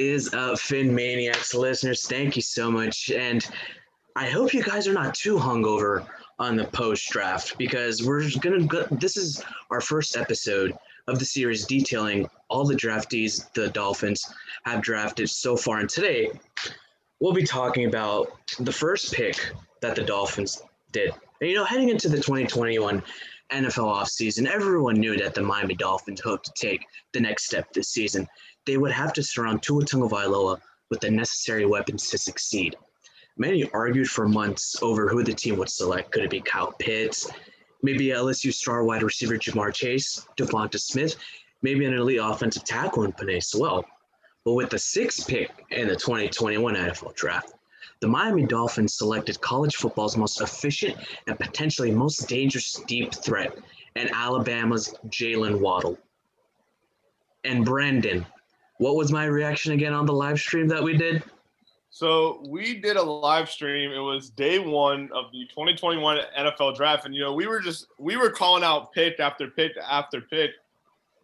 Is 0.00 0.32
up, 0.32 0.54
PhinManiacs 0.54 1.52
listeners? 1.52 2.06
Thank 2.06 2.34
you 2.34 2.40
so 2.40 2.70
much. 2.70 3.10
And 3.10 3.46
I 4.16 4.30
hope 4.30 4.54
you 4.54 4.62
guys 4.62 4.88
are 4.88 4.94
not 4.94 5.12
too 5.12 5.36
hungover 5.36 6.06
on 6.38 6.56
the 6.56 6.64
post 6.64 7.10
draft 7.10 7.58
because 7.58 8.02
we're 8.02 8.24
going 8.40 8.66
to. 8.66 8.88
This 8.92 9.18
is 9.18 9.44
our 9.70 9.82
first 9.82 10.16
episode 10.16 10.72
of 11.06 11.18
the 11.18 11.26
series 11.26 11.66
detailing 11.66 12.30
all 12.48 12.64
the 12.64 12.74
draftees 12.74 13.52
the 13.52 13.68
Dolphins 13.68 14.24
have 14.64 14.80
drafted 14.80 15.28
so 15.28 15.54
far. 15.54 15.80
And 15.80 15.88
today, 15.90 16.30
we'll 17.20 17.34
be 17.34 17.44
talking 17.44 17.84
about 17.84 18.32
the 18.58 18.72
first 18.72 19.12
pick 19.12 19.52
that 19.82 19.96
the 19.96 20.02
Dolphins 20.02 20.62
did. 20.92 21.12
And, 21.42 21.50
you 21.50 21.56
know, 21.56 21.64
heading 21.66 21.90
into 21.90 22.08
the 22.08 22.16
2021 22.16 23.02
NFL 23.52 23.94
offseason, 23.94 24.46
everyone 24.46 24.94
knew 24.94 25.18
that 25.18 25.34
the 25.34 25.42
Miami 25.42 25.74
Dolphins 25.74 26.22
hoped 26.22 26.46
to 26.46 26.52
take 26.54 26.86
the 27.12 27.20
next 27.20 27.44
step 27.44 27.70
this 27.74 27.88
season. 27.88 28.26
They 28.70 28.76
would 28.76 28.92
have 28.92 29.12
to 29.14 29.22
surround 29.24 29.64
Tua 29.64 29.82
Tagovailoa 29.82 30.60
with 30.90 31.00
the 31.00 31.10
necessary 31.10 31.66
weapons 31.66 32.08
to 32.10 32.16
succeed. 32.16 32.76
Many 33.36 33.68
argued 33.72 34.06
for 34.06 34.28
months 34.28 34.80
over 34.80 35.08
who 35.08 35.24
the 35.24 35.34
team 35.34 35.56
would 35.56 35.68
select. 35.68 36.12
Could 36.12 36.22
it 36.22 36.30
be 36.30 36.40
Kyle 36.40 36.72
Pitts? 36.78 37.28
Maybe 37.82 38.10
LSU 38.10 38.54
star 38.54 38.84
wide 38.84 39.02
receiver 39.02 39.36
Ja'Marr 39.36 39.74
Chase, 39.74 40.24
Devonta 40.38 40.78
Smith, 40.78 41.16
maybe 41.62 41.84
an 41.84 41.94
elite 41.94 42.20
offensive 42.22 42.62
tackle 42.62 43.02
in 43.02 43.12
Penei 43.12 43.42
Sewell. 43.42 43.84
But 44.44 44.52
with 44.52 44.70
the 44.70 44.78
sixth 44.78 45.26
pick 45.26 45.50
in 45.70 45.88
the 45.88 45.96
2021 45.96 46.76
NFL 46.76 47.16
draft, 47.16 47.52
the 47.98 48.06
Miami 48.06 48.46
Dolphins 48.46 48.94
selected 48.94 49.40
college 49.40 49.74
football's 49.74 50.16
most 50.16 50.40
efficient 50.40 50.96
and 51.26 51.36
potentially 51.36 51.90
most 51.90 52.28
dangerous 52.28 52.80
deep 52.86 53.12
threat, 53.12 53.58
and 53.96 54.08
Alabama's 54.12 54.94
Jaylen 55.08 55.58
Waddle. 55.58 55.98
And 57.42 57.64
Brandon, 57.64 58.24
what 58.80 58.96
was 58.96 59.12
my 59.12 59.26
reaction 59.26 59.72
again 59.72 59.92
on 59.92 60.06
the 60.06 60.12
live 60.12 60.40
stream 60.40 60.66
that 60.68 60.82
we 60.82 60.96
did? 60.96 61.22
So 61.90 62.42
we 62.48 62.80
did 62.80 62.96
a 62.96 63.02
live 63.02 63.50
stream. 63.50 63.90
It 63.90 63.98
was 63.98 64.30
day 64.30 64.58
one 64.58 65.10
of 65.14 65.26
the 65.32 65.44
2021 65.50 66.20
NFL 66.38 66.76
draft, 66.76 67.04
and 67.04 67.14
you 67.14 67.20
know 67.20 67.34
we 67.34 67.46
were 67.46 67.60
just 67.60 67.88
we 67.98 68.16
were 68.16 68.30
calling 68.30 68.64
out 68.64 68.90
pick 68.94 69.20
after 69.20 69.48
pick 69.48 69.72
after 69.76 70.22
pick. 70.22 70.52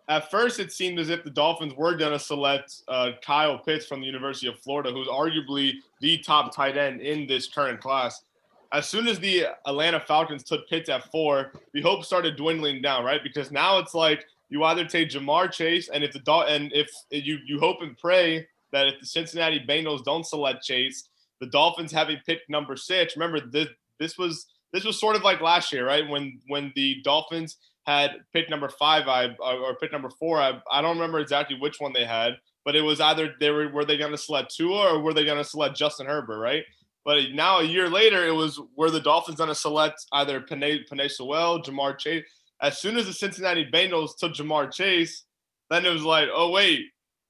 At 0.07 0.31
first, 0.31 0.61
it 0.61 0.71
seemed 0.71 0.99
as 0.99 1.09
if 1.09 1.25
the 1.25 1.31
Dolphins 1.31 1.73
were 1.75 1.97
to 1.97 2.19
select 2.19 2.83
uh, 2.89 3.12
Kyle 3.23 3.59
Pitts 3.59 3.87
from 3.87 4.01
the 4.01 4.07
University 4.07 4.49
of 4.49 4.59
Florida, 4.59 4.93
who's 4.93 5.09
arguably 5.09 5.77
the 6.01 6.19
top 6.19 6.55
tight 6.55 6.77
end 6.77 7.01
in 7.01 7.27
this 7.27 7.49
current 7.49 7.81
class. 7.81 8.23
As 8.71 8.87
soon 8.87 9.09
as 9.09 9.19
the 9.19 9.47
Atlanta 9.65 9.99
Falcons 9.99 10.43
took 10.45 10.69
Pitts 10.69 10.91
at 10.91 11.11
four, 11.11 11.53
the 11.73 11.81
hope 11.81 12.05
started 12.05 12.37
dwindling 12.37 12.83
down, 12.83 13.03
right? 13.03 13.23
Because 13.23 13.51
now 13.51 13.79
it's 13.79 13.95
like 13.95 14.27
you 14.49 14.65
either 14.65 14.85
take 14.85 15.11
Ja'Marr 15.11 15.51
Chase, 15.51 15.89
and 15.89 16.05
if 16.05 16.13
the 16.13 16.33
and 16.49 16.73
if 16.73 16.91
you 17.11 17.39
you 17.47 17.59
hope 17.59 17.79
and 17.81 17.97
pray 17.99 18.47
that 18.73 18.87
if 18.87 19.01
the 19.01 19.07
Cincinnati 19.07 19.65
Bengals 19.69 20.05
don't 20.05 20.27
select 20.27 20.65
Chase, 20.65 21.09
the 21.41 21.47
Dolphins 21.47 21.93
having 21.93 22.19
picked 22.27 22.49
number 22.49 22.77
six. 22.77 23.17
Remember 23.17 23.41
this 23.41 23.69
this 23.99 24.19
was 24.19 24.47
this 24.73 24.85
was 24.85 25.01
sort 25.01 25.17
of 25.17 25.23
like 25.23 25.41
last 25.41 25.73
year, 25.73 25.87
right? 25.87 26.09
When 26.09 26.41
when 26.49 26.73
the 26.77 27.01
Dolphins 27.03 27.57
had 27.87 28.17
pick 28.33 28.51
number 28.51 28.69
five, 28.69 29.09
I 29.09 29.35
or 29.41 29.77
pick 29.77 29.93
number 29.93 30.11
four. 30.11 30.41
I 30.41 30.61
I 30.71 30.83
don't 30.83 30.97
remember 30.97 31.21
exactly 31.21 31.57
which 31.59 31.81
one 31.81 31.93
they 31.93 32.05
had, 32.05 32.35
but 32.65 32.77
it 32.77 32.83
was 32.83 33.01
either 33.01 33.35
they 33.41 33.51
were 33.51 33.69
were 33.69 33.85
they 33.85 33.97
going 33.97 34.13
to 34.13 34.19
select 34.19 34.55
Tua 34.55 34.95
or 34.95 35.01
were 35.01 35.15
they 35.15 35.25
going 35.25 35.39
to 35.39 35.45
select 35.45 35.77
Justin 35.77 36.07
Herbert, 36.07 36.39
right? 36.39 36.65
But 37.05 37.31
now 37.35 37.61
a 37.61 37.65
year 37.65 37.89
later, 37.89 38.27
it 38.27 38.35
was 38.35 38.61
were 38.77 38.91
the 38.91 39.01
Dolphins 39.01 39.39
going 39.39 39.49
to 39.49 39.55
select 39.55 40.05
either 40.13 40.41
Penei, 40.41 40.81
Penei 40.91 41.11
Sewell, 41.11 41.62
Ja'Marr 41.62 41.97
Chase. 41.97 42.25
As 42.62 42.78
soon 42.78 42.97
as 42.97 43.06
the 43.06 43.12
Cincinnati 43.12 43.69
Bengals 43.71 44.17
took 44.19 44.33
Ja'Marr 44.33 44.72
Chase, 44.72 45.25
then 45.71 45.84
it 45.84 45.93
was 45.93 46.05
like, 46.05 46.28
oh 46.33 46.50
wait, 46.50 46.87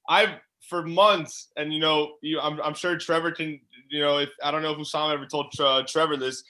I've 0.07 0.35
for 0.67 0.83
months, 0.83 1.49
and 1.55 1.73
you 1.73 1.79
know, 1.79 2.15
you, 2.21 2.39
I'm, 2.39 2.59
I'm 2.61 2.73
sure 2.73 2.97
Trevor 2.97 3.31
can, 3.31 3.59
you 3.89 4.01
know, 4.01 4.17
if 4.17 4.29
I 4.43 4.51
don't 4.51 4.61
know 4.61 4.71
if 4.71 4.77
Hussam 4.77 5.13
ever 5.13 5.25
told 5.25 5.53
uh, 5.59 5.83
Trevor 5.87 6.17
this, 6.17 6.43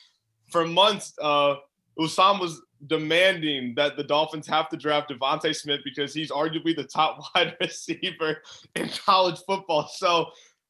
for 0.51 0.65
months, 0.65 1.13
uh, 1.21 1.55
Hussam 1.99 2.39
was 2.39 2.61
demanding 2.87 3.73
that 3.75 3.97
the 3.97 4.03
Dolphins 4.03 4.47
have 4.47 4.69
to 4.69 4.77
draft 4.77 5.11
DeVonta 5.11 5.55
Smith 5.55 5.81
because 5.83 6.13
he's 6.13 6.31
arguably 6.31 6.75
the 6.75 6.83
top 6.83 7.19
wide 7.35 7.55
receiver 7.59 8.37
in 8.75 8.89
college 9.05 9.39
football. 9.45 9.87
So 9.87 10.27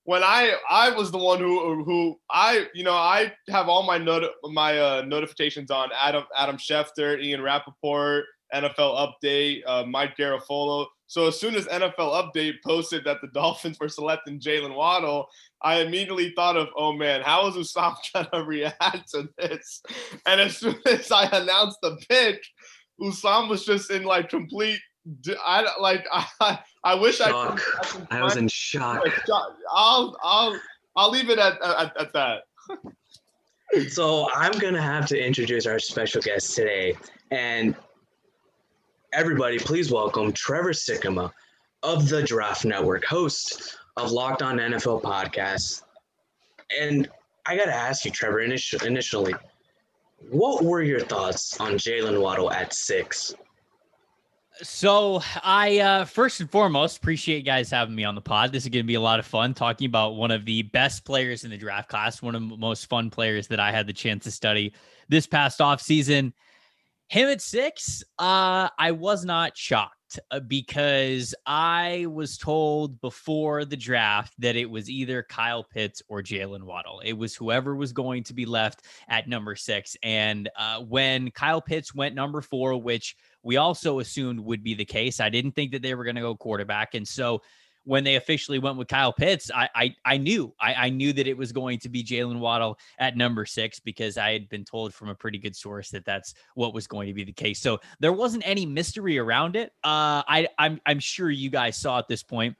when 0.07 0.23
I 0.23 0.53
I 0.69 0.89
was 0.91 1.11
the 1.11 1.17
one 1.17 1.39
who 1.39 1.83
who 1.83 2.17
I 2.31 2.67
you 2.73 2.85
know 2.85 2.93
I 2.93 3.33
have 3.49 3.67
all 3.67 3.83
my 3.83 3.97
not 3.97 4.23
my 4.45 4.79
uh, 4.79 5.03
notifications 5.05 5.69
on 5.69 5.89
Adam 5.93 6.23
Adam 6.33 6.55
Schefter, 6.55 7.21
Ian 7.21 7.41
Rapoport, 7.41 8.23
NFL 8.55 9.05
Update, 9.05 9.63
uh, 9.67 9.83
Mike 9.83 10.15
Garafolo. 10.17 10.85
So 11.07 11.27
as 11.27 11.37
soon 11.37 11.55
as 11.55 11.65
NFL 11.65 12.31
Update 12.33 12.55
posted 12.65 13.03
that 13.03 13.17
the 13.21 13.27
Dolphins 13.33 13.81
were 13.81 13.89
selecting 13.89 14.39
Jaylen 14.39 14.75
Waddle, 14.75 15.27
I 15.61 15.81
immediately 15.81 16.31
thought 16.37 16.55
of, 16.55 16.69
oh 16.77 16.93
man, 16.93 17.21
how 17.21 17.45
is 17.47 17.55
Hussam 17.55 17.93
gonna 18.13 18.45
react 18.45 19.11
to 19.11 19.27
this? 19.37 19.81
And 20.25 20.39
as 20.39 20.55
soon 20.55 20.77
as 20.85 21.11
I 21.11 21.25
announced 21.25 21.79
the 21.81 21.97
pick, 22.09 22.41
Hussam 23.01 23.49
was 23.49 23.65
just 23.65 23.91
in 23.91 24.03
like 24.03 24.29
complete. 24.29 24.79
I 25.45 25.65
like 25.79 26.05
I 26.11 26.59
I 26.83 26.95
wish 26.95 27.17
shock. 27.17 27.53
I. 27.53 27.87
Could, 27.87 28.07
I, 28.11 28.19
I 28.19 28.23
was 28.23 28.37
in 28.37 28.47
shock. 28.47 29.03
I'll 29.71 30.17
I'll 30.23 30.59
I'll 30.95 31.11
leave 31.11 31.29
it 31.29 31.39
at 31.39 31.61
at, 31.63 31.97
at 31.99 32.13
that. 32.13 32.43
so 33.89 34.29
I'm 34.33 34.53
gonna 34.53 34.81
have 34.81 35.05
to 35.07 35.19
introduce 35.19 35.65
our 35.65 35.79
special 35.79 36.21
guest 36.21 36.55
today, 36.55 36.95
and 37.31 37.75
everybody, 39.13 39.57
please 39.59 39.91
welcome 39.91 40.31
Trevor 40.31 40.71
Sikkema 40.73 41.31
of 41.83 42.09
the 42.09 42.23
Draft 42.23 42.65
Network, 42.65 43.05
host 43.05 43.77
of 43.95 44.11
Locked 44.11 44.41
On 44.41 44.57
NFL 44.57 45.01
podcast. 45.01 45.83
And 46.79 47.09
I 47.45 47.55
got 47.55 47.65
to 47.65 47.73
ask 47.73 48.03
you, 48.03 48.11
Trevor, 48.11 48.41
initially, 48.41 49.33
what 50.29 50.63
were 50.63 50.81
your 50.81 50.99
thoughts 50.99 51.59
on 51.59 51.73
Jaylen 51.73 52.21
Waddle 52.21 52.51
at 52.51 52.73
six? 52.73 53.33
So 54.61 55.21
I 55.43 55.79
uh, 55.79 56.05
first 56.05 56.39
and 56.39 56.49
foremost 56.49 56.97
appreciate 56.97 57.37
you 57.37 57.43
guys 57.43 57.69
having 57.69 57.95
me 57.95 58.03
on 58.03 58.15
the 58.15 58.21
pod. 58.21 58.51
This 58.51 58.63
is 58.63 58.69
going 58.69 58.83
to 58.83 58.87
be 58.87 58.95
a 58.95 59.01
lot 59.01 59.19
of 59.19 59.25
fun 59.25 59.53
talking 59.53 59.85
about 59.85 60.15
one 60.15 60.31
of 60.31 60.45
the 60.45 60.63
best 60.63 61.05
players 61.05 61.43
in 61.43 61.49
the 61.49 61.57
draft 61.57 61.89
class, 61.89 62.21
one 62.21 62.35
of 62.35 62.41
the 62.41 62.57
most 62.57 62.85
fun 62.85 63.09
players 63.09 63.47
that 63.47 63.59
I 63.59 63.71
had 63.71 63.87
the 63.87 63.93
chance 63.93 64.23
to 64.23 64.31
study 64.31 64.73
this 65.09 65.27
past 65.27 65.61
off 65.61 65.81
season. 65.81 66.33
Him 67.09 67.29
at 67.29 67.41
six, 67.41 68.03
uh, 68.19 68.69
I 68.77 68.91
was 68.91 69.25
not 69.25 69.55
shocked 69.55 69.96
because 70.47 71.35
I 71.45 72.05
was 72.09 72.37
told 72.37 72.99
before 73.01 73.65
the 73.65 73.77
draft 73.77 74.33
that 74.39 74.55
it 74.55 74.69
was 74.69 74.89
either 74.89 75.23
Kyle 75.23 75.63
Pitts 75.63 76.01
or 76.07 76.21
Jaylen 76.21 76.63
Waddle. 76.63 77.01
It 77.03 77.13
was 77.13 77.35
whoever 77.35 77.75
was 77.75 77.91
going 77.91 78.23
to 78.23 78.33
be 78.33 78.45
left 78.45 78.85
at 79.09 79.27
number 79.27 79.55
six. 79.55 79.97
And 80.03 80.49
uh, 80.57 80.81
when 80.81 81.31
Kyle 81.31 81.61
Pitts 81.61 81.93
went 81.93 82.15
number 82.15 82.41
four, 82.41 82.79
which 82.81 83.15
we 83.43 83.57
also 83.57 83.99
assumed 83.99 84.39
would 84.39 84.63
be 84.63 84.73
the 84.73 84.85
case, 84.85 85.19
I 85.19 85.29
didn't 85.29 85.53
think 85.53 85.71
that 85.71 85.81
they 85.81 85.95
were 85.95 86.03
going 86.03 86.15
to 86.15 86.21
go 86.21 86.35
quarterback. 86.35 86.95
And 86.95 87.07
so 87.07 87.41
when 87.87 88.03
they 88.03 88.15
officially 88.15 88.59
went 88.59 88.77
with 88.77 88.89
Kyle 88.89 89.13
Pitts, 89.13 89.49
I 89.53 89.69
I, 89.73 89.95
I 90.05 90.17
knew 90.17 90.53
I, 90.59 90.73
I 90.73 90.89
knew 90.89 91.13
that 91.13 91.25
it 91.25 91.37
was 91.37 91.51
going 91.51 91.79
to 91.79 91.89
be 91.89 92.03
Jaylen 92.03 92.39
Waddle 92.39 92.77
at 92.99 93.15
number 93.15 93.45
six 93.45 93.79
because 93.79 94.17
I 94.17 94.33
had 94.33 94.49
been 94.49 94.65
told 94.65 94.93
from 94.93 95.07
a 95.09 95.15
pretty 95.15 95.37
good 95.37 95.55
source 95.55 95.89
that 95.91 96.05
that's 96.05 96.33
what 96.55 96.73
was 96.73 96.85
going 96.85 97.07
to 97.07 97.13
be 97.13 97.23
the 97.23 97.31
case. 97.31 97.59
So 97.59 97.79
there 97.99 98.11
wasn't 98.11 98.45
any 98.45 98.65
mystery 98.65 99.17
around 99.17 99.55
it. 99.55 99.69
Uh, 99.83 100.21
I 100.27 100.49
I'm 100.59 100.81
I'm 100.85 100.99
sure 100.99 101.31
you 101.31 101.49
guys 101.49 101.77
saw 101.77 101.99
at 101.99 102.09
this 102.09 102.23
point 102.23 102.55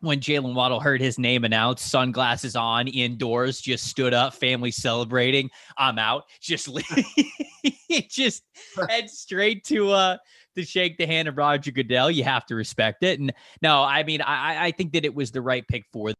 when 0.00 0.20
Jaylen 0.20 0.54
Waddle 0.54 0.80
heard 0.80 1.00
his 1.00 1.18
name 1.18 1.44
announced, 1.44 1.88
sunglasses 1.88 2.54
on, 2.54 2.88
indoors, 2.88 3.60
just 3.60 3.86
stood 3.86 4.12
up, 4.12 4.34
family 4.34 4.70
celebrating. 4.70 5.48
I'm 5.78 5.98
out. 5.98 6.24
Just 6.40 6.68
just 8.10 8.42
head 8.88 9.08
straight 9.08 9.64
to 9.64 9.90
uh 9.90 10.16
to 10.56 10.64
shake 10.64 10.98
the 10.98 11.06
hand 11.06 11.28
of 11.28 11.36
Roger 11.36 11.70
Goodell. 11.70 12.10
You 12.10 12.24
have 12.24 12.46
to 12.46 12.54
respect 12.54 13.02
it. 13.02 13.20
And 13.20 13.32
no, 13.62 13.82
I 13.82 14.02
mean, 14.02 14.20
I, 14.20 14.66
I 14.66 14.70
think 14.72 14.92
that 14.92 15.04
it 15.04 15.14
was 15.14 15.30
the 15.30 15.42
right 15.42 15.66
pick 15.66 15.84
for 15.92 16.12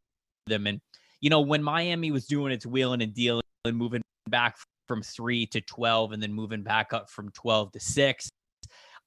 them. 0.47 0.67
And, 0.67 0.81
you 1.21 1.31
know, 1.31 1.41
when 1.41 1.63
Miami 1.63 2.11
was 2.11 2.27
doing 2.27 2.53
its 2.53 2.67
wheeling 2.67 3.03
and 3.03 3.15
dealing 3.15 3.43
and 3.65 3.77
moving 3.77 4.03
back 4.29 4.57
from 4.87 5.03
three 5.03 5.47
to 5.47 5.61
12 5.61 6.13
and 6.13 6.23
then 6.23 6.33
moving 6.33 6.63
back 6.63 6.93
up 6.93 7.11
from 7.11 7.31
12 7.33 7.73
to 7.73 7.81
six, 7.81 8.29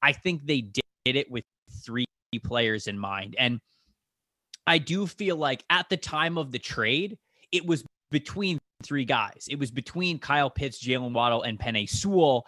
I 0.02 0.12
think 0.12 0.46
they 0.46 0.60
did 0.60 0.82
it 1.04 1.30
with 1.30 1.44
three 1.84 2.06
players 2.44 2.86
in 2.86 2.98
mind. 2.98 3.36
And 3.38 3.58
I 4.66 4.78
do 4.78 5.06
feel 5.06 5.36
like 5.36 5.64
at 5.70 5.88
the 5.88 5.96
time 5.96 6.38
of 6.38 6.52
the 6.52 6.58
trade, 6.58 7.18
it 7.52 7.66
was 7.66 7.84
between 8.10 8.58
three 8.82 9.04
guys. 9.04 9.46
It 9.50 9.58
was 9.58 9.70
between 9.70 10.18
Kyle 10.18 10.50
Pitts, 10.50 10.82
Jaylen 10.82 11.12
Waddle, 11.12 11.42
and 11.42 11.58
Penei 11.58 11.88
Sewell. 11.88 12.46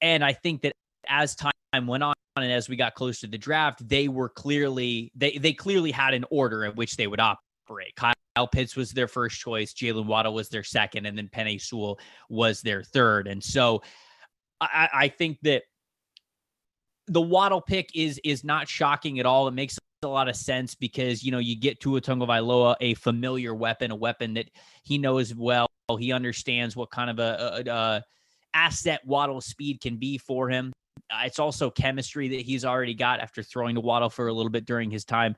And 0.00 0.24
I 0.24 0.32
think 0.32 0.62
that 0.62 0.72
as 1.08 1.34
time 1.34 1.86
went 1.86 2.02
on 2.02 2.14
and 2.42 2.52
as 2.52 2.68
we 2.68 2.76
got 2.76 2.94
close 2.94 3.20
to 3.20 3.26
the 3.26 3.38
draft, 3.38 3.86
they 3.88 4.08
were 4.08 4.28
clearly 4.28 5.12
they 5.14 5.38
they 5.38 5.52
clearly 5.52 5.90
had 5.90 6.14
an 6.14 6.24
order 6.30 6.64
in 6.64 6.72
which 6.72 6.96
they 6.96 7.06
would 7.06 7.20
operate. 7.20 7.94
Kyle 7.96 8.46
Pitts 8.50 8.76
was 8.76 8.92
their 8.92 9.08
first 9.08 9.38
choice, 9.40 9.72
Jaylen 9.72 10.06
Waddle 10.06 10.34
was 10.34 10.48
their 10.48 10.64
second, 10.64 11.06
and 11.06 11.18
then 11.18 11.28
Penei 11.28 11.60
Sewell 11.60 11.98
was 12.28 12.62
their 12.62 12.82
third. 12.82 13.26
And 13.26 13.42
so 13.42 13.82
I, 14.60 14.88
I 14.92 15.08
think 15.08 15.38
that 15.42 15.64
the 17.06 17.20
Waddle 17.20 17.60
pick 17.60 17.90
is 17.94 18.20
is 18.24 18.44
not 18.44 18.68
shocking 18.68 19.18
at 19.18 19.26
all. 19.26 19.48
It 19.48 19.54
makes 19.54 19.78
a 20.02 20.08
lot 20.08 20.28
of 20.28 20.36
sense 20.36 20.74
because 20.74 21.24
you 21.24 21.32
know 21.32 21.38
you 21.38 21.58
get 21.58 21.80
to 21.80 21.96
a 21.96 22.00
Tua 22.00 22.16
Tagovailoa 22.16 22.76
a 22.80 22.94
familiar 22.94 23.54
weapon, 23.54 23.90
a 23.90 23.96
weapon 23.96 24.34
that 24.34 24.50
he 24.84 24.98
knows 24.98 25.34
well. 25.34 25.68
He 25.98 26.12
understands 26.12 26.76
what 26.76 26.90
kind 26.90 27.08
of 27.08 27.18
a, 27.18 27.62
a, 27.66 27.70
a 27.70 28.04
asset 28.52 29.00
Waddle 29.06 29.40
speed 29.40 29.80
can 29.80 29.96
be 29.96 30.18
for 30.18 30.50
him. 30.50 30.72
It's 31.24 31.38
also 31.38 31.70
chemistry 31.70 32.28
that 32.28 32.40
he's 32.40 32.64
already 32.64 32.94
got 32.94 33.20
after 33.20 33.42
throwing 33.42 33.74
to 33.74 33.80
Waddle 33.80 34.10
for 34.10 34.28
a 34.28 34.32
little 34.32 34.50
bit 34.50 34.64
during 34.64 34.90
his 34.90 35.04
time 35.04 35.36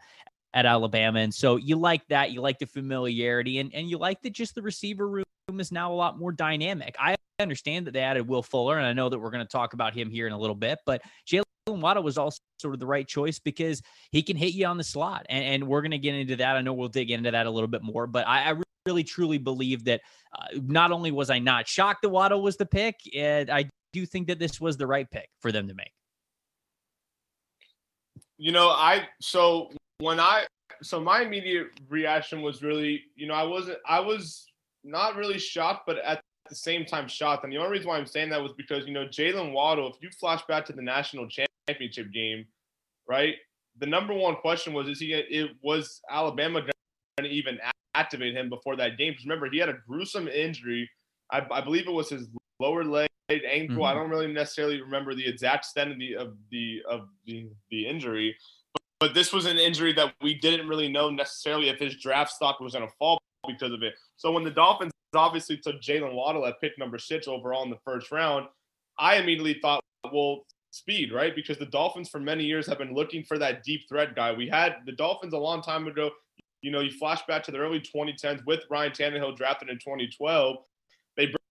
at 0.55 0.67
Alabama. 0.67 1.21
And 1.21 1.33
so 1.33 1.57
you 1.57 1.77
like 1.77 2.07
that. 2.09 2.33
You 2.33 2.41
like 2.41 2.59
the 2.59 2.67
familiarity 2.67 3.59
and, 3.59 3.73
and 3.75 3.89
you 3.89 3.99
like 3.99 4.21
that 4.23 4.33
just 4.33 4.55
the 4.55 4.63
receiver 4.63 5.09
room 5.09 5.25
is 5.59 5.73
now 5.73 5.93
a 5.93 5.95
lot 5.95 6.19
more 6.19 6.33
dynamic. 6.33 6.97
I 6.99 7.17
understand 7.41 7.87
that 7.87 7.93
they 7.93 8.01
added 8.01 8.29
Will 8.29 8.43
Fuller, 8.43 8.79
and 8.79 8.87
I 8.87 8.93
know 8.93 9.09
that 9.09 9.19
we're 9.19 9.31
going 9.31 9.45
to 9.45 9.51
talk 9.51 9.73
about 9.73 9.95
him 9.95 10.11
here 10.11 10.27
in 10.27 10.33
a 10.33 10.39
little 10.39 10.55
bit, 10.55 10.79
but 10.87 11.03
Jaylen 11.27 11.45
Waddle 11.67 12.03
was 12.03 12.19
also 12.19 12.39
sort 12.59 12.75
of 12.75 12.81
the 12.81 12.87
right 12.87 13.07
choice 13.07 13.39
because 13.39 13.83
he 14.13 14.23
can 14.23 14.37
hit 14.37 14.55
you 14.55 14.67
on 14.67 14.77
the 14.77 14.85
slot. 14.85 15.27
And, 15.29 15.45
and 15.45 15.69
we're 15.69 15.83
going 15.83 15.91
to 15.93 15.99
get 15.99 16.15
into 16.15 16.37
that. 16.37 16.57
I 16.57 16.61
know 16.61 16.73
we'll 16.73 16.89
dig 16.89 17.11
into 17.11 17.31
that 17.31 17.47
a 17.47 17.51
little 17.51 17.69
bit 17.69 17.83
more, 17.83 18.07
but 18.07 18.27
I, 18.27 18.51
I 18.51 18.55
really 18.87 19.05
truly 19.05 19.39
believe 19.39 19.85
that 19.85 20.01
uh, 20.37 20.47
not 20.63 20.93
only 20.93 21.11
was 21.11 21.31
I 21.31 21.39
not 21.39 21.69
shocked 21.69 22.03
that 22.03 22.09
Waddle 22.09 22.43
was 22.43 22.57
the 22.57 22.67
pick, 22.67 22.97
and 23.15 23.51
I 23.51 23.69
do 23.93 24.01
you 24.01 24.07
think 24.07 24.29
that 24.29 24.39
this 24.39 24.61
was 24.61 24.77
the 24.77 24.87
right 24.87 25.11
pick 25.11 25.29
for 25.41 25.53
them 25.53 25.69
to 25.69 25.75
make. 25.75 25.93
You 28.39 28.53
know, 28.53 28.71
I 28.71 29.07
so 29.21 29.71
when 29.99 30.19
I 30.19 30.47
so 30.83 31.01
my 31.01 31.23
immediate 31.23 31.69
reaction 31.89 32.43
was 32.43 32.63
really, 32.63 33.03
you 33.15 33.27
know, 33.27 33.35
I 33.35 33.43
wasn't 33.43 33.79
I 33.87 34.01
was 34.01 34.47
not 34.83 35.17
really 35.17 35.39
shocked, 35.39 35.83
but 35.87 35.99
at 35.99 36.21
the 36.49 36.55
same 36.55 36.85
time 36.87 37.07
shocked. 37.07 37.45
And 37.45 37.53
the 37.53 37.59
only 37.59 37.73
reason 37.73 37.89
why 37.89 37.99
I'm 37.99 38.07
saying 38.07 38.31
that 38.31 38.43
was 38.43 38.53
because, 38.53 38.87
you 38.87 38.95
know, 38.95 39.07
Jaylen 39.07 39.53
Waddle, 39.53 39.89
if 39.89 39.97
you 40.01 40.09
flash 40.19 40.43
back 40.49 40.65
to 40.67 40.73
the 40.73 40.83
national 40.83 41.29
championship 41.29 42.13
game, 42.13 42.47
right? 43.07 43.35
The 43.79 43.87
number 43.87 44.15
one 44.15 44.37
question 44.37 44.73
was, 44.73 44.89
is 44.89 45.01
he 45.01 45.13
it 45.13 45.51
was 45.63 46.01
Alabama 46.11 46.63
to 47.19 47.27
even 47.27 47.59
activate 47.95 48.35
him 48.35 48.49
before 48.49 48.77
that 48.77 48.97
game? 48.97 49.13
Because 49.13 49.25
remember, 49.25 49.51
he 49.51 49.59
had 49.59 49.69
a 49.69 49.79
gruesome 49.87 50.29
injury. 50.29 50.89
I, 51.31 51.47
I 51.51 51.61
believe 51.61 51.87
it 51.87 51.93
was 51.93 52.09
his 52.09 52.29
lower 52.59 52.85
leg 52.85 53.11
ankle. 53.31 53.77
Mm-hmm. 53.77 53.85
I 53.85 53.95
don't 53.95 54.11
really 54.11 54.33
necessarily 54.33 54.81
remember 54.81 55.15
the 55.15 55.27
exact 55.27 55.65
extent 55.65 55.93
of 55.93 55.99
the 55.99 56.17
of 56.17 56.37
the 56.51 56.83
of 56.89 57.09
the, 57.27 57.49
the 57.71 57.87
injury, 57.87 58.37
but, 58.73 58.83
but 59.01 59.15
this 59.15 59.33
was 59.33 59.47
an 59.47 59.59
injury 59.59 59.93
that 59.95 60.15
we 60.21 60.35
didn't 60.35 60.69
really 60.69 60.91
know 60.91 61.11
necessarily 61.11 61.69
if 61.69 61.79
his 61.79 61.97
draft 61.97 62.33
stock 62.33 62.61
was 62.61 62.75
going 62.75 62.87
to 62.87 62.95
fall 62.99 63.21
because 63.47 63.73
of 63.73 63.83
it. 63.83 63.95
So 64.17 64.33
when 64.33 64.45
the 64.45 64.51
Dolphins 64.51 64.93
obviously 65.15 65.57
took 65.57 65.81
Jaylen 65.81 66.15
Waddle 66.15 66.47
at 66.47 66.61
pick 66.61 66.79
number 66.79 66.99
six 66.99 67.27
overall 67.27 67.65
in 67.65 67.71
the 67.71 67.79
first 67.85 68.13
round, 68.13 68.47
I 68.99 69.17
immediately 69.17 69.59
thought, 69.61 69.83
well, 70.13 70.45
speed, 70.71 71.13
right? 71.13 71.35
Because 71.35 71.59
the 71.59 71.67
Dolphins 71.67 72.09
for 72.09 72.21
many 72.21 72.45
years 72.45 72.67
have 72.67 72.79
been 72.79 72.95
looking 72.95 73.25
for 73.25 73.39
that 73.39 73.65
deep 73.65 73.89
threat 73.89 74.15
guy. 74.15 74.33
We 74.33 74.49
had 74.49 74.77
the 74.87 74.93
Dolphins 74.93 75.33
a 75.33 75.39
long 75.39 75.63
time 75.63 75.87
ago. 75.87 76.11
You 76.63 76.71
know, 76.71 76.81
you 76.81 76.91
flash 76.93 77.23
back 77.27 77.43
to 77.45 77.51
the 77.51 77.59
early 77.59 77.81
2010s 77.81 78.45
with 78.47 78.61
Ryan 78.71 78.93
Tannehill 78.93 79.37
drafted 79.37 79.71
in 79.71 79.77
2012. 79.77 80.57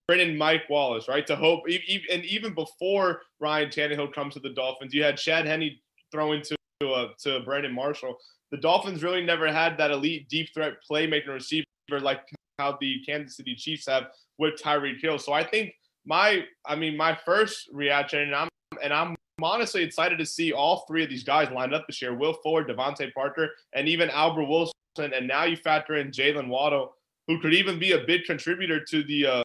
Bring 0.10 0.36
Mike 0.36 0.68
Wallace, 0.72 1.08
right? 1.08 1.28
To 1.28 1.36
hope, 1.36 1.66
and 1.68 2.26
even 2.26 2.56
before 2.56 3.22
Ryan 3.40 3.70
Tannehill 3.70 4.12
comes 4.12 4.34
to 4.34 4.40
the 4.40 4.50
Dolphins, 4.50 4.92
you 4.92 5.04
had 5.04 5.18
Chad 5.18 5.46
Henne 5.46 5.78
throwing 6.12 6.42
to 6.42 6.56
uh, 6.84 7.10
to 7.20 7.42
Brandon 7.42 7.72
Marshall. 7.72 8.18
The 8.50 8.58
Dolphins 8.58 9.04
really 9.04 9.24
never 9.24 9.54
had 9.54 9.78
that 9.78 9.92
elite 9.92 10.28
deep 10.28 10.50
threat 10.52 10.78
playmaker 10.90 11.28
receiver 11.28 11.64
like 12.02 12.22
how 12.58 12.76
the 12.82 13.04
Kansas 13.06 13.38
City 13.38 13.54
Chiefs 13.54 13.86
have 13.88 14.08
with 14.40 14.60
Tyreek 14.60 15.00
Hill. 15.00 15.20
So 15.20 15.32
I 15.32 15.44
think 15.44 15.76
my, 16.08 16.44
I 16.66 16.76
mean, 16.76 16.98
my 16.98 17.16
first 17.24 17.70
reaction, 17.72 18.22
and 18.22 18.34
I'm 18.34 18.50
and 18.82 18.92
I'm 18.92 19.16
honestly 19.44 19.84
excited 19.84 20.18
to 20.18 20.26
see 20.26 20.54
all 20.54 20.86
three 20.88 21.04
of 21.04 21.12
these 21.12 21.24
guys 21.24 21.52
lined 21.52 21.76
up 21.76 21.86
this 21.86 22.02
year: 22.02 22.16
Will 22.16 22.34
Fuller, 22.34 22.66
DeVante 22.66 23.14
Parker, 23.14 23.52
and 23.74 23.88
even 23.88 24.10
Albert 24.10 24.46
Wilson. 24.46 24.74
And 24.98 25.28
now 25.28 25.44
you 25.44 25.56
factor 25.56 25.98
in 25.98 26.10
Jaylen 26.10 26.48
Waddle, 26.48 26.96
who 27.28 27.40
could 27.40 27.54
even 27.54 27.78
be 27.78 27.92
a 27.92 28.00
big 28.00 28.24
contributor 28.24 28.84
to 28.86 29.04
the 29.04 29.28
uh, 29.28 29.44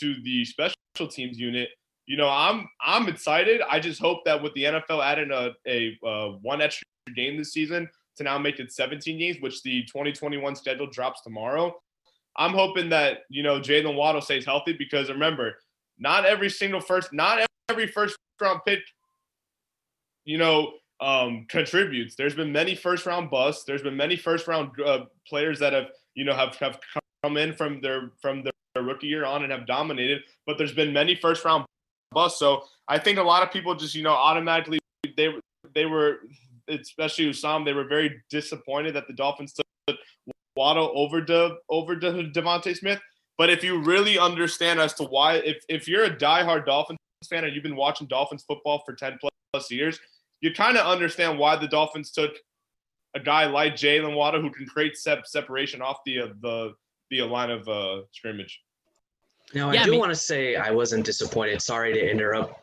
to 0.00 0.16
the 0.22 0.44
special 0.44 0.74
teams 1.10 1.38
unit. 1.38 1.68
You 2.06 2.16
know, 2.16 2.28
I'm 2.28 2.68
I'm 2.80 3.08
excited. 3.08 3.60
I 3.68 3.80
just 3.80 4.00
hope 4.00 4.24
that 4.24 4.42
with 4.42 4.54
the 4.54 4.64
NFL 4.64 5.04
adding 5.04 5.30
a 5.30 5.50
a 5.66 5.98
uh, 6.06 6.28
one 6.42 6.60
extra 6.60 6.84
game 7.14 7.36
this 7.36 7.52
season 7.52 7.88
to 8.16 8.24
now 8.24 8.38
make 8.38 8.58
it 8.58 8.72
17 8.72 9.18
games, 9.18 9.36
which 9.40 9.62
the 9.62 9.82
2021 9.84 10.56
schedule 10.56 10.86
drops 10.86 11.22
tomorrow. 11.22 11.74
I'm 12.36 12.52
hoping 12.52 12.88
that 12.90 13.20
you 13.28 13.42
know 13.42 13.60
Jaylen 13.60 13.96
Waddle 13.96 14.20
stays 14.20 14.44
healthy 14.44 14.72
because 14.72 15.10
remember, 15.10 15.56
not 15.98 16.24
every 16.24 16.50
single 16.50 16.80
first, 16.80 17.12
not 17.12 17.46
every 17.68 17.86
first 17.86 18.16
round 18.40 18.60
pick, 18.66 18.80
you 20.24 20.38
know, 20.38 20.72
um, 21.00 21.46
contributes. 21.48 22.14
There's 22.14 22.34
been 22.34 22.52
many 22.52 22.74
first 22.74 23.06
round 23.06 23.30
busts. 23.30 23.64
There's 23.64 23.82
been 23.82 23.96
many 23.96 24.16
first 24.16 24.46
round 24.48 24.70
uh, 24.84 25.04
players 25.26 25.58
that 25.60 25.72
have 25.72 25.88
you 26.14 26.24
know 26.24 26.34
have 26.34 26.56
have 26.56 26.78
come 27.22 27.36
in 27.36 27.52
from 27.52 27.80
their 27.80 28.12
from 28.20 28.42
their 28.42 28.52
rookie 28.76 29.06
year 29.06 29.24
on 29.24 29.42
and 29.42 29.52
have 29.52 29.66
dominated. 29.66 30.22
But 30.46 30.58
there's 30.58 30.74
been 30.74 30.92
many 30.92 31.14
first 31.14 31.44
round 31.44 31.64
busts. 32.12 32.38
So 32.38 32.64
I 32.86 32.98
think 32.98 33.18
a 33.18 33.22
lot 33.22 33.42
of 33.42 33.52
people 33.52 33.74
just 33.74 33.94
you 33.94 34.02
know 34.02 34.12
automatically 34.12 34.78
they 35.16 35.34
they 35.74 35.86
were 35.86 36.18
especially 36.68 37.26
Hussam 37.26 37.64
they 37.64 37.72
were 37.72 37.84
very 37.84 38.22
disappointed 38.30 38.94
that 38.94 39.06
the 39.06 39.14
Dolphins 39.14 39.52
took 39.52 39.98
Waddle 40.58 40.90
over 40.94 41.20
De, 41.20 41.56
over 41.70 41.94
De, 41.94 42.30
DeVonta 42.30 42.76
Smith. 42.76 43.00
But 43.38 43.48
if 43.48 43.62
you 43.62 43.80
really 43.80 44.18
understand 44.18 44.80
as 44.80 44.92
to 44.94 45.04
why, 45.04 45.34
if 45.36 45.62
if 45.68 45.86
you're 45.86 46.04
a 46.04 46.16
diehard 46.16 46.66
Dolphins 46.66 46.98
fan 47.30 47.44
and 47.44 47.54
you've 47.54 47.62
been 47.62 47.76
watching 47.76 48.08
Dolphins 48.08 48.42
football 48.42 48.82
for 48.84 48.92
10 48.94 49.18
plus 49.52 49.70
years, 49.70 50.00
you 50.40 50.52
kind 50.52 50.76
of 50.76 50.84
understand 50.84 51.38
why 51.38 51.54
the 51.54 51.68
Dolphins 51.68 52.10
took 52.10 52.32
a 53.14 53.20
guy 53.20 53.46
like 53.46 53.74
Jaylen 53.74 54.16
Waddle 54.16 54.42
who 54.42 54.50
can 54.50 54.66
create 54.66 54.96
sep- 54.96 55.26
separation 55.26 55.80
off 55.80 55.98
the 56.04 56.20
uh, 56.20 56.28
the 56.42 56.74
the 57.10 57.22
line 57.22 57.50
of 57.50 57.68
uh, 57.68 58.02
scrimmage. 58.12 58.60
Now, 59.54 59.72
yeah, 59.72 59.80
I 59.80 59.84
do 59.84 59.90
I 59.90 59.92
mean- 59.92 60.00
want 60.00 60.10
to 60.10 60.16
say 60.16 60.56
I 60.56 60.70
wasn't 60.70 61.04
disappointed. 61.04 61.62
Sorry 61.62 61.92
to 61.94 62.10
interrupt, 62.10 62.60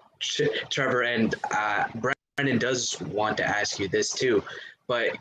Trevor. 0.69 1.03
And 1.03 1.36
uh, 1.51 1.86
Brendan 1.95 2.59
does 2.59 3.00
want 3.01 3.38
to 3.38 3.44
ask 3.44 3.80
you 3.80 3.88
this 3.88 4.12
too, 4.12 4.44
but 4.88 5.18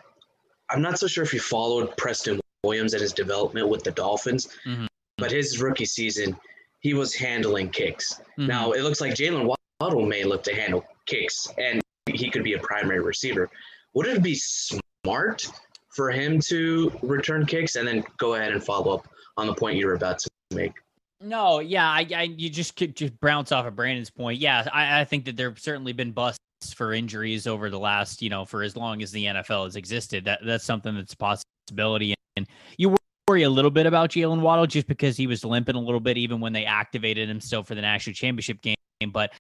I'm 0.71 0.83
not 0.83 0.99
so 0.99 1.07
sure 1.07 1.25
if 1.25 1.33
you 1.33 1.41
followed 1.41 1.97
Preston 1.97 2.41
Williams 2.65 2.95
and 2.95 3.01
his 3.03 3.13
development 3.13 3.69
with 3.69 3.85
the 3.85 3.93
Dolphins. 3.93 4.49
Mm-hmm. 4.67 4.87
But 5.19 5.31
his 5.31 5.61
rookie 5.61 5.85
season, 5.85 6.37
he 6.81 6.93
was 6.93 7.15
handling 7.15 7.71
kicks. 7.71 8.15
Mm-hmm. 8.39 8.47
Now 8.47 8.73
it 8.73 8.83
looks 8.83 9.01
like 9.01 9.15
Jaylen 9.15 9.55
Waddle 9.81 10.07
may 10.07 10.25
look 10.25 10.43
to 10.45 10.55
handle 10.55 10.85
kicks, 11.07 11.49
and 11.59 11.81
he 12.13 12.31
could 12.31 12.45
be 12.45 12.55
a 12.55 12.59
primary 12.59 13.01
receiver. 13.01 13.49
Would 13.95 14.07
it 14.07 14.23
be 14.23 14.35
smart 14.35 15.47
for 15.95 16.11
him 16.11 16.41
to 16.41 16.93
return 17.03 17.47
kicks 17.47 17.77
and 17.77 17.87
then 17.87 18.05
go 18.19 18.35
ahead 18.35 18.53
and 18.53 18.63
follow 18.63 18.95
up 18.95 19.09
on 19.37 19.47
the 19.47 19.55
point 19.55 19.77
you 19.77 19.87
were 19.87 19.95
about 19.95 20.19
to 20.19 20.31
make? 20.53 20.73
No, 21.21 21.61
yeah, 21.61 21.89
I, 21.89 22.07
I 22.15 22.23
you 22.23 22.51
just 22.51 22.77
could 22.77 22.97
just 22.97 23.19
bounce 23.21 23.53
off 23.53 23.67
of 23.67 23.77
Brandon's 23.77 24.11
point. 24.11 24.41
Yeah, 24.41 24.69
I, 24.73 25.01
I 25.01 25.05
think 25.05 25.25
that 25.25 25.37
there've 25.37 25.59
certainly 25.59 25.93
been 25.93 26.13
busts 26.13 26.39
for 26.75 26.93
injuries 26.93 27.47
over 27.47 27.71
the 27.71 27.79
last, 27.79 28.21
you 28.21 28.31
know, 28.31 28.45
for 28.45 28.63
as 28.63 28.77
long 28.77 29.03
as 29.03 29.11
the 29.11 29.25
NFL 29.25 29.65
has 29.65 29.77
existed. 29.77 30.25
That 30.25 30.41
that's 30.45 30.65
something 30.65 30.95
that's 30.95 31.15
a 31.15 31.17
possibility. 31.17 32.15
And 32.37 32.47
you 32.77 32.97
worry 33.29 33.45
a 33.45 33.51
little 33.51 33.71
bit 33.71 33.87
about 33.87 34.11
Jaylen 34.11 34.41
Waddle 34.41 34.67
just 34.67 34.87
because 34.87 35.17
he 35.17 35.27
was 35.27 35.45
limping 35.45 35.77
a 35.77 35.81
little 35.81 36.01
bit 36.01 36.19
even 36.19 36.41
when 36.41 36.53
they 36.53 36.65
activated 36.65 37.31
him 37.31 37.41
still 37.41 37.63
for 37.63 37.75
the 37.75 37.81
national 37.81 38.15
championship 38.15 38.61
game. 38.61 38.77
But 39.11 39.33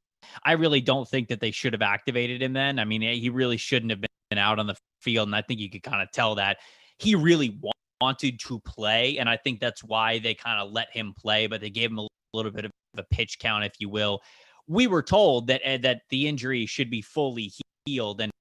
I 0.44 0.52
really 0.52 0.80
don't 0.80 1.08
think 1.08 1.28
that 1.28 1.40
they 1.40 1.50
should 1.50 1.72
have 1.72 1.82
activated 1.82 2.42
him 2.42 2.52
then. 2.52 2.78
I 2.78 2.84
mean, 2.84 3.02
he 3.02 3.28
really 3.30 3.56
shouldn't 3.56 3.90
have 3.90 4.00
been 4.00 4.08
out 4.38 4.58
on 4.58 4.66
the 4.66 4.76
field. 5.00 5.28
And 5.28 5.36
I 5.36 5.42
think 5.42 5.60
you 5.60 5.70
could 5.70 5.82
kind 5.82 6.02
of 6.02 6.10
tell 6.12 6.34
that 6.36 6.58
he 6.98 7.14
really 7.14 7.58
wanted 8.00 8.38
to 8.40 8.60
play. 8.60 9.18
And 9.18 9.28
I 9.28 9.36
think 9.36 9.60
that's 9.60 9.82
why 9.82 10.18
they 10.18 10.34
kind 10.34 10.60
of 10.60 10.72
let 10.72 10.88
him 10.92 11.14
play, 11.18 11.46
but 11.46 11.60
they 11.60 11.70
gave 11.70 11.90
him 11.90 11.98
a 11.98 12.08
little 12.32 12.52
bit 12.52 12.64
of 12.64 12.70
a 12.96 13.02
pitch 13.04 13.38
count, 13.38 13.64
if 13.64 13.72
you 13.78 13.88
will. 13.88 14.20
We 14.66 14.86
were 14.86 15.02
told 15.02 15.46
that 15.48 15.62
uh, 15.64 15.78
that 15.78 16.02
the 16.10 16.26
injury 16.26 16.66
should 16.66 16.90
be 16.90 17.02
fully 17.02 17.52
healed, 17.84 18.20
and 18.20 18.32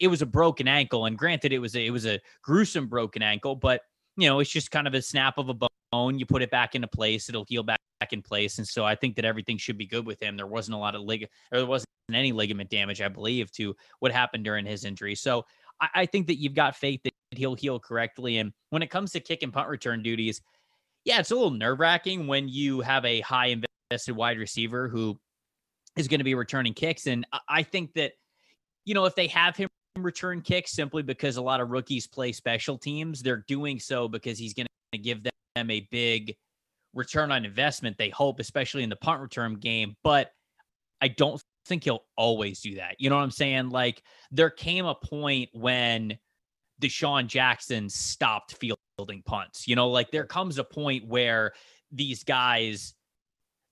it 0.00 0.08
was 0.08 0.22
a 0.22 0.26
broken 0.26 0.66
ankle. 0.66 1.06
And 1.06 1.16
granted, 1.16 1.52
it 1.52 1.60
was 1.60 1.76
a, 1.76 1.86
it 1.86 1.90
was 1.90 2.06
a 2.06 2.18
gruesome 2.42 2.88
broken 2.88 3.22
ankle, 3.22 3.54
but 3.54 3.82
you 4.16 4.28
know, 4.28 4.40
it's 4.40 4.50
just 4.50 4.72
kind 4.72 4.88
of 4.88 4.94
a 4.94 5.02
snap 5.02 5.38
of 5.38 5.48
a 5.48 5.54
bone. 5.92 6.18
You 6.18 6.26
put 6.26 6.42
it 6.42 6.50
back 6.50 6.74
into 6.74 6.88
place, 6.88 7.28
it'll 7.28 7.44
heal 7.48 7.62
back 7.62 7.77
in 8.12 8.22
place. 8.22 8.58
And 8.58 8.66
so 8.66 8.84
I 8.84 8.94
think 8.94 9.16
that 9.16 9.24
everything 9.24 9.58
should 9.58 9.78
be 9.78 9.86
good 9.86 10.06
with 10.06 10.22
him. 10.22 10.36
There 10.36 10.46
wasn't 10.46 10.76
a 10.76 10.78
lot 10.78 10.94
of 10.94 11.02
lig, 11.02 11.28
there 11.50 11.66
wasn't 11.66 11.88
any 12.12 12.32
ligament 12.32 12.70
damage, 12.70 13.00
I 13.00 13.08
believe, 13.08 13.50
to 13.52 13.74
what 14.00 14.12
happened 14.12 14.44
during 14.44 14.64
his 14.64 14.84
injury. 14.84 15.14
So 15.14 15.44
I, 15.80 15.88
I 15.94 16.06
think 16.06 16.26
that 16.28 16.40
you've 16.40 16.54
got 16.54 16.76
faith 16.76 17.00
that 17.04 17.12
he'll 17.32 17.54
heal 17.54 17.78
correctly. 17.78 18.38
And 18.38 18.52
when 18.70 18.82
it 18.82 18.90
comes 18.90 19.12
to 19.12 19.20
kick 19.20 19.42
and 19.42 19.52
punt 19.52 19.68
return 19.68 20.02
duties, 20.02 20.40
yeah, 21.04 21.20
it's 21.20 21.30
a 21.30 21.34
little 21.34 21.50
nerve 21.50 21.80
wracking 21.80 22.26
when 22.26 22.48
you 22.48 22.80
have 22.80 23.04
a 23.04 23.20
high 23.20 23.56
invested 23.90 24.14
wide 24.14 24.38
receiver 24.38 24.88
who 24.88 25.18
is 25.96 26.08
going 26.08 26.20
to 26.20 26.24
be 26.24 26.34
returning 26.34 26.74
kicks. 26.74 27.06
And 27.06 27.26
I 27.48 27.62
think 27.62 27.94
that, 27.94 28.12
you 28.84 28.94
know, 28.94 29.04
if 29.04 29.14
they 29.14 29.26
have 29.28 29.56
him 29.56 29.68
return 30.02 30.40
kicks 30.40 30.72
simply 30.72 31.02
because 31.02 31.36
a 31.36 31.42
lot 31.42 31.60
of 31.60 31.70
rookies 31.70 32.06
play 32.06 32.32
special 32.32 32.78
teams. 32.78 33.22
They're 33.22 33.44
doing 33.48 33.78
so 33.80 34.08
because 34.08 34.38
he's 34.38 34.54
going 34.54 34.66
to 34.92 34.98
give 34.98 35.22
them 35.22 35.70
a 35.70 35.80
big 35.90 36.36
return 36.94 37.30
on 37.32 37.44
investment, 37.44 37.96
they 37.98 38.10
hope, 38.10 38.40
especially 38.40 38.82
in 38.82 38.90
the 38.90 38.96
punt 38.96 39.20
return 39.20 39.54
game. 39.54 39.96
But 40.02 40.30
I 41.00 41.08
don't 41.08 41.42
think 41.66 41.84
he'll 41.84 42.04
always 42.16 42.60
do 42.60 42.76
that. 42.76 42.96
You 42.98 43.10
know 43.10 43.16
what 43.16 43.22
I'm 43.22 43.30
saying? 43.30 43.70
Like 43.70 44.02
there 44.30 44.50
came 44.50 44.86
a 44.86 44.94
point 44.94 45.50
when 45.52 46.18
DeSean 46.80 47.26
Jackson 47.26 47.88
stopped 47.88 48.56
fielding 48.56 49.22
punts. 49.24 49.68
You 49.68 49.76
know, 49.76 49.88
like 49.88 50.10
there 50.10 50.26
comes 50.26 50.58
a 50.58 50.64
point 50.64 51.06
where 51.06 51.52
these 51.92 52.24
guys 52.24 52.94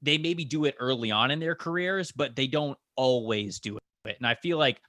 they 0.02 0.18
maybe 0.18 0.44
do 0.44 0.66
it 0.66 0.76
early 0.78 1.10
on 1.10 1.30
in 1.30 1.40
their 1.40 1.54
careers, 1.54 2.12
but 2.12 2.36
they 2.36 2.46
don't 2.46 2.78
always 2.96 3.58
do 3.58 3.78
it. 4.04 4.16
And 4.18 4.26
I 4.26 4.34
feel 4.34 4.58
like 4.58 4.80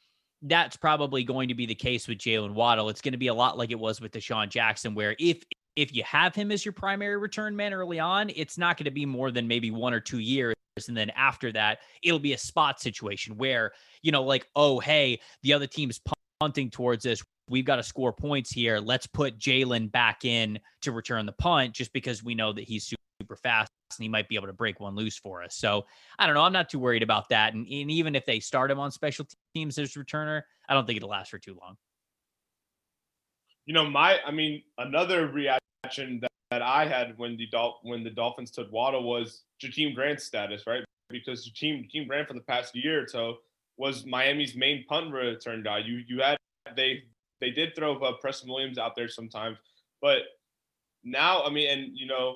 that's 0.43 0.77
probably 0.77 1.23
going 1.23 1.47
to 1.47 1.55
be 1.55 1.65
the 1.65 1.73
case 1.75 2.07
with 2.07 2.19
Jaylen 2.19 2.53
Waddle. 2.53 2.89
It's 2.89 3.01
going 3.01 3.13
to 3.13 3.17
be 3.17 3.27
a 3.27 3.33
lot 3.33 3.57
like 3.57 3.71
it 3.71 3.79
was 3.79 3.99
with 3.99 4.11
DeSean 4.11 4.49
Jackson, 4.49 4.93
where 4.93 5.15
if 5.17 5.43
if 5.77 5.95
you 5.95 6.03
have 6.03 6.33
him 6.33 6.51
as 6.51 6.65
your 6.65 6.73
primary 6.73 7.17
return 7.17 7.55
man 7.55 7.71
early 7.71 7.99
on, 7.99 8.31
it's 8.35 8.57
not 8.57 8.77
going 8.77 8.85
to 8.85 8.91
be 8.91 9.05
more 9.05 9.29
than 9.29 9.47
maybe 9.47 9.69
one 9.69 9.93
or 9.93 9.99
two 9.99 10.17
years. 10.17 10.55
And 10.87 10.97
then 10.97 11.11
after 11.11 11.51
that, 11.51 11.79
it'll 12.01 12.19
be 12.19 12.33
a 12.33 12.37
spot 12.37 12.81
situation 12.81 13.37
where, 13.37 13.71
you 14.01 14.11
know, 14.11 14.23
like, 14.23 14.47
oh, 14.55 14.79
hey, 14.79 15.19
the 15.43 15.53
other 15.53 15.67
team's 15.67 16.01
punting 16.39 16.71
towards 16.71 17.05
us. 17.05 17.21
We've 17.47 17.63
got 17.63 17.75
to 17.77 17.83
score 17.83 18.11
points 18.11 18.51
here. 18.51 18.79
Let's 18.79 19.05
put 19.05 19.37
Jaylen 19.37 19.91
back 19.91 20.25
in 20.25 20.59
to 20.81 20.91
return 20.91 21.27
the 21.27 21.31
punt 21.31 21.73
just 21.73 21.93
because 21.93 22.23
we 22.23 22.33
know 22.33 22.53
that 22.53 22.63
he's 22.63 22.91
super 23.21 23.35
fast 23.35 23.71
and 23.97 24.03
he 24.03 24.09
might 24.09 24.27
be 24.27 24.35
able 24.35 24.47
to 24.47 24.53
break 24.53 24.79
one 24.79 24.95
loose 24.95 25.17
for 25.17 25.43
us. 25.43 25.55
So 25.55 25.85
I 26.17 26.25
don't 26.25 26.33
know. 26.33 26.41
I'm 26.41 26.53
not 26.53 26.69
too 26.69 26.79
worried 26.79 27.03
about 27.03 27.29
that. 27.29 27.53
And, 27.53 27.67
and 27.67 27.91
even 27.91 28.15
if 28.15 28.25
they 28.25 28.39
start 28.39 28.71
him 28.71 28.79
on 28.79 28.91
special 28.91 29.27
teams 29.53 29.77
as 29.77 29.93
returner, 29.93 30.41
I 30.67 30.73
don't 30.73 30.87
think 30.87 30.97
it'll 30.97 31.09
last 31.09 31.29
for 31.29 31.39
too 31.39 31.55
long. 31.61 31.77
You 33.65 33.73
know, 33.73 33.87
my, 33.89 34.19
I 34.25 34.31
mean, 34.31 34.63
another 34.77 35.27
reaction 35.27 35.66
that, 36.21 36.31
that 36.51 36.61
I 36.61 36.87
had 36.87 37.17
when 37.17 37.37
the 37.37 37.47
Dol- 37.47 37.79
when 37.83 38.03
the 38.03 38.09
Dolphins 38.09 38.51
took 38.51 38.71
Waddle 38.71 39.03
was 39.03 39.43
Jakeem 39.61 39.95
Grant's 39.95 40.23
status, 40.23 40.63
right? 40.67 40.83
Because 41.09 41.49
Jakeem, 41.49 41.89
Jakeem 41.89 42.07
Grant 42.07 42.27
for 42.27 42.33
the 42.33 42.41
past 42.41 42.75
year 42.75 43.03
or 43.03 43.07
so 43.07 43.37
was 43.77 44.05
Miami's 44.05 44.55
main 44.55 44.85
punt 44.87 45.13
return 45.13 45.63
guy. 45.63 45.79
You 45.79 46.01
you 46.07 46.21
had 46.21 46.37
they 46.75 47.03
they 47.39 47.51
did 47.51 47.75
throw 47.75 47.97
uh, 47.99 48.13
Preston 48.13 48.49
Williams 48.49 48.77
out 48.77 48.95
there 48.95 49.07
sometimes, 49.07 49.57
but 50.01 50.19
now 51.03 51.43
I 51.43 51.49
mean, 51.49 51.69
and 51.69 51.97
you 51.97 52.07
know, 52.07 52.35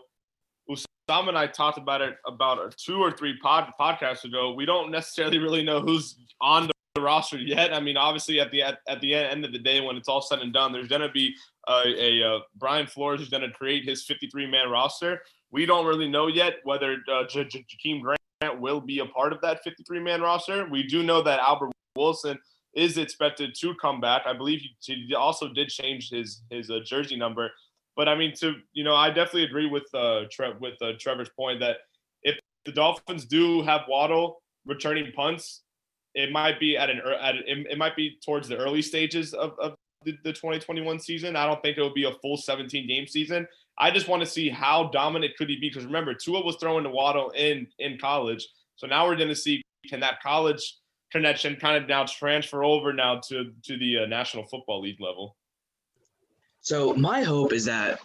Usama 0.70 1.29
and 1.29 1.38
I 1.38 1.48
talked 1.48 1.77
about 1.77 2.01
it 2.01 2.17
about 2.25 2.75
two 2.77 2.98
or 2.98 3.12
three 3.12 3.38
pod 3.39 3.72
podcasts 3.79 4.24
ago. 4.24 4.53
We 4.53 4.65
don't 4.65 4.91
necessarily 4.91 5.39
really 5.39 5.63
know 5.63 5.81
who's 5.81 6.17
on 6.39 6.70
the 6.96 7.01
roster 7.01 7.38
yet. 7.38 7.74
I 7.74 7.79
mean, 7.79 7.98
obviously, 7.98 8.39
at 8.39 8.51
the 8.51 8.62
at, 8.62 8.79
at 8.88 9.01
the 9.01 9.15
end 9.15 9.46
of 9.46 9.51
the 9.51 9.60
day, 9.60 9.81
when 9.81 9.96
it's 9.98 10.08
all 10.08 10.22
said 10.22 10.39
and 10.39 10.53
done, 10.53 10.72
there's 10.72 10.88
to 10.88 11.10
be 11.10 11.36
a, 11.68 11.84
a, 11.86 12.22
a, 12.22 12.39
Brian 12.58 12.88
Flores 12.88 13.22
is 13.22 13.30
going 13.30 13.44
to 13.44 13.51
create 13.51 13.86
his 13.86 14.03
53 14.06 14.48
man 14.48 14.70
roster. 14.70 15.22
We 15.51 15.65
don't 15.65 15.86
really 15.86 16.10
know 16.10 16.27
yet 16.27 16.56
whether 16.63 16.98
uh, 17.12 17.25
J- 17.27 17.46
J- 17.46 17.65
Jakeem 17.65 18.01
Grant 18.01 18.60
will 18.60 18.82
be 18.82 19.00
a 19.00 19.06
part 19.06 19.34
of 19.34 19.41
that 19.41 19.63
53 19.63 20.00
man 20.00 20.22
roster. 20.22 20.68
We 20.70 20.84
do 20.84 21.03
know 21.03 21.22
that 21.24 21.39
Albert 21.39 21.72
Wilson 21.96 22.38
is 22.75 22.98
expected 22.98 23.53
to 23.60 23.75
come 23.75 24.00
back. 24.00 24.24
I 24.25 24.34
believe 24.34 24.62
he, 24.80 25.06
he 25.08 25.13
also 25.13 25.50
did 25.50 25.70
change 25.70 26.10
his 26.10 26.41
his 26.50 26.70
uh, 26.70 26.80
jersey 26.86 27.18
number. 27.18 27.50
But 27.96 28.08
I 28.08 28.15
mean, 28.15 28.34
to 28.36 28.56
you 28.74 28.84
know, 28.84 28.96
I 28.96 29.10
definitely 29.10 29.44
agree 29.44 29.68
with 29.68 29.84
uh, 29.94 30.22
Tre- 30.32 30.56
with 30.60 30.82
uh, 30.82 30.94
Trevor's 31.00 31.30
point 31.30 31.60
that 31.60 31.77
if 32.24 32.39
the 32.65 32.72
Dolphins 32.72 33.25
do 33.25 33.62
have 33.63 33.82
Waddle 33.88 34.41
returning 34.65 35.12
punts, 35.13 35.63
it 36.15 36.32
might 36.32 36.60
be 36.60 36.77
at 36.77 36.89
an 36.89 37.01
at 37.20 37.36
it, 37.36 37.44
it 37.48 37.77
might 37.77 37.96
be 37.96 38.18
towards 38.24 38.48
the 38.48 38.58
early 38.58 38.82
stages 38.82 39.34
of, 39.34 39.53
of 39.60 39.75
the, 40.03 40.17
the 40.24 40.34
2021 40.34 41.00
season. 41.00 41.36
I 41.36 41.46
don't 41.46 41.62
think 41.62 41.77
it 41.77 41.81
will 41.81 41.93
be 41.93 42.05
a 42.05 42.13
full 42.22 42.38
17 42.38 42.88
game 42.88 43.08
season. 43.08 43.48
I 43.77 43.91
just 43.91 44.08
want 44.08 44.22
to 44.22 44.27
see 44.27 44.50
how 44.50 44.89
dominant 44.89 45.36
could 45.38 45.50
he 45.50 45.55
be 45.55 45.70
because 45.70 45.86
remember 45.86 46.13
Tua 46.13 46.43
was 46.43 46.58
throwing 46.58 46.84
the 46.84 46.89
Waddle 46.89 47.31
in 47.31 47.67
in 47.79 47.98
college, 47.98 48.48
so 48.75 48.88
now 48.88 49.08
we're 49.08 49.15
going 49.15 49.29
to 49.29 49.36
see 49.36 49.62
can 49.89 50.00
that 50.01 50.22
college 50.22 50.77
connection 51.12 51.55
kind 51.55 51.81
of 51.81 51.89
now 51.89 52.05
transfer 52.05 52.63
over 52.63 52.93
now 52.93 53.20
to 53.27 53.51
to 53.63 53.77
the 53.77 54.00
uh, 54.00 54.05
National 54.05 54.46
Football 54.46 54.81
League 54.81 55.00
level. 55.00 55.36
So 56.62 56.93
my 56.93 57.24
hope 57.24 57.53
is 57.53 57.65
that 57.65 58.00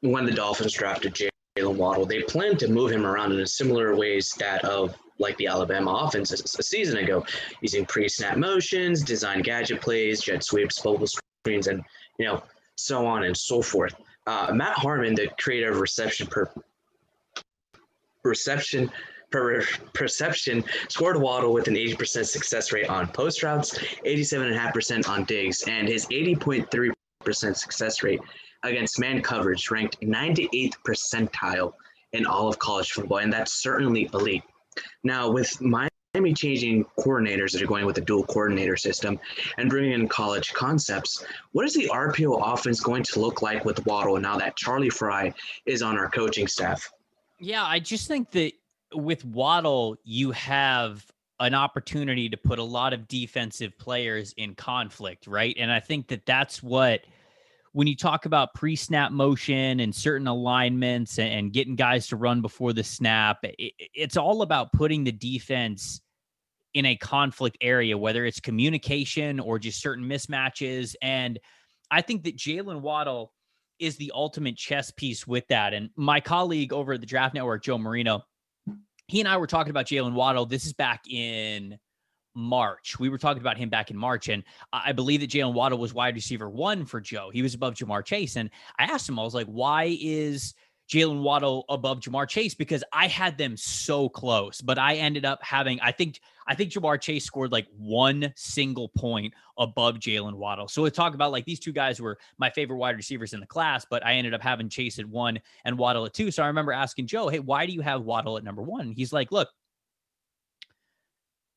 when 0.00 0.24
the 0.26 0.32
Dolphins 0.32 0.72
drafted 0.72 1.14
Jaylen 1.14 1.76
Waddle, 1.76 2.06
they 2.06 2.22
plan 2.22 2.56
to 2.56 2.68
move 2.68 2.90
him 2.90 3.06
around 3.06 3.32
in 3.32 3.40
a 3.40 3.46
similar 3.46 3.94
ways 3.94 4.32
that 4.38 4.64
of 4.64 4.96
like 5.18 5.36
the 5.38 5.46
Alabama 5.46 5.90
offense 5.90 6.32
a, 6.32 6.62
season 6.62 6.98
ago, 6.98 7.24
using 7.60 7.86
pre-snap 7.86 8.36
motions, 8.36 9.02
design 9.02 9.42
gadget 9.42 9.80
plays, 9.80 10.20
jet 10.20 10.44
sweeps, 10.44 10.80
bubble 10.80 11.06
screens, 11.06 11.66
and 11.66 11.82
you 12.18 12.26
know 12.26 12.42
so 12.76 13.06
on 13.06 13.24
and 13.24 13.36
so 13.36 13.62
forth. 13.62 13.94
Uh, 14.26 14.52
Matt 14.52 14.76
Harmon, 14.76 15.14
the 15.14 15.28
creator 15.38 15.70
of 15.70 15.80
reception 15.80 16.26
per 16.26 16.50
reception 18.24 18.90
per 19.30 19.62
perception, 19.92 20.64
scored 20.88 21.16
Waddle 21.16 21.52
with 21.52 21.68
an 21.68 21.74
80% 21.74 22.26
success 22.26 22.72
rate 22.72 22.88
on 22.88 23.08
post 23.08 23.42
routes, 23.42 23.76
87.5% 24.04 25.08
on 25.08 25.24
digs, 25.24 25.64
and 25.66 25.88
his 25.88 26.06
80.3% 26.06 26.94
success 27.56 28.02
rate 28.02 28.20
against 28.62 28.98
man 28.98 29.22
coverage 29.22 29.70
ranked 29.70 30.00
98th 30.00 30.74
percentile 30.86 31.74
in 32.12 32.26
all 32.26 32.48
of 32.48 32.58
college 32.58 32.92
football, 32.92 33.18
and 33.18 33.32
that's 33.32 33.52
certainly 33.52 34.08
elite. 34.14 34.42
Now, 35.04 35.30
with 35.30 35.60
Miami 35.60 36.34
changing 36.34 36.84
coordinators 36.98 37.52
that 37.52 37.62
are 37.62 37.66
going 37.66 37.86
with 37.86 37.96
the 37.96 38.00
dual 38.00 38.24
coordinator 38.24 38.76
system 38.76 39.18
and 39.58 39.68
bringing 39.68 39.92
in 39.92 40.08
college 40.08 40.52
concepts, 40.52 41.24
what 41.52 41.66
is 41.66 41.74
the 41.74 41.88
RPO 41.92 42.40
offense 42.42 42.80
going 42.80 43.02
to 43.04 43.20
look 43.20 43.42
like 43.42 43.64
with 43.64 43.84
Waddle 43.86 44.18
now 44.18 44.38
that 44.38 44.56
Charlie 44.56 44.90
Frye 44.90 45.32
is 45.66 45.82
on 45.82 45.98
our 45.98 46.08
coaching 46.08 46.46
staff? 46.46 46.90
Yeah, 47.38 47.64
I 47.64 47.80
just 47.80 48.08
think 48.08 48.30
that 48.32 48.52
with 48.94 49.24
Waddle, 49.24 49.96
you 50.04 50.30
have 50.32 51.04
an 51.38 51.52
opportunity 51.52 52.30
to 52.30 52.36
put 52.36 52.58
a 52.58 52.64
lot 52.64 52.94
of 52.94 53.06
defensive 53.08 53.76
players 53.78 54.32
in 54.38 54.54
conflict, 54.54 55.26
right? 55.26 55.54
And 55.58 55.70
I 55.70 55.80
think 55.80 56.08
that 56.08 56.24
that's 56.24 56.62
what– 56.62 57.02
when 57.76 57.86
you 57.86 57.94
talk 57.94 58.24
about 58.24 58.54
pre-snap 58.54 59.12
motion 59.12 59.80
and 59.80 59.94
certain 59.94 60.26
alignments 60.26 61.18
and, 61.18 61.30
and 61.30 61.52
getting 61.52 61.76
guys 61.76 62.06
to 62.06 62.16
run 62.16 62.40
before 62.40 62.72
the 62.72 62.82
snap, 62.82 63.36
it, 63.42 63.74
it's 63.92 64.16
all 64.16 64.40
about 64.40 64.72
putting 64.72 65.04
the 65.04 65.12
defense 65.12 66.00
in 66.72 66.86
a 66.86 66.96
conflict 66.96 67.58
area, 67.60 67.98
whether 67.98 68.24
it's 68.24 68.40
communication 68.40 69.38
or 69.38 69.58
just 69.58 69.82
certain 69.82 70.06
mismatches. 70.06 70.94
And 71.02 71.38
I 71.90 72.00
think 72.00 72.24
that 72.24 72.38
Jaylen 72.38 72.80
Waddle 72.80 73.34
is 73.78 73.98
the 73.98 74.10
ultimate 74.14 74.56
chess 74.56 74.90
piece 74.90 75.26
with 75.26 75.46
that. 75.48 75.74
And 75.74 75.90
my 75.96 76.18
colleague 76.18 76.72
over 76.72 76.94
at 76.94 77.02
the 77.02 77.06
Draft 77.06 77.34
Network, 77.34 77.62
Joe 77.62 77.76
Marino, 77.76 78.22
he 79.06 79.20
and 79.20 79.28
I 79.28 79.36
were 79.36 79.46
talking 79.46 79.70
about 79.70 79.84
Jaylen 79.84 80.14
Waddle. 80.14 80.46
This 80.46 80.64
is 80.64 80.72
back 80.72 81.02
in 81.10 81.78
March. 82.36 82.98
We 83.00 83.08
were 83.08 83.18
talking 83.18 83.40
about 83.40 83.56
him 83.56 83.70
back 83.70 83.90
in 83.90 83.96
March, 83.96 84.28
and 84.28 84.44
I 84.72 84.92
believe 84.92 85.20
that 85.20 85.30
Jaylen 85.30 85.54
Waddle 85.54 85.78
was 85.78 85.94
wide 85.94 86.14
receiver 86.14 86.48
one 86.48 86.84
for 86.84 87.00
Joe. 87.00 87.30
He 87.32 87.42
was 87.42 87.54
above 87.54 87.74
Ja'Marr 87.74 88.04
Chase. 88.04 88.36
And 88.36 88.50
I 88.78 88.84
asked 88.84 89.08
him, 89.08 89.18
I 89.18 89.22
was 89.22 89.34
like, 89.34 89.46
why 89.46 89.96
is 90.00 90.54
Jaylen 90.88 91.22
Waddle 91.22 91.64
above 91.68 92.00
Ja'Marr 92.00 92.28
Chase? 92.28 92.54
Because 92.54 92.84
I 92.92 93.08
had 93.08 93.38
them 93.38 93.56
so 93.56 94.08
close, 94.08 94.60
but 94.60 94.78
I 94.78 94.96
ended 94.96 95.24
up 95.24 95.42
having, 95.42 95.80
I 95.80 95.92
think, 95.92 96.20
I 96.46 96.54
think 96.54 96.70
Ja'Marr 96.70 97.00
Chase 97.00 97.24
scored 97.24 97.52
like 97.52 97.66
one 97.76 98.32
single 98.36 98.90
point 98.90 99.32
above 99.58 99.96
Jaylen 99.96 100.34
Waddle. 100.34 100.68
So 100.68 100.82
we 100.82 100.90
talk 100.90 101.14
about 101.14 101.32
like 101.32 101.46
these 101.46 101.58
two 101.58 101.72
guys 101.72 102.00
were 102.00 102.18
my 102.38 102.50
favorite 102.50 102.76
wide 102.76 102.96
receivers 102.96 103.32
in 103.32 103.40
the 103.40 103.46
class, 103.46 103.86
but 103.88 104.04
I 104.04 104.12
ended 104.12 104.34
up 104.34 104.42
having 104.42 104.68
Chase 104.68 104.98
at 104.98 105.06
one 105.06 105.40
and 105.64 105.78
Waddle 105.78 106.04
at 106.04 106.12
two. 106.12 106.30
So 106.30 106.42
I 106.42 106.48
remember 106.48 106.72
asking 106.72 107.06
Joe, 107.06 107.28
hey, 107.28 107.40
why 107.40 107.66
do 107.66 107.72
you 107.72 107.80
have 107.80 108.02
Waddle 108.02 108.36
at 108.36 108.44
number 108.44 108.62
one? 108.62 108.92
He's 108.92 109.12
like, 109.12 109.32
look, 109.32 109.48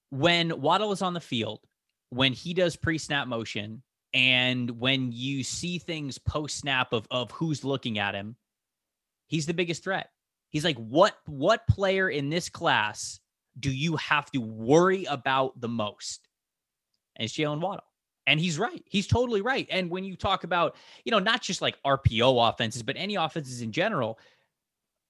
when 0.09 0.61
Waddle 0.61 0.91
is 0.91 1.01
on 1.01 1.13
the 1.13 1.19
field, 1.19 1.61
when 2.09 2.33
he 2.33 2.53
does 2.53 2.75
pre-snap 2.75 3.27
motion, 3.27 3.83
and 4.13 4.71
when 4.79 5.11
you 5.11 5.43
see 5.43 5.77
things 5.77 6.17
post-snap 6.17 6.93
of 6.93 7.07
of 7.11 7.31
who's 7.31 7.63
looking 7.63 7.99
at 7.99 8.15
him, 8.15 8.35
he's 9.27 9.45
the 9.45 9.53
biggest 9.53 9.83
threat. 9.83 10.09
He's 10.49 10.65
like, 10.65 10.77
what 10.77 11.15
what 11.27 11.67
player 11.67 12.09
in 12.09 12.29
this 12.29 12.49
class 12.49 13.19
do 13.59 13.71
you 13.71 13.95
have 13.97 14.31
to 14.31 14.39
worry 14.39 15.05
about 15.05 15.59
the 15.59 15.67
most? 15.67 16.27
And 17.15 17.25
it's 17.25 17.35
Jaylen 17.35 17.61
Waddle. 17.61 17.83
And 18.25 18.39
he's 18.39 18.59
right. 18.59 18.83
He's 18.85 19.07
totally 19.07 19.41
right. 19.41 19.67
And 19.71 19.89
when 19.89 20.03
you 20.03 20.15
talk 20.15 20.43
about, 20.43 20.75
you 21.03 21.11
know, 21.11 21.19
not 21.19 21.41
just 21.41 21.61
like 21.61 21.81
RPO 21.83 22.49
offenses, 22.49 22.83
but 22.83 22.95
any 22.95 23.15
offenses 23.15 23.61
in 23.61 23.71
general, 23.71 24.19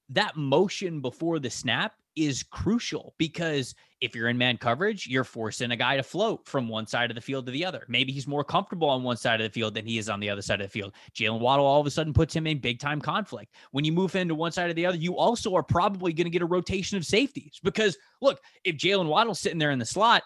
that 0.09 0.37
motion 0.37 1.01
before 1.01 1.39
the 1.39 1.49
snap 1.49 1.93
is 2.15 2.43
crucial 2.43 3.13
because 3.17 3.75
if 4.01 4.15
you're 4.15 4.29
in 4.29 4.37
man 4.37 4.57
coverage, 4.57 5.07
you're 5.07 5.23
forcing 5.23 5.71
a 5.71 5.75
guy 5.75 5.97
to 5.97 6.03
float 6.03 6.47
from 6.47 6.67
one 6.67 6.87
side 6.87 7.11
of 7.11 7.15
the 7.15 7.21
field 7.21 7.45
to 7.45 7.51
the 7.51 7.65
other. 7.65 7.85
Maybe 7.87 8.11
he's 8.11 8.27
more 8.27 8.43
comfortable 8.43 8.89
on 8.89 9.03
one 9.03 9.17
side 9.17 9.41
of 9.41 9.51
the 9.51 9.53
field 9.53 9.73
than 9.73 9.85
he 9.85 9.97
is 9.97 10.09
on 10.09 10.19
the 10.19 10.29
other 10.29 10.41
side 10.41 10.61
of 10.61 10.67
the 10.67 10.71
field. 10.71 10.93
Jaylen 11.13 11.39
Waddle 11.39 11.65
all 11.65 11.81
of 11.81 11.87
a 11.87 11.91
sudden 11.91 12.13
puts 12.13 12.35
him 12.35 12.47
in 12.47 12.59
big 12.59 12.79
time 12.79 13.01
conflict. 13.01 13.53
When 13.71 13.85
you 13.85 13.91
move 13.91 14.15
into 14.15 14.35
one 14.35 14.51
side 14.51 14.69
or 14.69 14.73
the 14.73 14.85
other, 14.85 14.97
you 14.97 15.17
also 15.17 15.53
are 15.55 15.63
probably 15.63 16.13
going 16.13 16.25
to 16.25 16.31
get 16.31 16.41
a 16.41 16.47
rotation 16.47 16.97
of 16.97 17.05
safeties 17.05 17.59
because 17.63 17.97
look, 18.21 18.39
if 18.63 18.77
Jaylen 18.77 19.07
Waddle's 19.07 19.39
sitting 19.39 19.59
there 19.59 19.71
in 19.71 19.79
the 19.79 19.85
slot, 19.85 20.23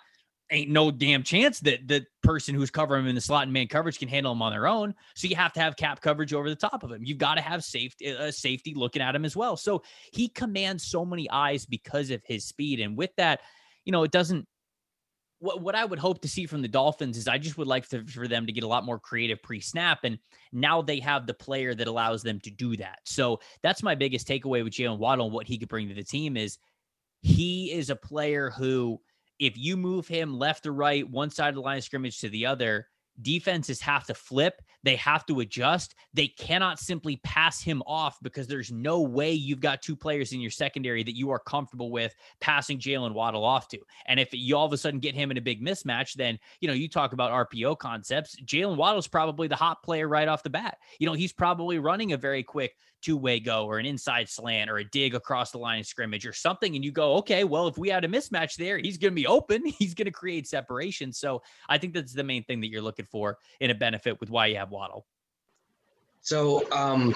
ain't 0.53 0.69
no 0.69 0.91
damn 0.91 1.23
chance 1.23 1.59
that 1.61 1.87
the 1.87 2.05
person 2.21 2.55
who's 2.55 2.71
covering 2.71 3.03
him 3.03 3.09
in 3.09 3.15
the 3.15 3.21
slot 3.21 3.43
and 3.43 3.53
man 3.53 3.67
coverage 3.67 3.99
can 3.99 4.07
handle 4.07 4.31
him 4.31 4.41
on 4.41 4.51
their 4.51 4.67
own. 4.67 4.93
So 5.15 5.27
you 5.27 5.35
have 5.35 5.53
to 5.53 5.59
have 5.59 5.75
cap 5.75 6.01
coverage 6.01 6.33
over 6.33 6.49
the 6.49 6.55
top 6.55 6.83
of 6.83 6.91
him. 6.91 7.03
You've 7.03 7.17
got 7.17 7.35
to 7.35 7.41
have 7.41 7.63
safety, 7.63 8.07
a 8.07 8.27
uh, 8.27 8.31
safety 8.31 8.73
looking 8.75 9.01
at 9.01 9.15
him 9.15 9.25
as 9.25 9.35
well. 9.35 9.57
So 9.57 9.83
he 10.11 10.29
commands 10.29 10.85
so 10.85 11.03
many 11.03 11.29
eyes 11.29 11.65
because 11.65 12.11
of 12.11 12.21
his 12.25 12.45
speed. 12.45 12.79
And 12.79 12.97
with 12.97 13.11
that, 13.17 13.41
you 13.85 13.91
know, 13.91 14.03
it 14.03 14.11
doesn't 14.11 14.47
what, 15.43 15.61
what 15.61 15.75
I 15.75 15.83
would 15.83 15.99
hope 15.99 16.21
to 16.21 16.29
see 16.29 16.45
from 16.45 16.61
the 16.61 16.69
Dolphins 16.69 17.17
is 17.17 17.27
I 17.27 17.37
just 17.37 17.57
would 17.57 17.67
like 17.67 17.89
to, 17.89 18.05
for 18.05 18.29
them 18.29 18.45
to 18.45 18.53
get 18.53 18.63
a 18.63 18.67
lot 18.67 18.85
more 18.85 18.97
creative 18.97 19.43
pre 19.43 19.59
snap. 19.59 20.05
And 20.05 20.17
now 20.53 20.81
they 20.81 21.01
have 21.01 21.27
the 21.27 21.33
player 21.33 21.75
that 21.75 21.87
allows 21.87 22.23
them 22.23 22.39
to 22.41 22.49
do 22.49 22.77
that. 22.77 22.99
So 23.03 23.41
that's 23.61 23.83
my 23.83 23.93
biggest 23.93 24.25
takeaway 24.25 24.63
with 24.63 24.71
Jaylen 24.71 24.99
Waddle 24.99 25.25
and 25.25 25.33
what 25.33 25.45
he 25.45 25.57
could 25.57 25.67
bring 25.67 25.89
to 25.89 25.93
the 25.93 26.03
team 26.03 26.37
is 26.37 26.57
he 27.21 27.73
is 27.73 27.89
a 27.89 27.95
player 27.95 28.51
who, 28.51 29.01
if 29.39 29.57
you 29.57 29.77
move 29.77 30.07
him 30.07 30.37
left 30.37 30.65
or 30.65 30.73
right, 30.73 31.09
one 31.09 31.29
side 31.29 31.49
of 31.49 31.55
the 31.55 31.61
line 31.61 31.77
of 31.77 31.83
scrimmage 31.83 32.19
to 32.19 32.29
the 32.29 32.45
other, 32.45 32.87
defenses 33.21 33.79
have 33.81 34.05
to 34.05 34.13
flip. 34.13 34.61
They 34.83 34.95
have 34.97 35.25
to 35.27 35.39
adjust. 35.39 35.95
They 36.13 36.27
cannot 36.27 36.79
simply 36.79 37.17
pass 37.23 37.61
him 37.61 37.81
off 37.85 38.17
because 38.21 38.47
there's 38.47 38.71
no 38.71 39.01
way 39.01 39.31
you've 39.31 39.59
got 39.59 39.81
two 39.81 39.95
players 39.95 40.33
in 40.33 40.41
your 40.41 40.51
secondary 40.51 41.03
that 41.03 41.15
you 41.15 41.29
are 41.29 41.39
comfortable 41.39 41.91
with 41.91 42.13
passing 42.41 42.79
Jaylen 42.79 43.13
Waddle 43.13 43.45
off 43.45 43.67
to. 43.69 43.79
And 44.07 44.19
if 44.19 44.29
you 44.31 44.57
all 44.57 44.65
of 44.65 44.73
a 44.73 44.77
sudden 44.77 44.99
get 44.99 45.15
him 45.15 45.31
in 45.31 45.37
a 45.37 45.41
big 45.41 45.61
mismatch, 45.61 46.13
then, 46.13 46.37
you 46.59 46.67
know, 46.67 46.73
you 46.73 46.89
talk 46.89 47.13
about 47.13 47.49
RPO 47.49 47.77
concepts. 47.77 48.35
Jaylen 48.41 48.77
Waddle's 48.77 49.07
probably 49.07 49.47
the 49.47 49.55
hot 49.55 49.83
player 49.83 50.07
right 50.07 50.27
off 50.27 50.43
the 50.43 50.49
bat. 50.49 50.77
You 50.99 51.07
know, 51.07 51.13
he's 51.13 51.33
probably 51.33 51.79
running 51.79 52.13
a 52.13 52.17
very 52.17 52.43
quick 52.43 52.75
two 53.03 53.17
way 53.17 53.39
go 53.39 53.65
or 53.65 53.79
an 53.79 53.85
inside 53.85 54.29
slant 54.29 54.69
or 54.69 54.77
a 54.77 54.83
dig 54.83 55.15
across 55.15 55.51
the 55.51 55.57
line 55.57 55.79
of 55.79 55.85
scrimmage 55.85 56.25
or 56.25 56.33
something. 56.33 56.75
And 56.75 56.83
you 56.83 56.91
go, 56.91 57.15
okay, 57.17 57.43
well, 57.43 57.67
if 57.67 57.77
we 57.77 57.89
had 57.89 58.05
a 58.05 58.07
mismatch 58.07 58.55
there, 58.55 58.77
he's 58.77 58.97
going 58.97 59.11
to 59.11 59.15
be 59.15 59.27
open. 59.27 59.63
He's 59.83 59.93
going 59.93 60.05
to 60.05 60.11
create 60.11 60.47
separation. 60.47 61.11
So 61.11 61.41
I 61.67 61.77
think 61.77 61.93
that's 61.93 62.13
the 62.13 62.23
main 62.23 62.43
thing 62.43 62.61
that 62.61 62.69
you're 62.69 62.81
looking 62.81 63.07
for 63.11 63.37
in 63.59 63.71
a 63.71 63.75
benefit 63.75 64.19
with 64.19 64.29
why 64.29 64.47
you 64.47 64.55
have 64.57 64.71
Waddle. 64.71 65.05
So, 66.21 66.71
um, 66.71 67.13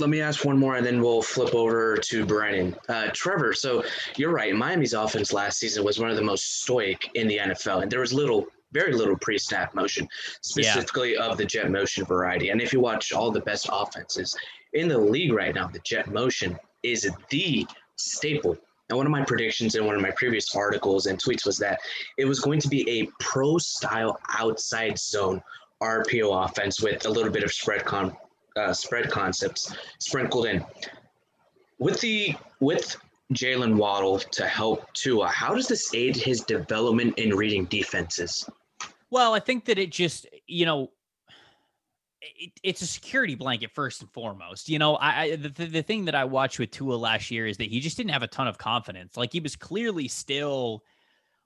let 0.00 0.08
me 0.08 0.20
ask 0.20 0.44
one 0.44 0.58
more 0.58 0.76
and 0.76 0.84
then 0.84 1.00
we'll 1.00 1.22
flip 1.22 1.54
over 1.54 1.96
to 1.96 2.24
Brennan. 2.24 2.74
Uh, 2.88 3.10
Trevor, 3.12 3.52
so 3.52 3.84
you're 4.16 4.32
right. 4.32 4.54
Miami's 4.54 4.94
offense 4.94 5.32
last 5.32 5.58
season 5.58 5.84
was 5.84 5.98
one 5.98 6.10
of 6.10 6.16
the 6.16 6.22
most 6.22 6.62
stoic 6.62 7.10
in 7.14 7.28
the 7.28 7.36
NFL, 7.36 7.82
and 7.82 7.92
there 7.92 8.00
was 8.00 8.12
little, 8.12 8.46
very 8.72 8.92
little 8.92 9.16
pre 9.16 9.38
snap 9.38 9.74
motion, 9.74 10.08
specifically 10.42 11.14
yeah. 11.14 11.26
of 11.26 11.36
the 11.36 11.44
jet 11.44 11.70
motion 11.70 12.04
variety. 12.04 12.50
And 12.50 12.60
if 12.60 12.72
you 12.72 12.80
watch 12.80 13.12
all 13.12 13.30
the 13.30 13.40
best 13.40 13.68
offenses 13.70 14.36
in 14.72 14.88
the 14.88 14.98
league 14.98 15.32
right 15.32 15.54
now, 15.54 15.68
the 15.68 15.80
jet 15.80 16.08
motion 16.08 16.58
is 16.82 17.10
the 17.30 17.66
staple. 17.96 18.56
And 18.88 18.96
one 18.96 19.06
of 19.06 19.12
my 19.12 19.24
predictions 19.24 19.76
in 19.76 19.86
one 19.86 19.94
of 19.94 20.02
my 20.02 20.10
previous 20.16 20.54
articles 20.54 21.06
and 21.06 21.22
tweets 21.22 21.46
was 21.46 21.58
that 21.58 21.80
it 22.18 22.24
was 22.24 22.40
going 22.40 22.60
to 22.60 22.68
be 22.68 22.88
a 22.90 23.08
pro 23.20 23.56
style 23.58 24.18
outside 24.36 24.98
zone 24.98 25.40
RPO 25.80 26.44
offense 26.44 26.80
with 26.80 27.06
a 27.06 27.08
little 27.08 27.30
bit 27.30 27.42
of 27.42 27.52
spread 27.52 27.84
con 27.84 28.16
uh, 28.56 28.72
spread 28.72 29.10
concepts 29.10 29.72
sprinkled 29.98 30.46
in. 30.46 30.64
With 31.78 32.00
the 32.00 32.34
with 32.58 32.96
Jaylen 33.32 33.76
Waddle 33.76 34.18
to 34.18 34.46
help 34.46 34.92
Tua, 34.92 35.28
how 35.28 35.54
does 35.54 35.68
this 35.68 35.94
aid 35.94 36.16
his 36.16 36.40
development 36.42 37.18
in 37.18 37.34
reading 37.34 37.66
defenses? 37.66 38.48
Well, 39.10 39.34
I 39.34 39.40
think 39.40 39.64
that 39.66 39.78
it 39.78 39.90
just, 39.90 40.26
you 40.46 40.66
know, 40.66 40.92
it, 42.20 42.52
it's 42.62 42.82
a 42.82 42.86
security 42.86 43.34
blanket 43.34 43.70
first 43.74 44.02
and 44.02 44.10
foremost. 44.12 44.68
You 44.68 44.78
know, 44.78 44.96
I, 44.96 45.22
I 45.22 45.36
the, 45.36 45.48
the 45.48 45.82
thing 45.82 46.04
that 46.04 46.14
I 46.14 46.24
watched 46.24 46.58
with 46.58 46.70
Tua 46.70 46.94
last 46.94 47.30
year 47.30 47.46
is 47.46 47.56
that 47.58 47.68
he 47.68 47.80
just 47.80 47.96
didn't 47.96 48.12
have 48.12 48.22
a 48.22 48.28
ton 48.28 48.46
of 48.46 48.58
confidence. 48.58 49.16
Like 49.16 49.32
he 49.32 49.40
was 49.40 49.56
clearly 49.56 50.08
still 50.08 50.82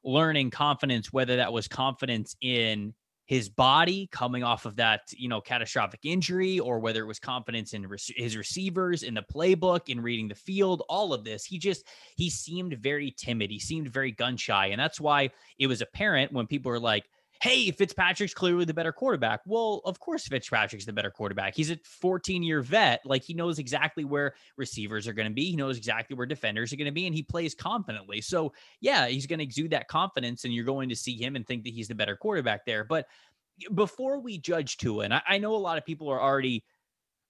learning 0.04 0.50
confidence, 0.50 1.12
whether 1.12 1.37
that 1.37 1.52
was 1.52 1.68
confidence 1.68 2.37
in 2.40 2.92
his 3.26 3.49
body 3.49 4.06
coming 4.12 4.44
off 4.44 4.66
of 4.66 4.76
that, 4.76 5.00
you 5.16 5.30
know, 5.30 5.40
catastrophic 5.40 6.00
injury, 6.04 6.59
or 6.59 6.78
whether 6.78 7.00
it 7.02 7.06
was 7.06 7.18
confidence 7.18 7.73
in 7.73 7.87
re- 7.87 7.97
his 8.16 8.37
receivers, 8.37 9.02
in 9.02 9.14
the 9.14 9.25
playbook, 9.35 9.88
in 9.88 10.02
reading 10.02 10.28
the 10.28 10.35
field, 10.35 10.83
all 10.90 11.14
of 11.14 11.25
this. 11.25 11.44
He 11.47 11.59
just 11.59 11.86
he 12.17 12.28
seemed 12.28 12.75
very 12.75 13.15
timid. 13.17 13.50
He 13.50 13.58
seemed 13.58 13.89
very 13.89 14.12
gun 14.12 14.36
shy, 14.36 14.67
and 14.67 14.80
that's 14.80 15.00
why 15.00 15.30
it 15.58 15.69
was 15.69 15.80
apparent 15.80 16.32
when 16.32 16.47
people 16.47 16.71
were 16.71 16.80
like 16.80 17.04
hey, 17.45 17.71
Fitzpatrick's 17.71 18.33
clearly 18.33 18.65
the 18.65 18.73
better 18.73 18.91
quarterback. 18.91 19.41
Well, 19.45 19.83
of 19.85 20.00
course, 20.00 20.26
Fitzpatrick's 20.26 20.87
the 20.87 20.95
better 20.95 21.11
quarterback. 21.11 21.54
He's 21.54 21.71
a 21.71 21.76
14 21.85 22.43
year 22.43 22.63
vet. 22.63 23.02
Like 23.04 23.23
he 23.23 23.35
knows 23.35 23.59
exactly 23.59 24.07
where 24.07 24.35
receivers 24.57 25.07
are 25.07 25.13
going 25.13 25.28
to 25.28 25.35
be. 25.35 25.50
He 25.50 25.57
knows 25.57 25.76
exactly 25.76 26.17
where 26.17 26.25
defenders 26.25 26.73
are 26.73 26.76
going 26.76 26.87
to 26.87 26.91
be, 26.93 27.07
and 27.07 27.15
he 27.15 27.23
plays 27.23 27.54
confidently. 27.54 28.23
So, 28.23 28.54
yeah, 28.80 29.09
he's 29.09 29.26
going 29.26 29.41
to 29.41 29.45
exude 29.45 29.73
that 29.73 29.89
confidence, 29.89 30.45
and 30.45 30.54
you're 30.54 30.65
going 30.65 30.89
to 30.89 30.97
see 30.97 31.23
him 31.23 31.37
and 31.37 31.47
think 31.47 31.65
that 31.65 31.75
he's 31.75 31.89
the 31.89 31.95
better 31.95 32.17
quarterback 32.17 32.65
there. 32.65 32.83
But 32.83 33.04
before 33.75 34.21
we 34.21 34.39
judge 34.39 34.78
Tua, 34.78 35.04
and 35.04 35.13
I, 35.13 35.21
I 35.28 35.37
know 35.37 35.54
a 35.54 35.57
lot 35.57 35.76
of 35.76 35.85
people 35.85 36.09
are 36.09 36.23
already 36.23 36.65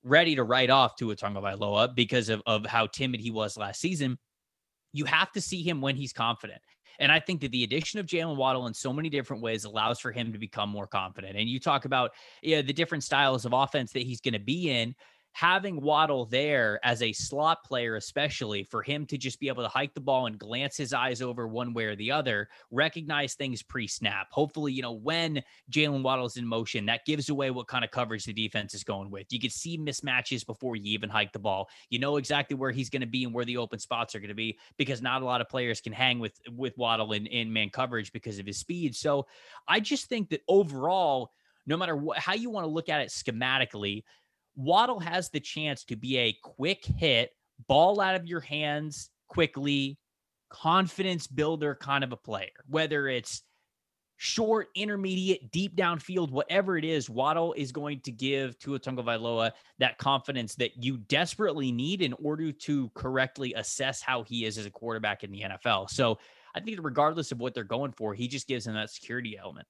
ready 0.04 0.36
to 0.36 0.44
write 0.44 0.70
off 0.70 0.94
Tua 0.94 1.16
Tagovailoa 1.16 1.92
because 1.92 2.28
of, 2.28 2.40
of 2.46 2.64
how 2.64 2.86
timid 2.86 3.18
he 3.18 3.32
was 3.32 3.56
last 3.56 3.80
season. 3.80 4.16
You 4.92 5.06
have 5.06 5.32
to 5.32 5.40
see 5.40 5.64
him 5.64 5.80
when 5.80 5.96
he's 5.96 6.12
confident. 6.12 6.60
And 6.98 7.10
I 7.10 7.20
think 7.20 7.40
that 7.40 7.50
the 7.50 7.64
addition 7.64 8.00
of 8.00 8.06
Jaylen 8.06 8.36
Waddle 8.36 8.66
in 8.66 8.74
so 8.74 8.92
many 8.92 9.08
different 9.08 9.42
ways 9.42 9.64
allows 9.64 10.00
for 10.00 10.12
him 10.12 10.32
to 10.32 10.38
become 10.38 10.68
more 10.68 10.86
confident. 10.86 11.36
And 11.36 11.48
you 11.48 11.60
talk 11.60 11.84
about 11.84 12.12
know, 12.56 12.62
the 12.62 12.72
different 12.72 13.04
styles 13.04 13.44
of 13.44 13.52
offense 13.52 13.92
that 13.92 14.02
he's 14.02 14.20
going 14.20 14.34
to 14.34 14.40
be 14.40 14.70
in 14.70 14.94
having 15.34 15.80
Waddle 15.80 16.26
there 16.26 16.78
as 16.84 17.02
a 17.02 17.12
slot 17.12 17.64
player, 17.64 17.96
especially 17.96 18.62
for 18.62 18.82
him 18.82 19.04
to 19.06 19.18
just 19.18 19.40
be 19.40 19.48
able 19.48 19.64
to 19.64 19.68
hike 19.68 19.92
the 19.92 20.00
ball 20.00 20.26
and 20.26 20.38
glance 20.38 20.76
his 20.76 20.92
eyes 20.92 21.20
over 21.20 21.48
one 21.48 21.74
way 21.74 21.86
or 21.86 21.96
the 21.96 22.12
other, 22.12 22.48
recognize 22.70 23.34
things 23.34 23.60
pre 23.60 23.88
snap. 23.88 24.28
Hopefully, 24.30 24.72
you 24.72 24.80
know, 24.80 24.92
when 24.92 25.42
Jaylen 25.72 26.04
Waddle's 26.04 26.36
in 26.36 26.46
motion, 26.46 26.86
that 26.86 27.04
gives 27.04 27.28
away 27.28 27.50
what 27.50 27.66
kind 27.66 27.84
of 27.84 27.90
coverage 27.90 28.24
the 28.24 28.32
defense 28.32 28.74
is 28.74 28.84
going 28.84 29.10
with. 29.10 29.26
You 29.32 29.40
can 29.40 29.50
see 29.50 29.76
mismatches 29.76 30.46
before 30.46 30.76
you 30.76 30.92
even 30.92 31.10
hike 31.10 31.32
the 31.32 31.40
ball. 31.40 31.68
You 31.90 31.98
know 31.98 32.16
exactly 32.16 32.56
where 32.56 32.70
he's 32.70 32.88
going 32.88 33.02
to 33.02 33.06
be 33.06 33.24
and 33.24 33.34
where 33.34 33.44
the 33.44 33.56
open 33.56 33.80
spots 33.80 34.14
are 34.14 34.20
going 34.20 34.28
to 34.28 34.34
be 34.34 34.56
because 34.78 35.02
not 35.02 35.20
a 35.20 35.24
lot 35.24 35.40
of 35.40 35.48
players 35.48 35.80
can 35.80 35.92
hang 35.92 36.20
with 36.20 36.40
with 36.56 36.78
Waddle 36.78 37.12
in, 37.12 37.26
in 37.26 37.52
man 37.52 37.70
coverage 37.70 38.12
because 38.12 38.38
of 38.38 38.46
his 38.46 38.58
speed. 38.58 38.94
So 38.94 39.26
I 39.66 39.80
just 39.80 40.06
think 40.06 40.30
that 40.30 40.42
overall, 40.46 41.32
no 41.66 41.76
matter 41.76 41.96
what, 41.96 42.18
how 42.18 42.34
you 42.34 42.50
want 42.50 42.66
to 42.66 42.70
look 42.70 42.88
at 42.88 43.00
it 43.00 43.08
schematically, 43.08 44.04
Waddle 44.56 45.00
has 45.00 45.30
the 45.30 45.40
chance 45.40 45.84
to 45.84 45.96
be 45.96 46.18
a 46.18 46.38
quick 46.42 46.84
hit, 46.84 47.30
ball 47.66 48.00
out 48.00 48.14
of 48.14 48.26
your 48.26 48.40
hands 48.40 49.10
quickly, 49.28 49.98
confidence 50.48 51.26
builder 51.26 51.74
kind 51.74 52.04
of 52.04 52.12
a 52.12 52.16
player, 52.16 52.50
whether 52.68 53.08
it's 53.08 53.42
short, 54.16 54.68
intermediate, 54.74 55.50
deep 55.50 55.76
downfield, 55.76 56.30
whatever 56.30 56.78
it 56.78 56.84
is, 56.84 57.10
Waddle 57.10 57.52
is 57.54 57.72
going 57.72 58.00
to 58.00 58.12
give 58.12 58.58
Tua 58.58 58.78
Tagovailoa 58.78 59.50
that 59.78 59.98
confidence 59.98 60.54
that 60.56 60.82
you 60.82 60.98
desperately 60.98 61.72
need 61.72 62.00
in 62.00 62.14
order 62.14 62.52
to 62.52 62.90
correctly 62.94 63.52
assess 63.54 64.00
how 64.00 64.22
he 64.22 64.44
is 64.44 64.56
as 64.56 64.66
a 64.66 64.70
quarterback 64.70 65.24
in 65.24 65.32
the 65.32 65.42
NFL. 65.42 65.90
So 65.90 66.18
I 66.54 66.60
think 66.60 66.78
regardless 66.82 67.32
of 67.32 67.40
what 67.40 67.54
they're 67.54 67.64
going 67.64 67.92
for, 67.92 68.14
he 68.14 68.28
just 68.28 68.46
gives 68.46 68.66
him 68.66 68.74
that 68.74 68.90
security 68.90 69.36
element. 69.36 69.66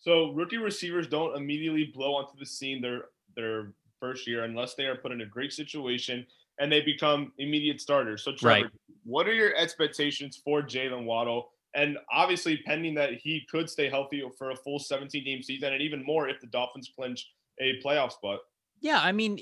So 0.00 0.32
rookie 0.32 0.58
receivers 0.58 1.06
don't 1.06 1.36
immediately 1.36 1.90
blow 1.94 2.16
onto 2.16 2.38
the 2.38 2.44
scene. 2.44 2.82
They're 2.82 3.04
their 3.36 3.72
first 4.00 4.26
year 4.26 4.44
unless 4.44 4.74
they 4.74 4.84
are 4.84 4.96
put 4.96 5.12
in 5.12 5.20
a 5.22 5.26
great 5.26 5.52
situation 5.52 6.26
and 6.58 6.70
they 6.70 6.80
become 6.80 7.32
immediate 7.38 7.80
starters. 7.80 8.22
So, 8.22 8.32
Trevor, 8.32 8.62
right. 8.62 8.72
what 9.04 9.26
are 9.26 9.32
your 9.32 9.54
expectations 9.56 10.40
for 10.44 10.62
Jaylen 10.62 11.04
Waddle? 11.04 11.50
And 11.74 11.98
obviously, 12.12 12.58
pending 12.64 12.94
that 12.94 13.14
he 13.14 13.44
could 13.50 13.68
stay 13.68 13.88
healthy 13.88 14.22
for 14.38 14.50
a 14.50 14.56
full 14.56 14.78
17 14.78 15.24
game 15.24 15.42
season, 15.42 15.72
and 15.72 15.82
even 15.82 16.04
more 16.04 16.28
if 16.28 16.40
the 16.40 16.46
Dolphins 16.46 16.90
clinch 16.94 17.28
a 17.60 17.80
playoff 17.84 18.12
spot. 18.12 18.38
Yeah, 18.80 19.00
I 19.00 19.10
mean, 19.10 19.38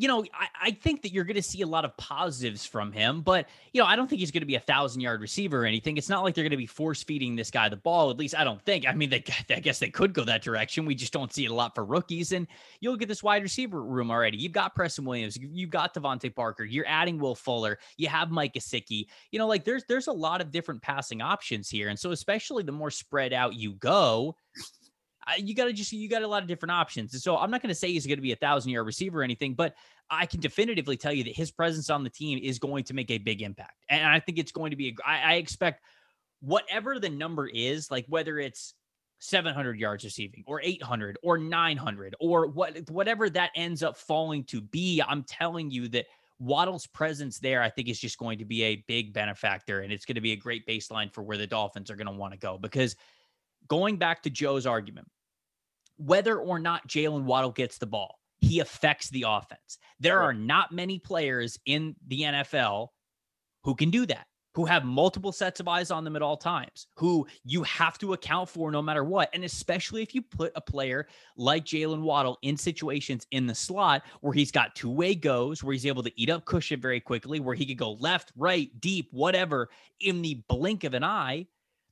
you 0.00 0.08
know, 0.08 0.24
I, 0.32 0.46
I 0.62 0.70
think 0.70 1.02
that 1.02 1.12
you're 1.12 1.24
going 1.24 1.36
to 1.36 1.42
see 1.42 1.60
a 1.60 1.66
lot 1.66 1.84
of 1.84 1.94
positives 1.98 2.64
from 2.64 2.90
him, 2.90 3.20
but, 3.20 3.46
you 3.74 3.82
know, 3.82 3.86
I 3.86 3.96
don't 3.96 4.08
think 4.08 4.20
he's 4.20 4.30
going 4.30 4.40
to 4.40 4.46
be 4.46 4.54
a 4.54 4.60
thousand 4.60 5.02
yard 5.02 5.20
receiver 5.20 5.62
or 5.62 5.66
anything. 5.66 5.98
It's 5.98 6.08
not 6.08 6.24
like 6.24 6.34
they're 6.34 6.42
going 6.42 6.52
to 6.52 6.56
be 6.56 6.64
force 6.64 7.02
feeding 7.02 7.36
this 7.36 7.50
guy 7.50 7.68
the 7.68 7.76
ball. 7.76 8.10
At 8.10 8.16
least 8.16 8.34
I 8.34 8.42
don't 8.42 8.62
think. 8.62 8.88
I 8.88 8.94
mean, 8.94 9.10
they, 9.10 9.22
I 9.54 9.60
guess 9.60 9.78
they 9.78 9.90
could 9.90 10.14
go 10.14 10.24
that 10.24 10.40
direction. 10.40 10.86
We 10.86 10.94
just 10.94 11.12
don't 11.12 11.30
see 11.30 11.44
it 11.44 11.50
a 11.50 11.54
lot 11.54 11.74
for 11.74 11.84
rookies. 11.84 12.32
And 12.32 12.46
you'll 12.80 12.96
get 12.96 13.08
this 13.08 13.22
wide 13.22 13.42
receiver 13.42 13.82
room 13.82 14.10
already. 14.10 14.38
You've 14.38 14.52
got 14.52 14.74
Preston 14.74 15.04
Williams. 15.04 15.36
You've 15.36 15.68
got 15.68 15.92
DeVante 15.92 16.34
Parker. 16.34 16.64
You're 16.64 16.88
adding 16.88 17.18
Will 17.18 17.34
Fuller. 17.34 17.78
You 17.98 18.08
have 18.08 18.30
Mike 18.30 18.54
Gesicki. 18.54 19.04
You 19.32 19.38
know, 19.38 19.46
like 19.46 19.64
there's, 19.64 19.84
there's 19.86 20.06
a 20.06 20.12
lot 20.12 20.40
of 20.40 20.50
different 20.50 20.80
passing 20.80 21.20
options 21.20 21.68
here. 21.68 21.90
And 21.90 21.98
so, 21.98 22.12
especially 22.12 22.62
the 22.62 22.72
more 22.72 22.90
spread 22.90 23.34
out 23.34 23.54
you 23.54 23.74
go, 23.74 24.34
you 25.38 25.54
got 25.54 25.66
to 25.66 25.72
just 25.72 25.92
you 25.92 26.08
got 26.08 26.22
a 26.22 26.26
lot 26.26 26.42
of 26.42 26.48
different 26.48 26.72
options. 26.72 27.12
And 27.12 27.22
so 27.22 27.36
I'm 27.36 27.50
not 27.50 27.62
going 27.62 27.68
to 27.68 27.74
say 27.74 27.92
he's 27.92 28.06
going 28.06 28.18
to 28.18 28.22
be 28.22 28.32
a 28.32 28.36
thousand 28.36 28.70
yard 28.72 28.86
receiver 28.86 29.20
or 29.20 29.22
anything, 29.22 29.54
but 29.54 29.74
I 30.10 30.26
can 30.26 30.40
definitively 30.40 30.96
tell 30.96 31.12
you 31.12 31.24
that 31.24 31.36
his 31.36 31.50
presence 31.50 31.90
on 31.90 32.02
the 32.02 32.10
team 32.10 32.38
is 32.42 32.58
going 32.58 32.84
to 32.84 32.94
make 32.94 33.10
a 33.10 33.18
big 33.18 33.42
impact. 33.42 33.84
And 33.88 34.04
I 34.04 34.18
think 34.20 34.38
it's 34.38 34.52
going 34.52 34.70
to 34.70 34.76
be 34.76 34.88
a, 34.88 34.94
I, 35.06 35.20
I 35.20 35.34
expect 35.34 35.82
whatever 36.40 36.98
the 36.98 37.10
number 37.10 37.46
is, 37.46 37.90
like 37.90 38.06
whether 38.08 38.38
it's 38.38 38.74
700 39.20 39.78
yards 39.78 40.04
receiving 40.04 40.42
or 40.46 40.60
800 40.62 41.18
or 41.22 41.38
900 41.38 42.16
or 42.18 42.46
what 42.46 42.90
whatever 42.90 43.28
that 43.30 43.50
ends 43.54 43.82
up 43.82 43.96
falling 43.96 44.44
to 44.44 44.60
be, 44.60 45.02
I'm 45.06 45.22
telling 45.24 45.70
you 45.70 45.88
that 45.88 46.06
Waddle's 46.40 46.86
presence 46.86 47.38
there, 47.38 47.62
I 47.62 47.68
think, 47.68 47.88
is 47.88 48.00
just 48.00 48.18
going 48.18 48.38
to 48.38 48.46
be 48.46 48.62
a 48.62 48.76
big 48.88 49.12
benefactor, 49.12 49.80
and 49.80 49.92
it's 49.92 50.06
going 50.06 50.14
to 50.14 50.22
be 50.22 50.32
a 50.32 50.36
great 50.36 50.66
baseline 50.66 51.12
for 51.12 51.22
where 51.22 51.36
the 51.36 51.46
Dolphins 51.46 51.90
are 51.90 51.96
going 51.96 52.06
to 52.06 52.14
want 52.14 52.32
to 52.32 52.38
go 52.38 52.56
because 52.56 52.96
going 53.68 53.96
back 53.96 54.22
to 54.22 54.30
Joe's 54.30 54.66
argument, 54.66 55.08
whether 55.96 56.38
or 56.38 56.58
not 56.58 56.88
Jaylen 56.88 57.24
Waddle 57.24 57.52
gets 57.52 57.78
the 57.78 57.86
ball, 57.86 58.18
he 58.38 58.60
affects 58.60 59.10
the 59.10 59.24
offense. 59.28 59.78
There 59.98 60.22
are 60.22 60.32
not 60.32 60.72
many 60.72 60.98
players 60.98 61.58
in 61.66 61.94
the 62.08 62.22
NFL 62.22 62.88
who 63.62 63.74
can 63.74 63.90
do 63.90 64.06
that. 64.06 64.26
who 64.54 64.64
have 64.64 64.84
multiple 64.84 65.32
sets 65.32 65.60
of 65.60 65.68
eyes 65.68 65.90
on 65.90 66.04
them 66.04 66.16
at 66.16 66.22
all 66.22 66.36
times, 66.36 66.88
who 66.96 67.26
you 67.44 67.62
have 67.62 67.98
to 67.98 68.14
account 68.14 68.48
for 68.48 68.70
no 68.70 68.82
matter 68.82 69.04
what. 69.04 69.30
And 69.32 69.44
especially 69.44 70.02
if 70.02 70.14
you 70.14 70.22
put 70.22 70.52
a 70.56 70.60
player 70.60 71.06
like 71.36 71.64
Jaylen 71.64 72.02
Waddle 72.02 72.38
in 72.42 72.56
situations 72.56 73.26
in 73.30 73.46
the 73.46 73.54
slot 73.54 74.02
where 74.20 74.32
he's 74.32 74.50
got 74.50 74.74
two 74.74 74.90
way 74.90 75.14
goes, 75.14 75.62
where 75.62 75.72
he's 75.72 75.86
able 75.86 76.02
to 76.02 76.20
eat 76.20 76.30
up 76.30 76.44
cushion 76.44 76.80
very 76.80 77.00
quickly, 77.00 77.38
where 77.38 77.54
he 77.54 77.64
could 77.64 77.78
go 77.78 77.92
left, 77.92 78.32
right, 78.36 78.68
deep, 78.80 79.08
whatever 79.12 79.68
in 80.00 80.20
the 80.20 80.42
blink 80.48 80.82
of 80.84 80.94
an 80.94 81.04
eye, 81.04 81.46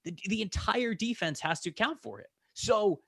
the, 0.05 0.17
the 0.27 0.43
entire 0.43 0.95
defense 0.95 1.41
has 1.41 1.61
to 1.61 1.71
account 1.71 2.01
for 2.03 2.21
it. 2.21 2.29
So 2.55 3.01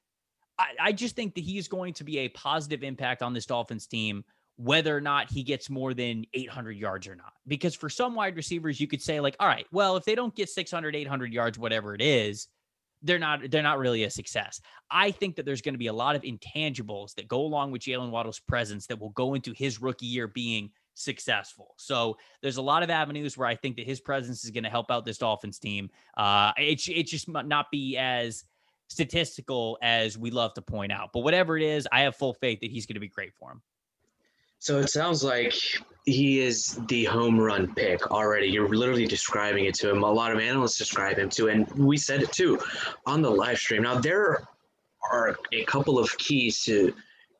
I, 0.59 0.67
I 0.81 0.93
just 0.93 1.17
think 1.17 1.35
that 1.35 1.45
he 1.45 1.59
is 1.59 1.69
going 1.69 1.95
to 1.95 2.05
be 2.05 2.19
a 2.19 2.29
positive 2.29 2.83
impact 2.83 3.23
on 3.23 3.33
this 3.33 3.47
Dolphins 3.47 3.87
team 3.87 4.25
whether 4.63 4.95
or 4.95 5.01
not 5.01 5.31
he 5.31 5.43
gets 5.43 5.71
more 5.71 5.95
than 5.95 6.23
800 6.35 6.77
yards 6.77 7.09
or 7.09 7.15
not. 7.15 7.33
Because 7.47 7.75
for 7.75 7.89
some 7.89 8.15
wide 8.15 8.37
receivers, 8.37 8.79
you 8.79 8.87
could 8.87 9.01
say 9.01 9.19
like, 9.19 9.35
all 9.41 9.49
right, 9.49 9.67
well, 9.73 9.97
if 9.97 10.05
they 10.05 10.15
don't 10.15 10.35
get 10.37 10.51
600, 10.51 10.95
800 10.95 11.33
yards, 11.33 11.59
whatever 11.59 11.95
it 11.95 12.03
is, 12.03 12.47
they're 13.03 13.19
not 13.19 13.51
they're 13.51 13.63
not 13.63 13.79
really 13.79 14.05
a 14.05 14.11
success. 14.11 14.61
I 14.91 15.11
think 15.11 15.37
that 15.37 15.47
there's 15.47 15.63
going 15.63 15.73
to 15.75 15.79
be 15.79 15.87
a 15.87 15.93
lot 15.93 16.15
of 16.15 16.23
intangibles 16.23 17.15
that 17.15 17.27
go 17.27 17.41
along 17.41 17.71
with 17.71 17.81
Jaylen 17.81 18.11
Waddle's 18.11 18.41
presence 18.41 18.87
that 18.89 19.01
will 19.01 19.11
go 19.11 19.33
into 19.33 19.53
his 19.53 19.81
rookie 19.81 20.05
year 20.05 20.29
being 20.29 20.71
successful. 20.95 21.75
So 21.77 22.17
there's 22.43 22.57
a 22.57 22.63
lot 22.63 22.83
of 22.83 22.91
avenues 22.91 23.37
where 23.37 23.49
I 23.49 23.55
think 23.55 23.77
that 23.77 23.87
his 23.87 24.01
presence 24.01 24.45
is 24.45 24.51
going 24.51 24.65
to 24.65 24.71
help 24.71 24.91
out 24.91 25.05
this 25.05 25.19
Dolphins 25.19 25.59
team. 25.59 25.91
Uh, 26.17 26.53
it 26.57 26.89
it 26.89 27.07
just 27.07 27.29
might 27.29 27.47
not 27.47 27.71
be 27.71 27.97
as 27.97 28.45
statistical 28.89 29.79
as 29.83 30.19
we 30.19 30.31
love 30.31 30.53
to 30.55 30.63
point 30.63 30.93
out, 30.93 31.11
but 31.13 31.21
whatever 31.21 31.57
it 31.57 31.63
is, 31.63 31.87
I 31.93 32.01
have 32.01 32.17
full 32.17 32.35
faith 32.35 32.61
that 32.61 32.71
he's 32.71 32.87
going 32.87 32.95
to 32.95 33.01
be 33.01 33.09
great 33.09 33.33
for 33.35 33.53
him. 33.53 33.63
So 34.59 34.79
it 34.79 34.91
sounds 34.91 35.25
like 35.25 35.55
he 36.05 36.41
is 36.41 36.79
the 36.89 37.05
home 37.05 37.41
run 37.41 37.75
pick 37.75 38.11
already. 38.11 38.49
You're 38.49 38.69
literally 38.69 39.07
describing 39.07 39.65
it 39.65 39.75
to 39.77 39.89
him. 39.89 40.03
A 40.03 40.11
lot 40.11 40.33
of 40.33 40.39
analysts 40.39 40.77
describe 40.77 41.19
him 41.19 41.31
too, 41.31 41.49
and 41.49 41.67
we 41.73 41.97
said 41.97 42.23
it 42.23 42.31
too 42.31 42.59
on 43.07 43.23
the 43.23 43.31
live 43.31 43.59
stream. 43.59 43.83
Now 43.83 43.99
there 43.99 44.47
are 45.11 45.39
a 45.53 45.65
couple 45.65 45.99
of 45.99 46.17
keys 46.19 46.63
to 46.65 46.93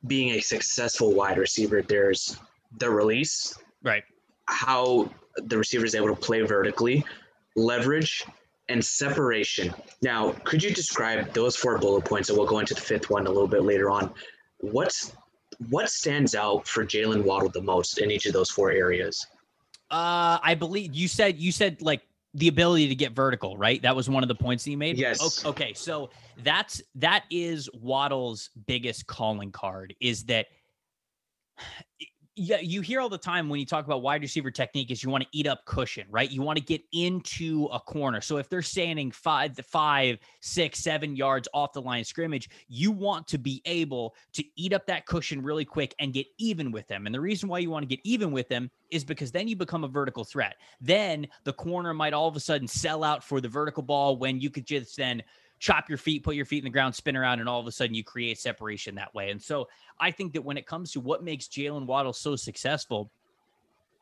being 0.07 0.31
a 0.31 0.41
successful 0.41 1.13
wide 1.13 1.37
receiver. 1.37 1.83
There's 1.83 2.37
the 2.77 2.89
release, 2.89 3.57
right? 3.83 4.03
How 4.45 5.09
the 5.37 5.57
receiver 5.57 5.85
is 5.85 5.95
able 5.95 6.07
to 6.07 6.15
play 6.15 6.41
vertically, 6.41 7.03
leverage, 7.55 8.25
and 8.69 8.83
separation. 8.83 9.73
Now, 10.01 10.31
could 10.43 10.63
you 10.63 10.73
describe 10.73 11.33
those 11.33 11.55
four 11.55 11.77
bullet 11.77 12.05
points, 12.05 12.29
and 12.29 12.37
we'll 12.37 12.47
go 12.47 12.59
into 12.59 12.73
the 12.73 12.81
fifth 12.81 13.09
one 13.09 13.27
a 13.27 13.29
little 13.29 13.47
bit 13.47 13.63
later 13.63 13.89
on. 13.89 14.13
What's 14.59 15.13
what 15.69 15.89
stands 15.89 16.33
out 16.33 16.67
for 16.67 16.85
Jaylen 16.85 17.23
Waddle 17.23 17.49
the 17.49 17.61
most 17.61 17.99
in 17.99 18.09
each 18.09 18.25
of 18.25 18.33
those 18.33 18.49
four 18.49 18.71
areas? 18.71 19.25
Uh, 19.91 20.39
I 20.41 20.55
believe 20.55 20.95
you 20.95 21.07
said 21.07 21.37
you 21.37 21.51
said 21.51 21.81
like 21.81 22.01
the 22.33 22.47
ability 22.47 22.87
to 22.87 22.95
get 22.95 23.11
vertical, 23.11 23.57
right? 23.57 23.81
That 23.81 23.95
was 23.95 24.09
one 24.09 24.23
of 24.23 24.29
the 24.29 24.35
points 24.35 24.63
that 24.63 24.71
you 24.71 24.77
made. 24.77 24.97
Yes. 24.97 25.45
Okay, 25.45 25.49
okay, 25.49 25.73
so 25.73 26.09
that's 26.43 26.81
that 26.95 27.25
is 27.29 27.69
Waddle's 27.73 28.49
biggest 28.65 29.05
calling 29.05 29.51
card 29.51 29.93
is 29.99 30.23
that 30.25 30.47
yeah, 32.35 32.59
you 32.61 32.79
hear 32.79 33.01
all 33.01 33.09
the 33.09 33.17
time 33.17 33.49
when 33.49 33.59
you 33.59 33.65
talk 33.65 33.85
about 33.85 34.01
wide 34.01 34.21
receiver 34.21 34.49
technique 34.49 34.89
is 34.89 35.03
you 35.03 35.09
want 35.09 35.23
to 35.23 35.29
eat 35.33 35.47
up 35.47 35.65
cushion, 35.65 36.05
right? 36.09 36.31
You 36.31 36.41
want 36.41 36.57
to 36.57 36.63
get 36.63 36.81
into 36.93 37.65
a 37.73 37.79
corner. 37.79 38.21
So 38.21 38.37
if 38.37 38.49
they're 38.49 38.61
standing 38.61 39.11
five, 39.11 39.57
five, 39.57 40.17
six, 40.39 40.79
seven 40.79 41.15
yards 41.17 41.49
off 41.53 41.73
the 41.73 41.81
line 41.81 42.01
of 42.01 42.07
scrimmage, 42.07 42.49
you 42.69 42.91
want 42.91 43.27
to 43.27 43.37
be 43.37 43.61
able 43.65 44.15
to 44.33 44.43
eat 44.55 44.71
up 44.71 44.85
that 44.87 45.05
cushion 45.05 45.43
really 45.43 45.65
quick 45.65 45.93
and 45.99 46.13
get 46.13 46.25
even 46.37 46.71
with 46.71 46.87
them. 46.87 47.05
And 47.05 47.13
the 47.13 47.19
reason 47.19 47.49
why 47.49 47.59
you 47.59 47.69
want 47.69 47.83
to 47.83 47.95
get 47.95 47.99
even 48.05 48.31
with 48.31 48.47
them 48.47 48.71
is 48.91 49.03
because 49.03 49.31
then 49.31 49.49
you 49.49 49.57
become 49.57 49.83
a 49.83 49.89
vertical 49.89 50.23
threat. 50.23 50.55
Then 50.79 51.27
the 51.43 51.53
corner 51.53 51.93
might 51.93 52.13
all 52.13 52.29
of 52.29 52.35
a 52.37 52.39
sudden 52.39 52.67
sell 52.67 53.03
out 53.03 53.25
for 53.25 53.41
the 53.41 53.49
vertical 53.49 53.83
ball 53.83 54.15
when 54.15 54.39
you 54.39 54.49
could 54.49 54.65
just 54.65 54.95
then 54.95 55.21
chop 55.61 55.87
your 55.87 55.97
feet, 55.97 56.23
put 56.23 56.35
your 56.35 56.43
feet 56.43 56.57
in 56.57 56.63
the 56.63 56.71
ground, 56.71 56.93
spin 56.93 57.15
around, 57.15 57.39
and 57.39 57.47
all 57.47 57.59
of 57.59 57.67
a 57.67 57.71
sudden 57.71 57.93
you 57.93 58.03
create 58.03 58.39
separation 58.39 58.95
that 58.95 59.13
way. 59.13 59.29
And 59.29 59.39
so 59.39 59.69
I 59.99 60.09
think 60.09 60.33
that 60.33 60.43
when 60.43 60.57
it 60.57 60.65
comes 60.65 60.91
to 60.93 60.99
what 60.99 61.23
makes 61.23 61.47
Jaylen 61.47 61.85
Waddle 61.85 62.13
so 62.13 62.35
successful, 62.35 63.11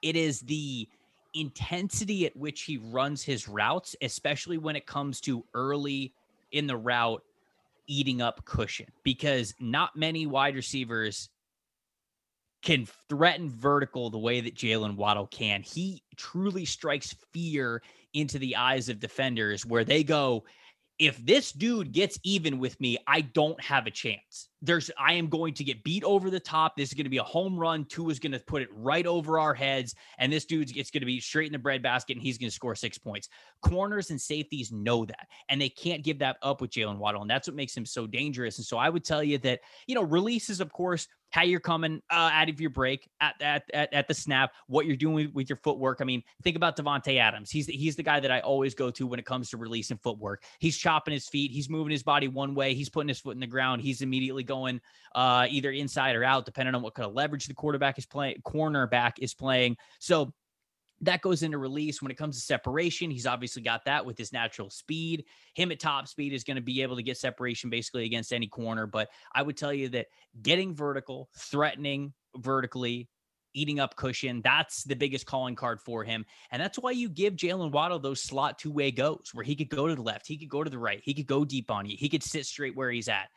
it 0.02 0.16
is 0.16 0.40
the 0.40 0.88
intensity 1.34 2.26
at 2.26 2.36
which 2.38 2.62
he 2.62 2.78
runs 2.78 3.22
his 3.22 3.50
routes, 3.50 3.94
especially 4.02 4.58
when 4.58 4.78
it 4.78 4.88
comes 4.88 5.20
to 5.22 5.44
early 5.54 6.14
in 6.54 6.66
the 6.66 6.78
route 6.78 7.22
eating 7.88 8.22
up 8.22 8.46
cushion, 8.46 8.88
because 9.04 9.54
not 9.60 9.98
many 9.98 10.26
wide 10.26 10.56
receivers 10.56 11.28
can 12.62 12.88
threaten 13.10 13.50
vertical 13.50 14.10
the 14.10 14.18
way 14.18 14.40
that 14.40 14.56
Jaylen 14.56 14.96
Waddle 14.96 15.28
can. 15.28 15.62
He 15.62 16.04
truly 16.16 16.64
strikes 16.64 17.16
fear 17.34 17.82
into 18.14 18.40
the 18.40 18.56
eyes 18.56 18.88
of 18.88 19.00
defenders 19.02 19.66
where 19.66 19.84
they 19.84 20.04
go, 20.04 20.46
if 21.00 21.18
this 21.26 21.54
dude 21.54 21.94
gets 21.94 22.20
even 22.24 22.60
with 22.60 22.80
me, 22.82 22.98
I 23.08 23.22
don't 23.22 23.60
have 23.64 23.88
a 23.88 23.92
chance. 23.92 24.50
There's 24.62 24.92
I 25.00 25.14
am 25.14 25.30
going 25.30 25.54
to 25.54 25.64
get 25.64 25.82
beat 25.82 26.04
over 26.04 26.30
the 26.30 26.42
top. 26.42 26.76
This 26.76 26.90
is 26.90 26.94
going 26.94 27.06
to 27.06 27.10
be 27.10 27.18
a 27.18 27.24
home 27.24 27.58
run. 27.58 27.86
Tua 27.86 28.10
is 28.10 28.20
going 28.20 28.34
to 28.34 28.40
put 28.40 28.62
it 28.62 28.68
right 28.74 29.08
over 29.08 29.40
our 29.40 29.54
heads, 29.54 29.96
and 30.18 30.32
this 30.32 30.44
dude's 30.44 30.74
it's 30.76 30.92
going 30.92 31.00
to 31.00 31.06
be 31.06 31.22
straight 31.22 31.46
in 31.46 31.54
the 31.54 31.60
breadbasket, 31.60 32.18
and 32.18 32.22
he's 32.22 32.38
going 32.38 32.50
to 32.50 32.54
score 32.56 32.76
six 32.76 32.98
points. 32.98 33.30
Corners 33.62 34.10
and 34.10 34.20
safeties 34.20 34.74
know 34.74 35.06
that, 35.06 35.28
and 35.48 35.62
they 35.62 35.70
can't 35.70 36.04
give 36.04 36.20
that 36.20 36.36
up 36.42 36.60
with 36.60 36.72
Jaylen 36.72 36.98
Waddle, 36.98 37.22
and 37.22 37.32
that's 37.32 37.48
what 37.48 37.56
makes 37.56 37.76
him 37.76 37.86
so 37.86 38.06
dangerous. 38.06 38.58
And 38.58 38.66
so 38.66 38.78
I 38.78 38.90
would 38.90 39.06
tell 39.06 39.24
you 39.24 39.38
that 39.40 39.62
you 39.88 39.96
know 39.96 40.04
releases, 40.04 40.60
of 40.60 40.74
course, 40.74 41.08
how 41.32 41.44
you're 41.44 41.60
coming 41.60 42.02
uh, 42.10 42.32
out 42.34 42.50
of 42.50 42.60
your 42.60 42.70
break 42.70 43.10
at, 43.22 43.36
at, 43.42 43.64
at, 43.74 43.94
at 43.94 44.08
the 44.08 44.14
snap, 44.14 44.54
what 44.68 44.86
you're 44.86 44.96
doing 44.96 45.16
with, 45.16 45.34
with 45.34 45.50
your 45.50 45.58
footwork. 45.58 46.00
I 46.02 46.04
mean, 46.04 46.24
think 46.44 46.56
about 46.56 46.76
Davante 46.76 47.20
Adams. 47.20 47.52
He's 47.52 47.68
the, 47.68 47.74
he's 47.74 47.96
the 47.96 48.04
guy 48.04 48.20
that 48.20 48.32
I 48.32 48.40
always 48.40 48.74
go 48.74 48.90
to 48.92 49.08
when 49.08 49.20
it 49.20 49.26
comes 49.26 49.50
to 49.52 49.58
releasing 49.58 49.98
footwork. 49.98 50.44
He's 50.60 50.78
chopping 50.78 51.14
his 51.14 51.28
feet. 51.28 51.52
He's 51.52 51.70
moving 51.70 51.92
his 51.92 52.04
body 52.04 52.28
one 52.28 52.56
way. 52.56 52.74
He's 52.74 52.90
putting 52.90 53.10
his 53.10 53.20
foot 53.20 53.36
in 53.36 53.40
the 53.40 53.48
ground. 53.48 53.82
He's 53.82 54.02
immediately 54.02 54.44
going 54.44 54.82
uh, 55.16 55.48
either 55.50 55.72
inside 55.72 56.16
or 56.16 56.24
out, 56.24 56.46
depending 56.46 56.76
on 56.76 56.82
what 56.82 56.94
kind 56.94 57.08
of 57.08 57.14
leverage 57.14 57.46
the 57.46 57.54
quarterback 57.54 57.98
is 57.98 58.06
playing, 58.06 58.42
cornerback 58.46 59.14
is 59.20 59.34
playing. 59.34 59.78
So 60.00 60.34
that 61.02 61.22
goes 61.22 61.44
into 61.44 61.58
release 61.58 62.02
when 62.02 62.12
it 62.12 62.18
comes 62.18 62.36
to 62.36 62.42
separation. 62.42 63.10
He's 63.10 63.26
obviously 63.26 63.62
got 63.62 63.86
that 63.86 64.06
with 64.06 64.18
his 64.18 64.34
natural 64.34 64.70
speed. 64.70 65.26
Him 65.56 65.72
at 65.72 65.80
top 65.80 66.08
speed 66.08 66.34
is 66.34 66.44
going 66.44 66.56
to 66.56 66.62
be 66.62 66.82
able 66.82 66.96
to 66.98 67.04
get 67.04 67.18
separation 67.18 67.70
basically 67.70 68.06
against 68.06 68.34
any 68.34 68.48
corner 68.48 68.86
but 68.86 69.10
i 69.34 69.42
would 69.42 69.58
tell 69.58 69.74
you 69.74 69.90
that 69.90 70.08
getting 70.42 70.76
vertical 70.76 71.30
threatening 71.38 72.14
vertically 72.36 73.10
eating 73.54 73.80
up 73.80 73.96
cushion 73.96 74.42
that's 74.44 74.84
the 74.84 74.96
biggest 74.96 75.26
calling 75.26 75.56
card 75.56 75.82
for 75.82 76.04
him. 76.04 76.24
And 76.52 76.62
that's 76.62 76.78
why 76.78 76.92
you 76.92 77.10
give 77.10 77.36
jaylen 77.36 77.72
waddle 77.72 77.98
those 78.00 78.22
slot 78.22 78.60
two-way 78.60 78.92
goes 78.92 79.32
where 79.34 79.44
he 79.44 79.56
could 79.56 79.70
go 79.70 79.88
to 79.88 79.96
the 79.96 80.02
left 80.02 80.28
he 80.28 80.38
could 80.38 80.50
go 80.50 80.64
to 80.64 80.70
the 80.70 80.78
right 80.78 81.02
he 81.04 81.14
could 81.14 81.26
go 81.26 81.44
deep 81.44 81.72
on 81.72 81.86
you 81.88 81.98
he 81.98 82.10
could 82.10 82.24
sit 82.24 82.46
straight 82.46 82.76
where 82.76 82.92
he's 82.92 83.10
at. 83.10 83.30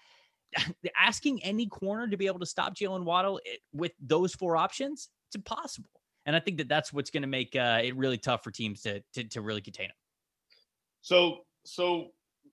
Asking 0.98 1.42
any 1.42 1.66
corner 1.66 2.06
to 2.08 2.16
be 2.18 2.26
able 2.26 2.40
to 2.40 2.46
stop 2.46 2.76
jaylen 2.76 3.04
waddle 3.04 3.40
eh, 3.46 3.56
with 3.72 3.92
those 4.00 4.34
four 4.34 4.56
options 4.56 5.08
it's 5.28 5.36
impossible 5.36 5.88
and 6.26 6.36
I 6.36 6.40
think 6.40 6.58
that 6.58 6.68
that's 6.68 6.92
what's 6.92 7.10
going 7.10 7.22
to 7.22 7.28
make 7.28 7.56
uh, 7.56 7.80
it 7.82 7.96
really 7.96 8.18
tough 8.18 8.44
for 8.44 8.50
teams 8.50 8.82
to, 8.82 9.02
to, 9.14 9.24
to 9.24 9.40
really 9.40 9.60
contain 9.60 9.86
him. 9.86 9.96
So 11.02 11.38
so 11.64 12.08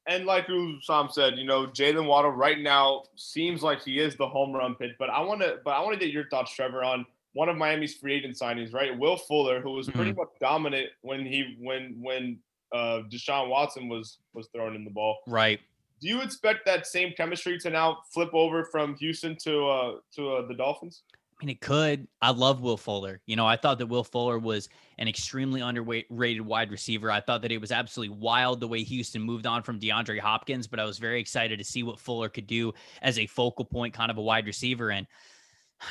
and 0.08 0.26
like 0.26 0.48
Sam 0.82 1.08
said, 1.12 1.38
you 1.38 1.46
know, 1.46 1.68
Jaylen 1.68 2.08
Waddle 2.08 2.32
right 2.32 2.60
now 2.60 3.04
seems 3.16 3.62
like 3.62 3.84
he 3.84 4.00
is 4.00 4.16
the 4.16 4.28
home 4.28 4.54
run 4.54 4.76
pitch. 4.76 4.94
But 4.98 5.10
I 5.10 5.22
want 5.22 5.42
to 5.42 5.60
but 5.64 5.72
I 5.72 5.82
want 5.82 5.94
to 5.94 6.04
get 6.04 6.14
your 6.14 6.28
thoughts, 6.30 6.54
Trevor, 6.54 6.84
on 6.84 7.06
one 7.34 7.48
of 7.48 7.58
Miami's 7.58 7.96
free 7.96 8.16
agent 8.16 8.36
signings, 8.36 8.74
right? 8.74 8.98
Will 8.98 9.18
Fuller, 9.18 9.62
who 9.62 9.72
was 9.72 9.88
pretty 9.88 10.12
mm-hmm. 10.12 10.22
much 10.22 10.30
dominant 10.42 10.88
when 11.02 11.26
he 11.26 11.58
when 11.60 11.96
when 12.02 12.40
uh, 12.74 13.02
Deshaun 13.10 13.50
Watson 13.50 13.88
was 13.88 14.18
was 14.34 14.48
throwing 14.54 14.76
in 14.76 14.84
the 14.84 14.92
ball. 14.92 15.20
Right. 15.28 15.60
Do 16.02 16.08
you 16.08 16.22
expect 16.22 16.66
that 16.66 16.88
same 16.88 17.14
chemistry 17.16 17.60
to 17.60 17.70
now 17.70 18.00
flip 18.12 18.30
over 18.34 18.66
from 18.66 18.96
Houston 18.96 19.36
to 19.44 19.68
uh 19.68 19.92
to 20.16 20.36
uh, 20.36 20.48
the 20.48 20.56
Dolphins? 20.56 21.04
I 21.42 21.46
mean, 21.46 21.54
it 21.54 21.62
could. 21.62 22.06
I 22.22 22.32
love 22.32 22.60
Will 22.60 22.76
Fuller. 22.76 23.22
You 23.26 23.38
know, 23.38 23.48
I 23.48 23.56
thought 23.56 23.78
that 23.78 23.88
Will 23.88 24.04
Fuller 24.04 24.38
was 24.38 24.68
an 24.98 25.08
extremely 25.08 25.62
underrated 25.62 26.42
wide 26.42 26.70
receiver. 26.70 27.10
I 27.10 27.22
thought 27.22 27.42
that 27.44 27.52
it 27.52 27.62
was 27.62 27.72
absolutely 27.72 28.18
wild 28.18 28.60
the 28.60 28.68
way 28.68 28.84
Houston 28.84 29.22
moved 29.22 29.48
on 29.48 29.64
from 29.64 29.80
DeAndre 29.80 30.20
Hopkins, 30.20 30.68
but 30.68 30.82
I 30.82 30.84
was 30.84 30.98
very 30.98 31.20
excited 31.22 31.58
to 31.58 31.64
see 31.64 31.82
what 31.82 31.98
Fuller 31.98 32.28
could 32.28 32.46
do 32.46 32.74
as 33.02 33.18
a 33.18 33.26
focal 33.26 33.64
point, 33.64 33.94
kind 33.94 34.12
of 34.12 34.18
a 34.18 34.22
wide 34.22 34.48
receiver. 34.48 34.92
And, 34.92 35.08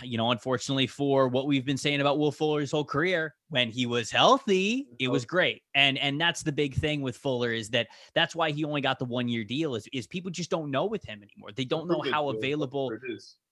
you 0.03 0.19
know, 0.19 0.33
unfortunately 0.33 0.87
for 0.87 1.29
what 1.29 1.47
we've 1.47 1.65
been 1.65 1.79
saying 1.79 2.03
about 2.03 2.19
Will 2.19 2.31
Fuller's 2.31 2.73
whole 2.73 2.85
career, 2.85 3.35
when 3.49 3.71
he 3.71 3.87
was 3.87 4.11
healthy, 4.11 4.87
it 4.99 5.09
was 5.09 5.25
great. 5.25 5.63
And 5.75 5.97
and 5.97 6.21
that's 6.21 6.43
the 6.43 6.53
big 6.53 6.75
thing 6.75 7.01
with 7.01 7.17
Fuller 7.17 7.53
is 7.53 7.71
that 7.71 7.87
that's 8.13 8.37
why 8.37 8.51
he 8.51 8.65
only 8.65 8.83
got 8.83 8.99
the 8.99 9.07
one 9.07 9.29
year 9.29 9.45
deal 9.45 9.77
is, 9.77 9.89
is 9.95 10.07
people 10.07 10.31
just 10.31 10.51
don't 10.51 10.71
know 10.71 10.85
with 10.85 11.05
him 11.05 11.23
anymore. 11.23 11.53
They 11.57 11.65
don't 11.65 11.89
know 11.89 12.03
how 12.03 12.29
available 12.29 12.93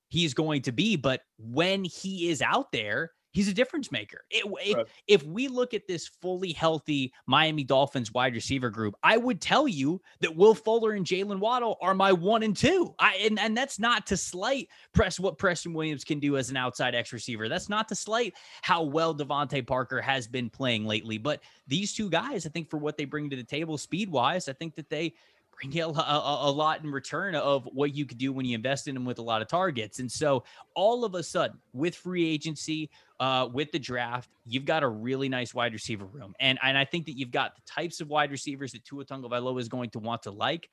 he's 0.08 0.34
going 0.34 0.62
to 0.62 0.72
be. 0.72 0.96
But 0.96 1.22
when 1.38 1.84
he 1.84 2.30
is 2.30 2.42
out 2.42 2.72
there, 2.72 3.12
He's 3.36 3.48
a 3.48 3.52
difference 3.52 3.92
maker. 3.92 4.22
It, 4.30 4.50
if, 4.64 4.76
Right. 4.78 4.86
if 5.06 5.22
we 5.22 5.46
look 5.48 5.74
at 5.74 5.86
this 5.86 6.08
fully 6.08 6.52
healthy 6.52 7.12
Miami 7.26 7.64
Dolphins 7.64 8.10
wide 8.10 8.34
receiver 8.34 8.70
group, 8.70 8.94
I 9.02 9.18
would 9.18 9.42
tell 9.42 9.68
you 9.68 10.00
that 10.20 10.34
Will 10.34 10.54
Fuller 10.54 10.92
and 10.92 11.04
Jaylen 11.04 11.38
Waddle 11.38 11.76
are 11.82 11.92
my 11.92 12.14
one 12.14 12.42
and 12.42 12.56
two. 12.56 12.94
I 12.98 13.16
and, 13.16 13.38
and 13.38 13.54
that's 13.54 13.78
not 13.78 14.06
to 14.06 14.16
slight 14.16 14.68
press 14.94 15.20
what 15.20 15.36
Preston 15.36 15.74
Williams 15.74 16.02
can 16.02 16.18
do 16.18 16.38
as 16.38 16.48
an 16.48 16.56
outside 16.56 16.94
X 16.94 17.12
receiver. 17.12 17.46
That's 17.46 17.68
not 17.68 17.88
to 17.88 17.94
slight 17.94 18.32
how 18.62 18.84
well 18.84 19.14
DeVante 19.14 19.66
Parker 19.66 20.00
has 20.00 20.26
been 20.26 20.48
playing 20.48 20.86
lately. 20.86 21.18
But 21.18 21.42
these 21.66 21.92
two 21.92 22.08
guys, 22.08 22.46
I 22.46 22.48
think, 22.48 22.70
for 22.70 22.78
what 22.78 22.96
they 22.96 23.04
bring 23.04 23.28
to 23.28 23.36
the 23.36 23.44
table 23.44 23.76
speed 23.76 24.08
wise, 24.08 24.48
I 24.48 24.54
think 24.54 24.76
that 24.76 24.88
they 24.88 25.12
bring 25.60 25.72
you 25.72 25.84
a, 25.84 25.88
a, 25.88 26.38
a 26.42 26.50
lot 26.50 26.82
in 26.84 26.90
return 26.90 27.34
of 27.34 27.66
what 27.72 27.94
you 27.94 28.04
could 28.04 28.18
do 28.18 28.32
when 28.32 28.46
you 28.46 28.54
invest 28.54 28.88
in 28.88 28.94
them 28.94 29.04
with 29.04 29.18
a 29.18 29.22
lot 29.22 29.42
of 29.42 29.48
targets. 29.48 29.98
And 29.98 30.10
so 30.10 30.44
all 30.74 31.04
of 31.04 31.14
a 31.14 31.22
sudden, 31.22 31.58
with 31.72 31.94
free 31.94 32.28
agency, 32.28 32.90
uh, 33.20 33.48
with 33.52 33.72
the 33.72 33.78
draft, 33.78 34.30
you've 34.44 34.66
got 34.66 34.82
a 34.82 34.88
really 34.88 35.28
nice 35.28 35.54
wide 35.54 35.72
receiver 35.72 36.04
room. 36.04 36.34
And, 36.40 36.58
and 36.62 36.76
I 36.76 36.84
think 36.84 37.06
that 37.06 37.18
you've 37.18 37.30
got 37.30 37.56
the 37.56 37.62
types 37.66 38.00
of 38.00 38.08
wide 38.08 38.30
receivers 38.30 38.72
that 38.72 38.84
Tua 38.84 39.04
Tagovailoa 39.04 39.60
is 39.60 39.68
going 39.68 39.90
to 39.90 39.98
want 39.98 40.22
to 40.24 40.30
like. 40.30 40.68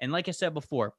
And 0.00 0.12
like 0.12 0.28
I 0.28 0.32
said 0.32 0.54
before, 0.54 0.94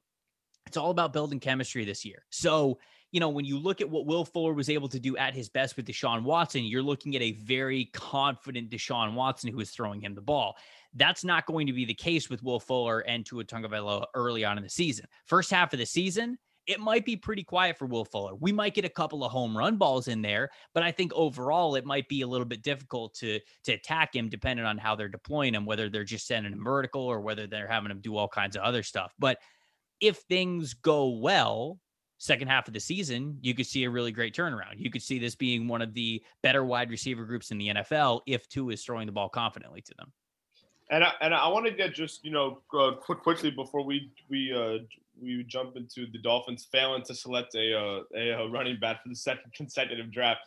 it's 0.66 0.76
all 0.76 0.90
about 0.90 1.12
building 1.12 1.40
chemistry 1.40 1.84
this 1.84 2.04
year. 2.04 2.24
So, 2.30 2.78
you 3.12 3.18
know, 3.18 3.30
when 3.30 3.44
you 3.44 3.58
look 3.58 3.80
at 3.80 3.90
what 3.90 4.06
Will 4.06 4.24
Fuller 4.24 4.52
was 4.52 4.68
able 4.68 4.88
to 4.88 5.00
do 5.00 5.16
at 5.16 5.34
his 5.34 5.48
best 5.48 5.76
with 5.76 5.86
Deshaun 5.86 6.22
Watson, 6.22 6.64
you're 6.64 6.82
looking 6.82 7.16
at 7.16 7.22
a 7.22 7.32
very 7.32 7.86
confident 7.86 8.70
Deshaun 8.70 9.14
Watson 9.14 9.50
who 9.50 9.58
is 9.60 9.70
throwing 9.70 10.00
him 10.00 10.14
the 10.14 10.20
ball. 10.20 10.56
That's 10.94 11.24
not 11.24 11.46
going 11.46 11.66
to 11.66 11.72
be 11.72 11.84
the 11.84 11.94
case 11.94 12.28
with 12.28 12.42
Will 12.42 12.60
Fuller 12.60 13.00
and 13.00 13.24
Tua 13.24 13.44
Tagovailoa 13.44 14.06
early 14.14 14.44
on 14.44 14.56
in 14.56 14.64
the 14.64 14.70
season. 14.70 15.06
First 15.26 15.50
half 15.50 15.72
of 15.72 15.78
the 15.78 15.86
season, 15.86 16.36
it 16.66 16.80
might 16.80 17.04
be 17.04 17.16
pretty 17.16 17.42
quiet 17.42 17.78
for 17.78 17.86
Will 17.86 18.04
Fuller. 18.04 18.34
We 18.34 18.52
might 18.52 18.74
get 18.74 18.84
a 18.84 18.90
couple 18.90 19.24
of 19.24 19.32
home 19.32 19.56
run 19.56 19.76
balls 19.76 20.08
in 20.08 20.22
there, 20.22 20.50
but 20.74 20.82
I 20.82 20.92
think 20.92 21.12
overall 21.14 21.74
it 21.74 21.84
might 21.84 22.08
be 22.08 22.22
a 22.22 22.26
little 22.26 22.44
bit 22.44 22.62
difficult 22.62 23.14
to 23.14 23.40
to 23.64 23.72
attack 23.72 24.14
him 24.14 24.28
depending 24.28 24.66
on 24.66 24.78
how 24.78 24.94
they're 24.94 25.08
deploying 25.08 25.54
him, 25.54 25.64
whether 25.64 25.88
they're 25.88 26.04
just 26.04 26.26
sending 26.26 26.52
him 26.52 26.64
vertical 26.64 27.02
or 27.02 27.20
whether 27.20 27.46
they're 27.46 27.68
having 27.68 27.90
him 27.90 28.00
do 28.00 28.16
all 28.16 28.28
kinds 28.28 28.56
of 28.56 28.62
other 28.62 28.82
stuff. 28.82 29.12
But 29.18 29.38
if 30.00 30.18
things 30.28 30.74
go 30.74 31.08
well, 31.08 31.78
second 32.18 32.48
half 32.48 32.68
of 32.68 32.74
the 32.74 32.80
season, 32.80 33.38
you 33.40 33.54
could 33.54 33.66
see 33.66 33.84
a 33.84 33.90
really 33.90 34.12
great 34.12 34.34
turnaround. 34.34 34.74
You 34.76 34.90
could 34.90 35.02
see 35.02 35.18
this 35.18 35.34
being 35.34 35.66
one 35.66 35.82
of 35.82 35.94
the 35.94 36.22
better 36.42 36.64
wide 36.64 36.90
receiver 36.90 37.24
groups 37.24 37.50
in 37.50 37.58
the 37.58 37.68
NFL 37.68 38.20
if 38.26 38.46
Tua 38.48 38.74
is 38.74 38.84
throwing 38.84 39.06
the 39.06 39.12
ball 39.12 39.28
confidently 39.28 39.80
to 39.82 39.94
them. 39.98 40.12
And 40.90 41.04
I, 41.04 41.12
and 41.20 41.32
I 41.32 41.46
want 41.48 41.66
to 41.66 41.72
get 41.72 41.94
just 41.94 42.24
you 42.24 42.32
know 42.32 42.60
uh, 42.76 42.92
quick 43.00 43.20
quickly 43.20 43.50
before 43.50 43.84
we 43.84 44.10
we 44.28 44.52
uh, 44.52 44.84
we 45.20 45.44
jump 45.44 45.76
into 45.76 46.06
the 46.10 46.18
Dolphins 46.18 46.66
failing 46.70 47.02
to 47.04 47.14
select 47.14 47.54
a, 47.54 47.78
uh, 47.78 48.00
a, 48.14 48.30
a 48.30 48.50
running 48.50 48.78
back 48.78 49.02
for 49.02 49.08
the 49.08 49.16
second 49.16 49.52
consecutive 49.52 50.12
draft. 50.12 50.40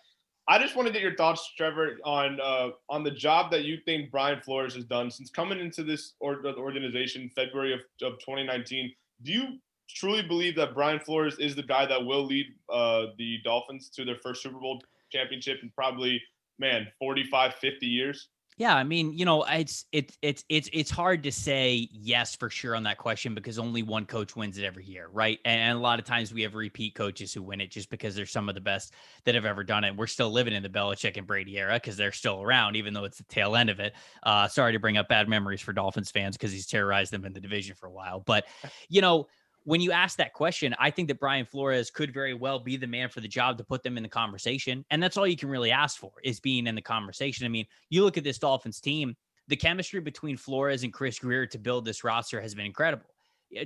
I 0.47 0.60
just 0.60 0.75
want 0.75 0.88
to 0.88 0.93
get 0.93 1.01
your 1.01 1.15
thoughts, 1.15 1.51
Trevor, 1.56 1.99
on 2.03 2.39
uh, 2.41 2.71
on 2.89 3.03
the 3.03 3.12
job 3.12 3.51
that 3.51 3.63
you 3.63 3.77
think 3.86 4.12
Brian 4.12 4.41
Flores 4.41 4.75
has 4.75 4.84
done 4.84 5.10
since 5.10 5.29
coming 5.29 5.60
into 5.60 5.84
this 5.84 6.13
or, 6.19 6.45
organization 6.58 7.32
February 7.34 7.73
of, 7.73 7.79
of 8.01 8.19
2019. 8.19 8.91
Do 9.23 9.32
you 9.32 9.60
truly 9.88 10.21
believe 10.21 10.56
that 10.58 10.73
Brian 10.73 10.99
Flores 10.99 11.39
is 11.39 11.56
the 11.56 11.63
guy 11.63 11.86
that 11.86 12.03
will 12.03 12.25
lead 12.25 12.47
uh, 12.69 13.08
the 13.17 13.38
Dolphins 13.45 13.89
to 13.89 14.03
their 14.03 14.17
first 14.17 14.43
Super 14.43 14.60
Bowl 14.60 14.82
championship 15.12 15.60
in 15.63 15.71
probably 15.73 16.21
man 16.60 16.88
45, 16.99 17.56
50 17.56 17.86
years? 17.86 18.27
Yeah, 18.58 18.76
I 18.76 18.84
mean, 18.84 19.18
you 19.18 19.26
know, 19.26 19.44
it's 19.44 19.86
it's 19.92 20.18
it's 20.22 20.44
it's 20.48 20.70
it's 20.72 20.92
hard 20.92 21.24
to 21.24 21.32
say 21.32 21.88
yes 21.92 22.36
for 22.36 22.50
sure 22.50 22.76
on 22.76 22.84
that 22.84 22.98
question 22.98 23.34
because 23.34 23.58
only 23.58 23.82
one 23.82 24.06
coach 24.06 24.36
wins 24.36 24.58
it 24.58 24.63
every 24.63 24.86
year, 24.86 25.08
right? 25.12 25.39
And 25.44 25.78
a 25.78 25.82
lot 25.82 26.00
of 26.00 26.06
times 26.06 26.34
we 26.34 26.44
have 26.44 26.54
repeat 26.54 26.94
coaches 26.96 27.34
who 27.34 27.42
win 27.42 27.62
it 27.62 27.72
just 27.72 27.89
because 27.89 28.16
they're 28.16 28.26
some 28.26 28.50
of 28.50 28.56
the 28.56 28.62
best 28.62 28.94
that 29.26 29.36
have 29.36 29.46
ever 29.46 29.63
done 29.63 29.84
it. 29.84 29.96
We're 29.96 30.08
still 30.08 30.32
living 30.32 30.54
in 30.54 30.62
the 30.62 30.70
Belichick 30.70 31.18
and 31.18 31.26
Brady 31.26 31.58
era 31.58 31.74
because 31.76 31.98
they're 31.98 32.12
still 32.12 32.42
around, 32.42 32.76
even 32.76 32.94
though 32.94 33.06
it's 33.06 33.18
the 33.18 33.24
tail 33.24 33.56
end 33.56 33.70
of 33.70 33.80
it. 33.80 33.94
Uh, 34.22 34.48
sorry 34.48 34.74
to 34.74 34.80
bring 34.80 34.98
up 34.98 35.08
bad 35.08 35.28
memories 35.28 35.62
for 35.62 35.74
Dolphins 35.74 36.12
fans 36.12 36.38
because 36.38 36.52
he's 36.52 36.68
terrorized 36.68 37.12
them 37.12 37.26
in 37.26 37.34
the 37.34 37.42
division 37.42 37.76
for 37.76 37.88
a 37.88 37.92
while, 37.92 38.20
but 38.20 38.46
you 38.89 39.02
know 39.02 39.28
when 39.65 39.82
you 39.82 39.91
ask 39.91 40.17
that 40.17 40.34
question, 40.34 40.76
I 40.78 40.91
think 40.91 41.08
that 41.08 41.19
Brian 41.19 41.45
Flores 41.45 41.89
could 41.89 42.13
very 42.13 42.34
well 42.34 42.60
be 42.60 42.76
the 42.76 42.88
man 42.88 43.10
for 43.10 43.21
the 43.21 43.28
job 43.28 43.58
to 43.58 43.63
put 43.63 43.84
them 43.84 43.97
in 43.97 44.04
the 44.04 44.10
conversation. 44.10 44.84
And 44.89 45.02
that's 45.02 45.15
all 45.15 45.28
you 45.28 45.38
can 45.38 45.49
really 45.49 45.71
ask 45.71 45.97
for 45.97 46.12
is 46.23 46.39
being 46.39 46.67
in 46.67 46.76
the 46.76 46.82
conversation. 46.82 47.45
I 47.45 47.49
mean, 47.49 47.65
you 47.89 48.04
look 48.04 48.17
at 48.17 48.23
this 48.23 48.38
Dolphins 48.38 48.82
team, 48.82 49.15
the 49.47 49.56
chemistry 49.56 50.02
between 50.02 50.38
Flores 50.38 50.84
and 50.84 50.91
Chris 50.91 51.19
Grier 51.19 51.45
to 51.47 51.58
build 51.58 51.86
this 51.86 52.04
roster 52.04 52.41
has 52.41 52.54
been 52.54 52.65
incredible. 52.65 53.06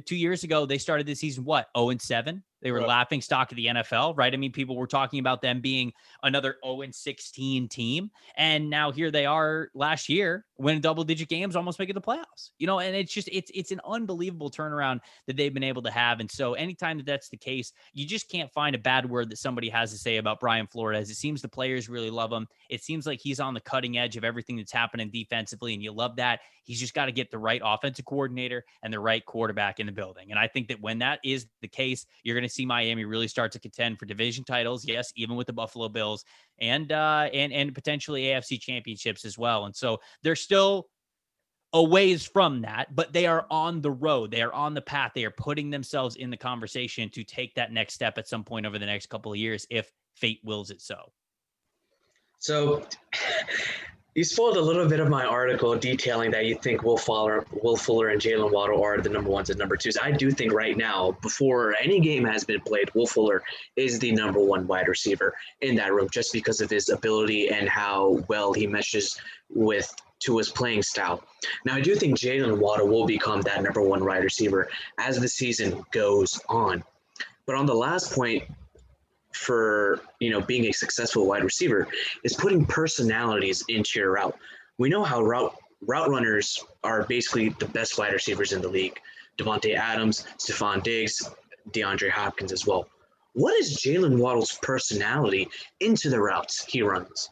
Two 0.05 0.15
years 0.15 0.43
ago, 0.43 0.65
they 0.65 0.77
started 0.77 1.07
the 1.07 1.15
season, 1.15 1.45
what, 1.45 1.67
0 1.75 1.89
and 1.89 2.01
7? 2.01 2.43
They 2.67 2.71
were 2.73 2.80
Right. 2.80 2.88
laughing 2.89 3.21
stock 3.21 3.49
of 3.49 3.56
the 3.56 3.67
NFL, 3.67 4.13
right? 4.17 4.34
I 4.34 4.36
mean, 4.36 4.51
people 4.51 4.75
were 4.75 4.88
talking 4.88 5.21
about 5.21 5.41
them 5.41 5.62
being 5.62 5.93
another 6.21 6.58
0 6.65 6.82
and 6.82 6.93
16 6.93 7.69
team. 7.69 8.12
And 8.36 8.69
now 8.69 8.91
here 8.91 9.10
they 9.10 9.25
are 9.25 9.69
last 9.73 10.10
year, 10.10 10.45
winning 10.58 10.82
double 10.82 11.06
digit 11.06 11.30
games, 11.30 11.56
almost 11.56 11.80
making 11.80 11.95
the 11.95 12.01
playoffs. 12.01 12.49
You 12.58 12.67
know, 12.67 12.80
and 12.80 12.93
it's 12.93 13.13
just 13.13 13.30
it's 13.32 13.49
it's 13.53 13.71
an 13.71 13.80
unbelievable 13.88 14.51
turnaround 14.51 14.99
that 15.27 15.38
they've 15.38 15.53
been 15.53 15.63
able 15.63 15.82
to 15.84 15.91
have. 15.91 16.19
And 16.19 16.30
so 16.30 16.56
anytime 16.56 16.97
that 16.97 17.06
that's 17.06 17.30
the 17.30 17.38
case, 17.38 17.71
you 17.93 18.06
just 18.06 18.30
can't 18.30 18.51
find 18.51 18.75
a 18.75 18.80
bad 18.80 19.10
word 19.10 19.30
that 19.30 19.38
somebody 19.38 19.69
has 19.69 19.93
to 19.93 19.97
say 19.97 20.17
about 20.17 20.41
Brian 20.41 20.67
Flores. 20.67 21.10
It 21.10 21.15
seems 21.15 21.41
the 21.41 21.47
players 21.47 21.88
really 21.88 22.10
love 22.10 22.34
him. 22.34 22.49
It 22.69 22.84
seems 22.84 23.08
like 23.08 23.21
he's 23.21 23.39
on 23.39 23.53
the 23.53 23.62
cutting 23.62 23.97
edge 23.97 24.17
of 24.17 24.25
everything 24.25 24.58
that's 24.58 24.73
happening 24.73 25.10
defensively, 25.10 25.73
and 25.73 25.82
you 25.82 25.93
love 25.93 26.17
that. 26.17 26.41
He's 26.65 26.82
just 26.82 26.93
got 26.93 27.06
to 27.06 27.13
get 27.13 27.32
the 27.32 27.38
right 27.38 27.62
offensive 27.63 28.03
coordinator 28.03 28.65
and 28.84 28.91
the 28.93 28.99
right 28.99 29.25
quarterback 29.25 29.80
in 29.80 29.86
the 29.86 29.93
building. 29.93 30.32
And 30.32 30.38
I 30.39 30.47
think 30.47 30.67
that 30.67 30.82
when 30.82 30.99
that 30.99 31.19
is 31.23 31.47
the 31.62 31.67
case, 31.69 32.06
you're 32.23 32.36
going 32.36 32.47
to 32.47 32.53
see 32.57 32.65
Miami 32.65 33.05
really 33.05 33.27
start 33.27 33.51
to 33.53 33.59
contend 33.59 33.99
for 33.99 34.05
division 34.05 34.43
titles. 34.43 34.85
Yes, 34.85 35.11
even 35.15 35.35
with 35.35 35.47
the 35.47 35.53
Buffalo 35.53 35.89
Bills 35.89 36.25
and 36.59 36.91
uh 36.91 37.29
and 37.33 37.53
and 37.53 37.73
potentially 37.73 38.23
AFC 38.23 38.59
championships 38.59 39.25
as 39.25 39.37
well. 39.37 39.65
And 39.65 39.75
so 39.75 39.99
they're 40.23 40.35
still 40.35 40.89
a 41.73 41.83
ways 41.83 42.25
from 42.25 42.61
that, 42.61 42.95
but 42.95 43.11
they 43.13 43.25
are 43.27 43.45
on 43.51 43.81
the 43.81 43.91
road. 43.91 44.31
They 44.31 44.41
are 44.41 44.53
on 44.53 44.73
the 44.73 44.81
path. 44.81 45.11
They 45.13 45.25
are 45.25 45.31
putting 45.31 45.69
themselves 45.69 46.15
in 46.15 46.29
the 46.29 46.37
conversation 46.37 47.09
to 47.09 47.23
take 47.23 47.55
that 47.55 47.71
next 47.71 47.93
step 47.93 48.17
at 48.17 48.27
some 48.27 48.43
point 48.43 48.65
over 48.65 48.79
the 48.79 48.85
next 48.85 49.07
couple 49.07 49.31
of 49.31 49.37
years 49.37 49.67
if 49.69 49.91
fate 50.15 50.39
wills 50.43 50.71
it 50.71 50.81
so. 50.81 51.11
So 52.39 52.83
you 54.17 54.23
spoiled 54.23 54.58
a 54.58 54.62
little 54.62 54.88
bit 54.88 54.99
of 54.99 55.10
my 55.10 55.23
article 55.23 55.77
detailing 55.77 56.32
that 56.32 56.45
you 56.45 56.56
think 56.56 56.82
Will 56.82 56.97
Fuller, 56.97 57.45
Will 57.62 57.77
Fuller 57.77 58.08
and 58.08 58.19
Jaylen 58.19 58.51
Waddle 58.51 58.84
are 58.84 58.99
the 58.99 59.10
number 59.10 59.30
ones 59.30 59.51
and 59.51 59.60
number 59.60 59.77
twos. 59.77 59.95
I 59.95 60.10
do 60.10 60.32
think 60.32 60.53
right 60.53 60.75
now, 60.75 61.15
before 61.21 61.75
any 61.80 61.99
game 61.99 62.25
has 62.25 62.43
been 62.43 62.60
played, 62.62 62.89
Will 62.95 63.06
Fuller 63.06 63.43
is 63.75 63.99
the 63.99 64.12
number 64.12 64.39
one 64.39 64.65
wide 64.65 64.88
receiver 64.88 65.36
in 65.62 65.75
that 65.75 65.93
room 65.93 66.10
just 66.12 66.34
because 66.34 66.62
of 66.62 66.69
his 66.71 66.89
ability 66.89 67.49
and 67.49 67.69
how 67.69 68.25
well 68.27 68.53
he 68.53 68.65
meshes 68.65 69.21
with 69.51 69.93
to 70.21 70.39
his 70.39 70.49
playing 70.49 70.82
style. 70.82 71.23
Now, 71.63 71.75
I 71.75 71.82
do 71.82 71.93
think 71.93 72.17
Jaylen 72.17 72.58
Waddle 72.58 72.88
will 72.88 73.06
become 73.06 73.41
that 73.41 73.62
number 73.62 73.84
one 73.84 74.03
wide 74.03 74.23
receiver 74.23 74.67
as 74.97 75.19
the 75.19 75.27
season 75.27 75.86
goes 75.91 76.41
on. 76.49 76.84
But 77.45 77.56
on 77.56 77.67
the 77.67 77.75
last 77.75 78.13
point, 78.13 78.45
for 79.38 80.02
you 80.19 80.30
know 80.30 80.41
being 80.41 80.65
a 80.65 80.71
successful 80.71 81.26
wide 81.28 81.43
receiver 81.43 81.88
is 82.23 82.36
putting 82.36 82.65
personalities 82.65 83.63
into 83.69 84.00
your 84.00 84.13
route. 84.13 84.38
We 84.78 84.89
know 84.89 85.04
how 85.04 85.21
route 85.21 85.56
route 85.82 86.10
runners 86.10 86.63
are 86.84 87.04
basically 87.04 87.50
the 87.50 87.67
best 87.67 87.97
wide 87.97 88.13
receivers 88.13 88.52
in 88.52 88.62
the 88.62 88.67
league. 88.67 89.00
Davante 89.38 89.76
Adams, 89.76 90.26
Stefon 90.39 90.82
Diggs, 90.82 91.30
DeAndre 91.71 92.10
Hopkins 92.10 92.52
as 92.52 92.65
well. 92.65 92.88
What 93.34 93.54
is 93.56 93.78
Jaylen 93.78 94.17
Waddle's 94.17 94.58
personality 94.63 95.47
into 95.80 96.10
the 96.10 96.19
routes 96.19 96.65
he 96.65 96.82
runs? 96.82 97.30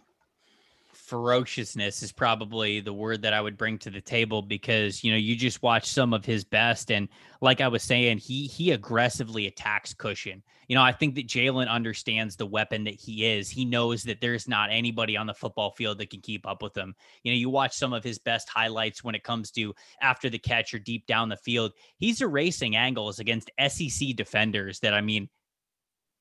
Ferociousness 1.06 2.02
is 2.02 2.12
probably 2.12 2.80
the 2.80 2.94
word 2.94 3.22
that 3.22 3.34
I 3.34 3.40
would 3.40 3.58
bring 3.58 3.78
to 3.80 3.92
the 3.92 4.02
table 4.02 4.42
because 4.42 5.04
you 5.04 5.12
know 5.12 5.18
you 5.18 5.36
just 5.36 5.62
watch 5.62 5.86
some 5.86 6.14
of 6.14 6.26
his 6.26 6.44
best 6.44 6.92
and 6.92 7.08
like 7.42 7.62
I 7.62 7.68
was 7.68 7.84
saying 7.84 8.18
he 8.18 8.48
he 8.48 8.72
aggressively 8.72 9.46
attacks 9.46 9.94
cushion. 9.94 10.42
You 10.68 10.76
know 10.76 10.82
I 10.82 10.92
think 10.92 11.14
that 11.16 11.28
Jaylen 11.28 11.70
understands 11.70 12.36
the 12.36 12.48
weapon 12.48 12.86
that 12.86 12.96
he 12.96 13.24
is. 13.26 13.52
He 13.52 13.66
knows 13.66 14.02
that 14.04 14.20
there's 14.20 14.48
not 14.48 14.72
anybody 14.72 15.16
on 15.16 15.28
the 15.28 15.34
football 15.36 15.72
field 15.72 16.00
that 16.00 16.10
can 16.10 16.22
keep 16.22 16.48
up 16.48 16.64
with 16.64 16.76
him. 16.76 16.96
You 17.22 17.32
know 17.32 17.38
you 17.38 17.52
watch 17.52 17.76
some 17.76 17.94
of 17.94 18.04
his 18.04 18.18
best 18.18 18.50
highlights 18.50 19.04
when 19.04 19.14
it 19.14 19.24
comes 19.24 19.52
to 19.52 19.76
after 20.02 20.28
the 20.30 20.40
catch 20.40 20.74
or 20.74 20.80
deep 20.80 21.06
down 21.06 21.30
the 21.30 21.38
field. 21.38 21.74
He's 22.00 22.22
erasing 22.22 22.76
angles 22.76 23.20
against 23.20 23.52
SEC 23.68 24.16
defenders 24.16 24.80
that 24.80 24.96
I 24.96 25.02
mean 25.02 25.30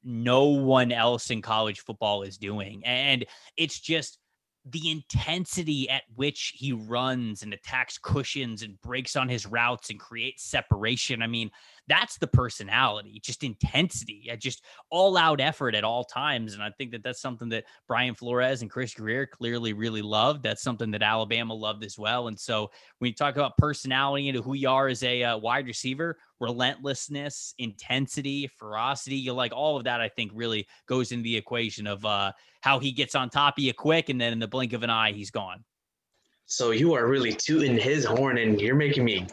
no 0.02 0.44
one 0.44 0.92
else 0.92 1.30
in 1.30 1.40
college 1.40 1.80
football 1.80 2.22
is 2.22 2.36
doing 2.36 2.82
and 2.84 3.24
it's 3.56 3.80
just 3.80 4.18
the 4.64 4.90
intensity 4.90 5.88
at 5.90 6.02
which 6.14 6.54
he 6.56 6.72
runs 6.72 7.42
and 7.42 7.52
attacks 7.52 7.98
cushions 7.98 8.62
and 8.62 8.80
breaks 8.80 9.14
on 9.14 9.28
his 9.28 9.46
routes 9.46 9.90
and 9.90 10.00
creates 10.00 10.42
separation. 10.42 11.22
I 11.22 11.26
mean, 11.26 11.50
That's 11.86 12.16
the 12.16 12.26
personality, 12.26 13.20
just 13.22 13.44
intensity, 13.44 14.30
just 14.38 14.64
all 14.90 15.16
out 15.16 15.40
effort 15.40 15.74
at 15.74 15.84
all 15.84 16.04
times. 16.04 16.54
And 16.54 16.62
I 16.62 16.70
think 16.70 16.92
that 16.92 17.02
that's 17.02 17.20
something 17.20 17.50
that 17.50 17.64
Brian 17.86 18.14
Flores 18.14 18.62
and 18.62 18.70
Chris 18.70 18.94
Grier 18.94 19.26
clearly 19.26 19.74
really 19.74 20.00
loved. 20.00 20.42
That's 20.42 20.62
something 20.62 20.90
that 20.92 21.02
Alabama 21.02 21.52
loved 21.52 21.84
as 21.84 21.98
well. 21.98 22.28
And 22.28 22.38
so 22.38 22.70
when 22.98 23.08
you 23.08 23.14
talk 23.14 23.36
about 23.36 23.58
personality 23.58 24.28
and 24.30 24.38
who 24.38 24.54
you 24.54 24.68
are 24.68 24.88
as 24.88 25.02
a 25.02 25.22
uh, 25.22 25.36
wide 25.36 25.66
receiver, 25.66 26.16
relentlessness, 26.40 27.54
intensity, 27.58 28.48
ferocity, 28.56 29.16
you 29.16 29.34
like 29.34 29.52
all 29.52 29.76
of 29.76 29.84
that, 29.84 30.00
I 30.00 30.08
think 30.08 30.32
really 30.34 30.66
goes 30.86 31.12
into 31.12 31.24
the 31.24 31.36
equation 31.36 31.86
of 31.86 32.04
uh, 32.06 32.32
how 32.62 32.78
he 32.78 32.92
gets 32.92 33.14
on 33.14 33.28
top 33.28 33.58
of 33.58 33.64
you 33.64 33.74
quick. 33.74 34.08
And 34.08 34.20
then 34.20 34.32
in 34.32 34.38
the 34.38 34.48
blink 34.48 34.72
of 34.72 34.82
an 34.82 34.90
eye, 34.90 35.12
he's 35.12 35.30
gone. 35.30 35.64
So 36.46 36.72
you 36.72 36.94
are 36.94 37.06
really 37.06 37.32
tooting 37.32 37.78
his 37.78 38.04
horn 38.04 38.38
and 38.38 38.60
you're 38.60 38.74
making 38.74 39.04
me 39.04 39.26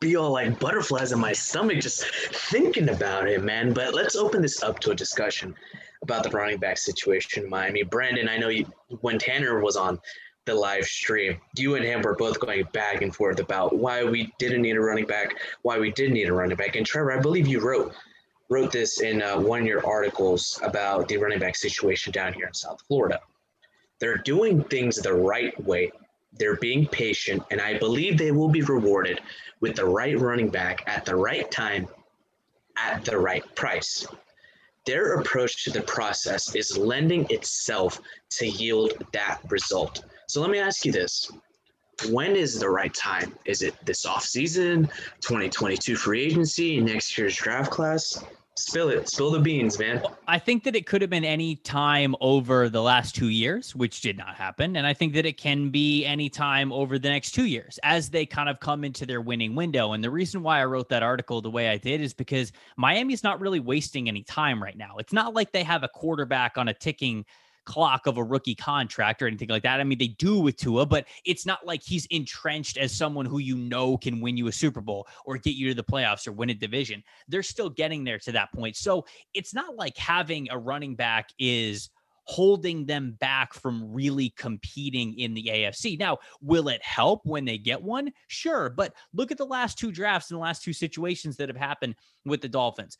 be 0.00 0.16
all 0.16 0.32
like 0.32 0.58
butterflies 0.58 1.12
in 1.12 1.20
my 1.20 1.32
stomach 1.32 1.78
just 1.78 2.04
thinking 2.04 2.88
about 2.88 3.28
it, 3.28 3.44
man. 3.44 3.74
But 3.74 3.94
let's 3.94 4.16
open 4.16 4.40
this 4.40 4.62
up 4.62 4.80
to 4.80 4.92
a 4.92 4.94
discussion 4.94 5.54
about 6.02 6.22
the 6.22 6.30
running 6.30 6.56
back 6.56 6.78
situation 6.78 7.44
in 7.44 7.50
Miami. 7.50 7.82
Brandon, 7.82 8.28
I 8.28 8.38
know 8.38 8.48
you, 8.48 8.66
when 9.02 9.18
Tanner 9.18 9.60
was 9.60 9.76
on 9.76 10.00
the 10.46 10.54
live 10.54 10.86
stream, 10.86 11.38
you 11.56 11.74
and 11.74 11.84
him 11.84 12.00
were 12.00 12.16
both 12.16 12.40
going 12.40 12.64
back 12.72 13.02
and 13.02 13.14
forth 13.14 13.40
about 13.40 13.76
why 13.76 14.02
we 14.02 14.32
didn't 14.38 14.62
need 14.62 14.76
a 14.76 14.80
running 14.80 15.04
back, 15.04 15.36
why 15.62 15.78
we 15.78 15.92
did 15.92 16.12
need 16.12 16.28
a 16.28 16.32
running 16.32 16.56
back. 16.56 16.76
And 16.76 16.86
Trevor, 16.86 17.12
I 17.12 17.20
believe 17.20 17.46
you 17.46 17.60
wrote 17.60 17.94
wrote 18.48 18.72
this 18.72 19.00
in 19.00 19.22
uh, 19.22 19.38
one 19.38 19.60
of 19.60 19.66
your 19.66 19.86
articles 19.86 20.58
about 20.64 21.06
the 21.06 21.16
running 21.16 21.38
back 21.38 21.54
situation 21.54 22.10
down 22.12 22.32
here 22.32 22.46
in 22.46 22.54
South 22.54 22.80
Florida. 22.88 23.20
They're 24.00 24.16
doing 24.16 24.64
things 24.64 24.96
the 24.96 25.14
right 25.14 25.62
way. 25.62 25.92
They're 26.32 26.56
being 26.56 26.86
patient, 26.86 27.42
and 27.50 27.60
I 27.60 27.78
believe 27.78 28.16
they 28.16 28.30
will 28.30 28.48
be 28.48 28.62
rewarded 28.62 29.20
with 29.60 29.76
the 29.76 29.84
right 29.84 30.18
running 30.18 30.48
back 30.48 30.82
at 30.86 31.04
the 31.04 31.16
right 31.16 31.50
time 31.50 31.88
at 32.76 33.04
the 33.04 33.18
right 33.18 33.44
price. 33.54 34.06
Their 34.86 35.14
approach 35.14 35.64
to 35.64 35.70
the 35.70 35.82
process 35.82 36.54
is 36.54 36.76
lending 36.76 37.26
itself 37.30 38.00
to 38.30 38.46
yield 38.46 38.94
that 39.12 39.40
result. 39.50 40.04
So 40.26 40.40
let 40.40 40.50
me 40.50 40.58
ask 40.58 40.84
you 40.84 40.92
this. 40.92 41.30
When 42.08 42.34
is 42.34 42.58
the 42.58 42.70
right 42.70 42.94
time? 42.94 43.36
Is 43.44 43.60
it 43.62 43.74
this 43.84 44.06
offseason, 44.06 44.90
2022 45.20 45.96
free 45.96 46.22
agency, 46.22 46.80
next 46.80 47.18
year's 47.18 47.36
draft 47.36 47.70
class? 47.70 48.24
Spill 48.56 48.90
it. 48.90 49.08
Spill 49.08 49.30
the 49.30 49.38
beans, 49.38 49.78
man. 49.78 50.02
I 50.28 50.38
think 50.38 50.64
that 50.64 50.76
it 50.76 50.84
could 50.86 51.00
have 51.00 51.10
been 51.10 51.24
any 51.24 51.56
time 51.56 52.14
over 52.20 52.68
the 52.68 52.82
last 52.82 53.14
two 53.14 53.28
years, 53.28 53.74
which 53.74 54.00
did 54.00 54.18
not 54.18 54.34
happen. 54.34 54.76
And 54.76 54.86
I 54.86 54.92
think 54.92 55.14
that 55.14 55.24
it 55.24 55.38
can 55.38 55.70
be 55.70 56.04
any 56.04 56.28
time 56.28 56.72
over 56.72 56.98
the 56.98 57.08
next 57.08 57.30
two 57.30 57.46
years 57.46 57.78
as 57.84 58.10
they 58.10 58.26
kind 58.26 58.48
of 58.48 58.60
come 58.60 58.84
into 58.84 59.06
their 59.06 59.20
winning 59.20 59.54
window. 59.54 59.92
And 59.92 60.04
the 60.04 60.10
reason 60.10 60.42
why 60.42 60.60
I 60.60 60.66
wrote 60.66 60.88
that 60.90 61.02
article 61.02 61.40
the 61.40 61.50
way 61.50 61.68
I 61.68 61.78
did 61.78 62.00
is 62.00 62.12
because 62.12 62.52
Miami's 62.76 63.22
not 63.22 63.40
really 63.40 63.60
wasting 63.60 64.08
any 64.08 64.24
time 64.24 64.62
right 64.62 64.76
now. 64.76 64.96
It's 64.98 65.12
not 65.12 65.32
like 65.32 65.52
they 65.52 65.64
have 65.64 65.82
a 65.82 65.88
quarterback 65.88 66.58
on 66.58 66.68
a 66.68 66.74
ticking 66.74 67.24
clock 67.64 68.06
of 68.06 68.18
a 68.18 68.24
rookie 68.24 68.54
contract 68.54 69.22
or 69.22 69.26
anything 69.26 69.48
like 69.48 69.62
that. 69.62 69.80
I 69.80 69.84
mean, 69.84 69.98
they 69.98 70.08
do 70.08 70.40
with 70.40 70.56
Tua, 70.56 70.86
but 70.86 71.06
it's 71.24 71.46
not 71.46 71.66
like 71.66 71.82
he's 71.82 72.06
entrenched 72.06 72.76
as 72.76 72.92
someone 72.92 73.26
who 73.26 73.38
you 73.38 73.56
know 73.56 73.96
can 73.96 74.20
win 74.20 74.36
you 74.36 74.48
a 74.48 74.52
Super 74.52 74.80
Bowl 74.80 75.06
or 75.24 75.36
get 75.38 75.54
you 75.54 75.68
to 75.68 75.74
the 75.74 75.84
playoffs 75.84 76.26
or 76.26 76.32
win 76.32 76.50
a 76.50 76.54
division. 76.54 77.02
They're 77.28 77.42
still 77.42 77.70
getting 77.70 78.04
there 78.04 78.18
to 78.20 78.32
that 78.32 78.52
point. 78.52 78.76
So 78.76 79.04
it's 79.34 79.54
not 79.54 79.76
like 79.76 79.96
having 79.96 80.48
a 80.50 80.58
running 80.58 80.94
back 80.96 81.30
is 81.38 81.90
holding 82.24 82.86
them 82.86 83.16
back 83.18 83.52
from 83.52 83.92
really 83.92 84.32
competing 84.36 85.18
in 85.18 85.34
the 85.34 85.50
AFC. 85.52 85.98
Now, 85.98 86.18
will 86.40 86.68
it 86.68 86.80
help 86.80 87.22
when 87.24 87.44
they 87.44 87.58
get 87.58 87.82
one? 87.82 88.12
Sure. 88.28 88.70
But 88.70 88.94
look 89.12 89.32
at 89.32 89.38
the 89.38 89.44
last 89.44 89.78
two 89.78 89.90
drafts 89.90 90.30
and 90.30 90.36
the 90.36 90.42
last 90.42 90.62
two 90.62 90.72
situations 90.72 91.36
that 91.36 91.48
have 91.48 91.56
happened 91.56 91.96
with 92.24 92.40
the 92.40 92.48
Dolphins 92.48 92.96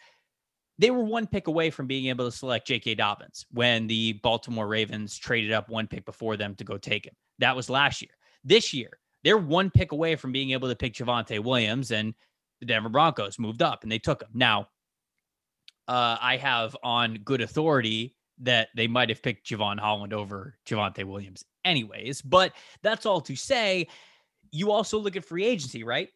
they 0.80 0.90
were 0.90 1.04
one 1.04 1.26
pick 1.26 1.46
away 1.46 1.68
from 1.68 1.86
being 1.86 2.06
able 2.06 2.24
to 2.24 2.34
select 2.34 2.66
J.K. 2.66 2.94
Dobbins 2.94 3.44
when 3.52 3.86
the 3.86 4.14
Baltimore 4.14 4.66
Ravens 4.66 5.18
traded 5.18 5.52
up 5.52 5.68
one 5.68 5.86
pick 5.86 6.06
before 6.06 6.38
them 6.38 6.54
to 6.54 6.64
go 6.64 6.78
take 6.78 7.06
him. 7.06 7.12
That 7.38 7.54
was 7.54 7.68
last 7.68 8.00
year. 8.00 8.12
This 8.44 8.72
year, 8.72 8.88
they're 9.22 9.36
one 9.36 9.70
pick 9.70 9.92
away 9.92 10.16
from 10.16 10.32
being 10.32 10.52
able 10.52 10.70
to 10.70 10.74
pick 10.74 10.94
Javonte 10.94 11.38
Williams, 11.44 11.90
and 11.90 12.14
the 12.60 12.66
Denver 12.66 12.88
Broncos 12.88 13.38
moved 13.38 13.60
up 13.60 13.82
and 13.82 13.92
they 13.92 13.98
took 13.98 14.22
him. 14.22 14.30
Now, 14.32 14.68
uh, 15.86 16.16
I 16.18 16.38
have 16.38 16.74
on 16.82 17.16
good 17.24 17.42
authority 17.42 18.16
that 18.38 18.68
they 18.74 18.86
might 18.86 19.10
have 19.10 19.22
picked 19.22 19.46
Jevon 19.46 19.78
Holland 19.78 20.14
over 20.14 20.56
Javonte 20.66 21.04
Williams, 21.04 21.44
anyways. 21.62 22.22
But 22.22 22.52
that's 22.82 23.04
all 23.04 23.20
to 23.22 23.36
say. 23.36 23.86
You 24.50 24.70
also 24.70 24.98
look 24.98 25.14
at 25.14 25.26
free 25.26 25.44
agency, 25.44 25.84
right? 25.84 26.08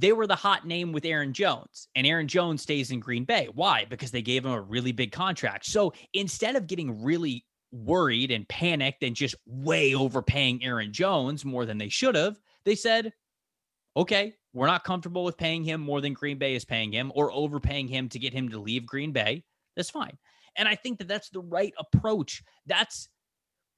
They 0.00 0.12
were 0.12 0.26
the 0.26 0.36
hot 0.36 0.66
name 0.66 0.92
with 0.92 1.04
Aaron 1.04 1.32
Jones, 1.32 1.88
and 1.94 2.06
Aaron 2.06 2.28
Jones 2.28 2.62
stays 2.62 2.90
in 2.90 3.00
Green 3.00 3.24
Bay. 3.24 3.48
Why? 3.52 3.84
Because 3.84 4.10
they 4.10 4.22
gave 4.22 4.44
him 4.44 4.52
a 4.52 4.60
really 4.60 4.92
big 4.92 5.10
contract. 5.10 5.66
So 5.66 5.92
instead 6.14 6.54
of 6.56 6.66
getting 6.66 7.02
really 7.02 7.44
worried 7.72 8.30
and 8.30 8.48
panicked 8.48 9.02
and 9.02 9.16
just 9.16 9.34
way 9.46 9.94
overpaying 9.94 10.64
Aaron 10.64 10.92
Jones 10.92 11.44
more 11.44 11.66
than 11.66 11.78
they 11.78 11.88
should 11.88 12.14
have, 12.14 12.38
they 12.64 12.76
said, 12.76 13.12
okay, 13.96 14.34
we're 14.52 14.66
not 14.66 14.84
comfortable 14.84 15.24
with 15.24 15.36
paying 15.36 15.64
him 15.64 15.80
more 15.80 16.00
than 16.00 16.12
Green 16.12 16.38
Bay 16.38 16.54
is 16.54 16.64
paying 16.64 16.92
him 16.92 17.10
or 17.14 17.32
overpaying 17.32 17.88
him 17.88 18.08
to 18.10 18.18
get 18.18 18.32
him 18.32 18.48
to 18.50 18.58
leave 18.58 18.86
Green 18.86 19.12
Bay. 19.12 19.42
That's 19.76 19.90
fine. 19.90 20.16
And 20.56 20.68
I 20.68 20.76
think 20.76 20.98
that 20.98 21.08
that's 21.08 21.30
the 21.30 21.40
right 21.40 21.74
approach. 21.78 22.42
That's 22.66 23.08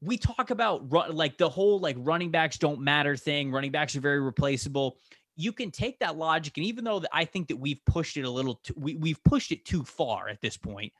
we 0.02 0.16
talk 0.16 0.50
about 0.50 0.90
run, 0.90 1.14
like 1.14 1.36
the 1.36 1.48
whole 1.48 1.78
like 1.78 1.96
running 1.98 2.30
backs 2.30 2.58
don't 2.58 2.80
matter 2.80 3.16
thing. 3.16 3.50
Running 3.50 3.70
backs 3.70 3.96
are 3.96 4.00
very 4.00 4.20
replaceable 4.20 4.96
you 5.40 5.52
can 5.52 5.70
take 5.70 5.98
that 6.00 6.16
logic 6.16 6.56
and 6.56 6.66
even 6.66 6.84
though 6.84 7.02
I 7.12 7.24
think 7.24 7.48
that 7.48 7.56
we've 7.56 7.82
pushed 7.86 8.16
it 8.16 8.24
a 8.24 8.30
little 8.30 8.56
too, 8.56 8.74
we, 8.76 8.96
we've 8.96 9.22
pushed 9.24 9.52
it 9.52 9.64
too 9.64 9.84
far 9.84 10.28
at 10.28 10.40
this 10.40 10.56
point, 10.56 10.92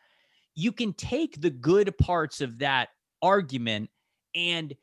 you 0.55 0.73
can 0.73 0.93
take 0.95 1.41
the 1.41 1.51
good 1.51 1.97
parts 1.99 2.41
of 2.41 2.59
that 2.61 2.89
argument 3.23 3.91
and 4.35 4.75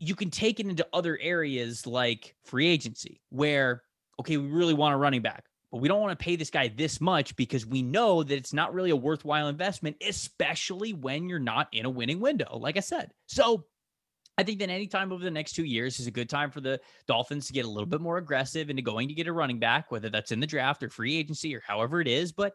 you 0.00 0.14
can 0.14 0.30
take 0.30 0.58
it 0.58 0.66
into 0.66 0.86
other 0.92 1.18
areas 1.20 1.86
like 1.86 2.34
free 2.44 2.66
agency 2.66 3.20
where 3.30 3.82
okay, 4.20 4.36
we 4.36 4.48
really 4.48 4.74
want 4.74 4.94
a 4.94 4.96
running 4.96 5.22
back, 5.22 5.44
but 5.70 5.80
we 5.80 5.88
don't 5.88 6.00
want 6.00 6.16
to 6.16 6.22
pay 6.22 6.36
this 6.36 6.50
guy 6.50 6.68
this 6.68 7.00
much 7.00 7.34
because 7.36 7.66
we 7.66 7.82
know 7.82 8.22
that 8.22 8.36
it's 8.36 8.52
not 8.52 8.72
really 8.74 8.90
a 8.90 8.96
worthwhile 8.96 9.48
investment, 9.48 9.96
especially 10.06 10.92
when 10.92 11.28
you're 11.28 11.38
not 11.38 11.68
in 11.72 11.84
a 11.84 11.90
winning 11.90 12.20
window, 12.20 12.58
like 12.58 12.76
I 12.76 12.80
said. 12.80 13.12
So 13.26 13.64
I 14.36 14.42
think 14.42 14.58
that 14.58 14.70
any 14.70 14.86
time 14.86 15.12
over 15.12 15.22
the 15.22 15.30
next 15.30 15.52
two 15.52 15.64
years 15.64 16.00
is 16.00 16.08
a 16.08 16.10
good 16.10 16.28
time 16.28 16.50
for 16.50 16.60
the 16.60 16.80
Dolphins 17.06 17.46
to 17.46 17.52
get 17.52 17.64
a 17.64 17.68
little 17.68 17.86
bit 17.86 18.00
more 18.00 18.18
aggressive 18.18 18.68
into 18.68 18.82
going 18.82 19.06
to 19.08 19.14
get 19.14 19.28
a 19.28 19.32
running 19.32 19.60
back, 19.60 19.90
whether 19.92 20.08
that's 20.08 20.32
in 20.32 20.40
the 20.40 20.46
draft 20.46 20.82
or 20.82 20.88
free 20.88 21.16
agency 21.16 21.54
or 21.54 21.62
however 21.64 22.00
it 22.00 22.08
is. 22.08 22.32
But 22.32 22.54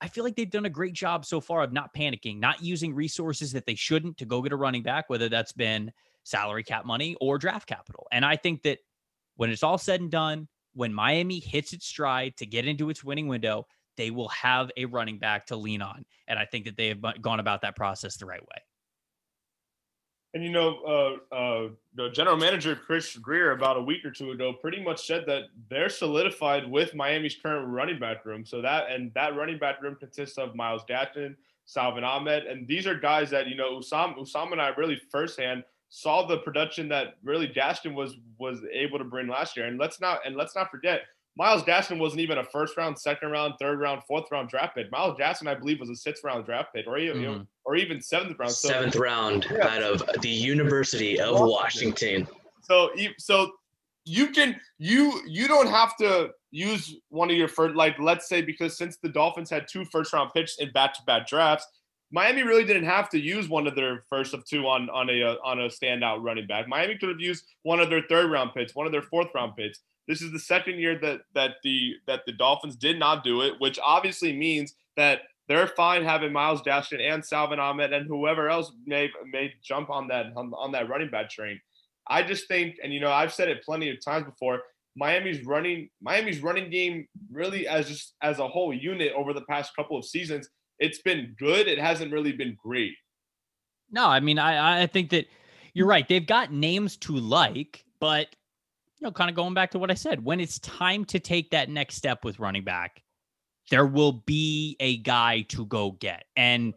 I 0.00 0.08
feel 0.08 0.22
like 0.22 0.36
they've 0.36 0.50
done 0.50 0.66
a 0.66 0.70
great 0.70 0.92
job 0.92 1.24
so 1.24 1.40
far 1.40 1.62
of 1.62 1.72
not 1.72 1.94
panicking, 1.94 2.38
not 2.38 2.62
using 2.62 2.94
resources 2.94 3.52
that 3.52 3.64
they 3.64 3.74
shouldn't 3.74 4.18
to 4.18 4.26
go 4.26 4.42
get 4.42 4.52
a 4.52 4.56
running 4.56 4.82
back, 4.82 5.08
whether 5.08 5.30
that's 5.30 5.52
been 5.52 5.90
salary 6.24 6.62
cap 6.62 6.84
money 6.84 7.16
or 7.20 7.38
draft 7.38 7.66
capital. 7.66 8.06
And 8.12 8.24
I 8.24 8.36
think 8.36 8.62
that 8.62 8.80
when 9.36 9.50
it's 9.50 9.62
all 9.62 9.78
said 9.78 10.02
and 10.02 10.10
done, 10.10 10.46
when 10.74 10.92
Miami 10.92 11.38
hits 11.38 11.72
its 11.72 11.86
stride 11.86 12.36
to 12.36 12.44
get 12.44 12.66
into 12.66 12.90
its 12.90 13.02
winning 13.02 13.28
window, 13.28 13.66
they 13.96 14.10
will 14.10 14.28
have 14.28 14.70
a 14.76 14.84
running 14.86 15.18
back 15.18 15.46
to 15.46 15.56
lean 15.56 15.80
on. 15.80 16.04
And 16.28 16.38
I 16.38 16.44
think 16.44 16.66
that 16.66 16.76
they 16.76 16.88
have 16.88 17.00
gone 17.22 17.40
about 17.40 17.62
that 17.62 17.76
process 17.76 18.16
the 18.16 18.26
right 18.26 18.42
way. 18.42 18.62
And 20.34 20.42
you 20.42 20.50
know, 20.50 21.20
uh, 21.32 21.34
uh, 21.34 21.68
the 21.94 22.10
general 22.10 22.36
manager 22.36 22.74
Chris 22.74 23.16
Grier 23.16 23.52
about 23.52 23.76
a 23.76 23.80
week 23.80 24.04
or 24.04 24.10
two 24.10 24.32
ago 24.32 24.52
pretty 24.52 24.82
much 24.82 25.06
said 25.06 25.24
that 25.26 25.44
they're 25.70 25.88
solidified 25.88 26.68
with 26.68 26.92
Miami's 26.92 27.36
current 27.40 27.68
running 27.68 28.00
back 28.00 28.26
room. 28.26 28.44
So 28.44 28.60
that 28.60 28.90
and 28.90 29.14
that 29.14 29.36
running 29.36 29.58
back 29.58 29.80
room 29.80 29.94
consists 29.94 30.36
of 30.36 30.56
Myles 30.56 30.82
Gaskin, 30.90 31.36
Salvon 31.66 32.02
Ahmed, 32.02 32.46
and 32.46 32.66
these 32.66 32.84
are 32.84 32.98
guys 32.98 33.30
that 33.30 33.46
you 33.46 33.54
know 33.54 33.76
Hussam 33.76 34.14
Hussam 34.18 34.50
and 34.50 34.60
I 34.60 34.70
really 34.70 35.00
firsthand 35.08 35.62
saw 35.88 36.26
the 36.26 36.38
production 36.38 36.88
that 36.88 37.14
really 37.22 37.46
Gaskin 37.46 37.94
was 37.94 38.16
was 38.38 38.58
able 38.72 38.98
to 38.98 39.04
bring 39.04 39.28
last 39.28 39.56
year. 39.56 39.66
And 39.66 39.78
let's 39.78 40.00
not 40.00 40.18
and 40.26 40.34
let's 40.34 40.56
not 40.56 40.68
forget 40.68 41.02
Myles 41.36 41.62
Gaskin 41.62 41.98
wasn't 41.98 42.20
even 42.20 42.38
a 42.38 42.44
first 42.44 42.76
round, 42.76 42.98
second 42.98 43.30
round, 43.30 43.54
third 43.60 43.80
round, 43.80 44.02
fourth 44.06 44.24
round 44.30 44.48
draft 44.48 44.76
pick. 44.76 44.90
Myles 44.92 45.18
Gaskin, 45.18 45.48
I 45.48 45.54
believe, 45.54 45.80
was 45.80 45.90
a 45.90 45.96
sixth 45.96 46.22
round 46.22 46.44
draft 46.46 46.72
pick, 46.74 46.86
or 46.86 46.96
even, 46.96 47.22
mm. 47.22 47.46
or 47.64 47.74
even 47.74 48.00
seventh 48.00 48.38
round. 48.38 48.52
So, 48.52 48.68
seventh 48.68 48.96
round 48.96 49.46
yeah. 49.50 49.66
out 49.66 49.82
of 49.82 50.02
the 50.20 50.28
University 50.28 51.18
of 51.18 51.40
Washington. 51.40 52.28
So, 52.62 52.90
so 53.18 53.52
you 54.04 54.28
can 54.28 54.60
you 54.78 55.20
you 55.26 55.48
don't 55.48 55.68
have 55.68 55.96
to 55.96 56.30
use 56.50 56.96
one 57.08 57.30
of 57.30 57.36
your 57.36 57.48
first 57.48 57.74
like 57.74 57.98
let's 57.98 58.28
say 58.28 58.42
because 58.42 58.76
since 58.76 58.96
the 59.02 59.08
Dolphins 59.08 59.50
had 59.50 59.66
two 59.70 59.84
first 59.86 60.12
round 60.12 60.30
picks 60.34 60.58
in 60.58 60.70
back 60.72 60.94
to 60.94 61.02
back 61.04 61.26
drafts, 61.26 61.66
Miami 62.12 62.42
really 62.42 62.64
didn't 62.64 62.84
have 62.84 63.08
to 63.10 63.18
use 63.18 63.48
one 63.48 63.66
of 63.66 63.74
their 63.74 64.04
first 64.08 64.34
of 64.34 64.44
two 64.44 64.66
on 64.66 64.88
on 64.90 65.10
a 65.10 65.36
on 65.42 65.60
a 65.60 65.68
standout 65.68 66.22
running 66.22 66.46
back. 66.46 66.68
Miami 66.68 66.96
could 66.96 67.08
have 67.08 67.20
used 67.20 67.44
one 67.62 67.80
of 67.80 67.90
their 67.90 68.02
third 68.08 68.30
round 68.30 68.52
picks, 68.54 68.74
one 68.74 68.86
of 68.86 68.92
their 68.92 69.02
fourth 69.02 69.28
round 69.34 69.56
picks. 69.56 69.80
This 70.06 70.22
is 70.22 70.32
the 70.32 70.38
second 70.38 70.78
year 70.78 70.98
that 71.00 71.20
that 71.34 71.56
the 71.62 71.94
that 72.06 72.22
the 72.26 72.32
Dolphins 72.32 72.76
did 72.76 72.98
not 72.98 73.24
do 73.24 73.42
it, 73.42 73.54
which 73.58 73.78
obviously 73.82 74.36
means 74.36 74.74
that 74.96 75.22
they're 75.48 75.66
fine 75.66 76.04
having 76.04 76.32
Myles 76.32 76.62
Gaskin 76.62 77.00
and 77.00 77.24
Salvon 77.24 77.58
Ahmed 77.58 77.92
and 77.92 78.06
whoever 78.06 78.48
else 78.48 78.72
may 78.86 79.10
may 79.30 79.52
jump 79.62 79.90
on 79.90 80.08
that 80.08 80.26
on, 80.36 80.52
on 80.54 80.72
that 80.72 80.88
running 80.88 81.10
back 81.10 81.30
train. 81.30 81.60
I 82.06 82.22
just 82.22 82.48
think, 82.48 82.76
and 82.82 82.92
you 82.92 83.00
know, 83.00 83.10
I've 83.10 83.32
said 83.32 83.48
it 83.48 83.64
plenty 83.64 83.90
of 83.90 84.02
times 84.04 84.26
before. 84.26 84.60
Miami's 84.96 85.44
running 85.44 85.88
Miami's 86.00 86.40
running 86.40 86.70
game 86.70 87.08
really 87.32 87.66
as 87.66 87.88
just 87.88 88.14
as 88.22 88.38
a 88.38 88.46
whole 88.46 88.72
unit 88.72 89.12
over 89.16 89.32
the 89.32 89.42
past 89.42 89.74
couple 89.74 89.98
of 89.98 90.04
seasons, 90.04 90.48
it's 90.78 91.00
been 91.02 91.34
good. 91.38 91.66
It 91.66 91.78
hasn't 91.78 92.12
really 92.12 92.32
been 92.32 92.56
great. 92.62 92.92
No, 93.90 94.06
I 94.06 94.20
mean, 94.20 94.38
I 94.38 94.82
I 94.82 94.86
think 94.86 95.10
that 95.10 95.26
you're 95.72 95.86
right. 95.86 96.06
They've 96.06 96.26
got 96.26 96.52
names 96.52 96.96
to 96.98 97.16
like, 97.16 97.84
but 98.00 98.28
you 99.00 99.06
know, 99.06 99.12
kind 99.12 99.30
of 99.30 99.36
going 99.36 99.54
back 99.54 99.70
to 99.72 99.78
what 99.78 99.90
I 99.90 99.94
said, 99.94 100.24
when 100.24 100.40
it's 100.40 100.58
time 100.60 101.04
to 101.06 101.18
take 101.18 101.50
that 101.50 101.68
next 101.68 101.96
step 101.96 102.24
with 102.24 102.38
running 102.38 102.64
back, 102.64 103.02
there 103.70 103.86
will 103.86 104.12
be 104.12 104.76
a 104.80 104.98
guy 104.98 105.42
to 105.48 105.66
go 105.66 105.92
get. 105.92 106.24
And 106.36 106.74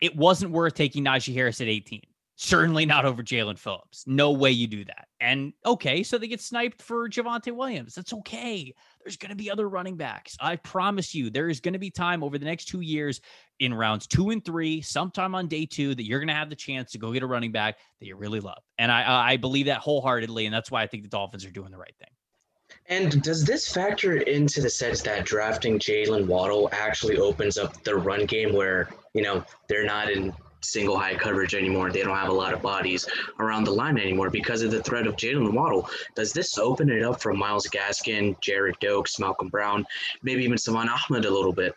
it 0.00 0.16
wasn't 0.16 0.52
worth 0.52 0.74
taking 0.74 1.04
Najee 1.04 1.34
Harris 1.34 1.60
at 1.60 1.68
18. 1.68 2.02
Certainly 2.42 2.86
not 2.86 3.04
over 3.04 3.22
Jaelan 3.22 3.58
Phillips. 3.58 4.04
No 4.06 4.30
way 4.30 4.50
you 4.50 4.66
do 4.66 4.82
that. 4.86 5.08
And 5.20 5.52
okay, 5.66 6.02
so 6.02 6.16
they 6.16 6.26
get 6.26 6.40
sniped 6.40 6.80
for 6.80 7.06
Javonte 7.06 7.54
Williams. 7.54 7.94
That's 7.94 8.14
okay. 8.14 8.74
There's 9.04 9.18
going 9.18 9.28
to 9.28 9.36
be 9.36 9.50
other 9.50 9.68
running 9.68 9.98
backs. 9.98 10.38
I 10.40 10.56
promise 10.56 11.14
you, 11.14 11.28
there 11.28 11.50
is 11.50 11.60
going 11.60 11.74
to 11.74 11.78
be 11.78 11.90
time 11.90 12.24
over 12.24 12.38
the 12.38 12.46
next 12.46 12.64
two 12.64 12.80
years 12.80 13.20
in 13.58 13.74
rounds 13.74 14.06
two 14.06 14.30
and 14.30 14.42
three, 14.42 14.80
sometime 14.80 15.34
on 15.34 15.48
day 15.48 15.66
two, 15.66 15.94
that 15.94 16.04
you're 16.04 16.18
going 16.18 16.28
to 16.28 16.34
have 16.34 16.48
the 16.48 16.56
chance 16.56 16.92
to 16.92 16.98
go 16.98 17.12
get 17.12 17.22
a 17.22 17.26
running 17.26 17.52
back 17.52 17.76
that 18.00 18.06
you 18.06 18.16
really 18.16 18.40
love. 18.40 18.62
And 18.78 18.90
I, 18.90 19.32
I 19.32 19.36
believe 19.36 19.66
that 19.66 19.80
wholeheartedly. 19.80 20.46
And 20.46 20.54
that's 20.54 20.70
why 20.70 20.82
I 20.82 20.86
think 20.86 21.02
the 21.02 21.10
Dolphins 21.10 21.44
are 21.44 21.50
doing 21.50 21.70
the 21.70 21.76
right 21.76 21.94
thing. 21.98 22.08
And 22.86 23.22
does 23.22 23.44
this 23.44 23.70
factor 23.70 24.16
into 24.16 24.62
the 24.62 24.70
sense 24.70 25.02
that 25.02 25.26
drafting 25.26 25.78
Jaylen 25.78 26.26
Waddle 26.26 26.70
actually 26.72 27.18
opens 27.18 27.58
up 27.58 27.84
the 27.84 27.96
run 27.96 28.24
game 28.24 28.54
where, 28.54 28.88
you 29.12 29.20
know, 29.20 29.44
they're 29.68 29.84
not 29.84 30.10
in 30.10 30.32
single 30.60 30.98
high 30.98 31.14
coverage 31.14 31.54
anymore. 31.54 31.90
They 31.90 32.02
don't 32.02 32.16
have 32.16 32.28
a 32.28 32.32
lot 32.32 32.52
of 32.52 32.62
bodies 32.62 33.06
around 33.38 33.64
the 33.64 33.72
line 33.72 33.98
anymore 33.98 34.30
because 34.30 34.62
of 34.62 34.70
the 34.70 34.82
threat 34.82 35.06
of 35.06 35.16
Jaylen 35.16 35.52
Waddle. 35.52 35.88
Does 36.14 36.32
this 36.32 36.58
open 36.58 36.90
it 36.90 37.02
up 37.02 37.20
for 37.20 37.32
Myles 37.32 37.66
Gaskin, 37.66 38.38
Gerrid 38.40 38.78
Doaks, 38.80 39.18
Malcolm 39.18 39.48
Brown, 39.48 39.86
maybe 40.22 40.44
even 40.44 40.58
Salvon 40.58 40.88
Ahmed 40.88 41.24
a 41.24 41.30
little 41.30 41.52
bit? 41.52 41.74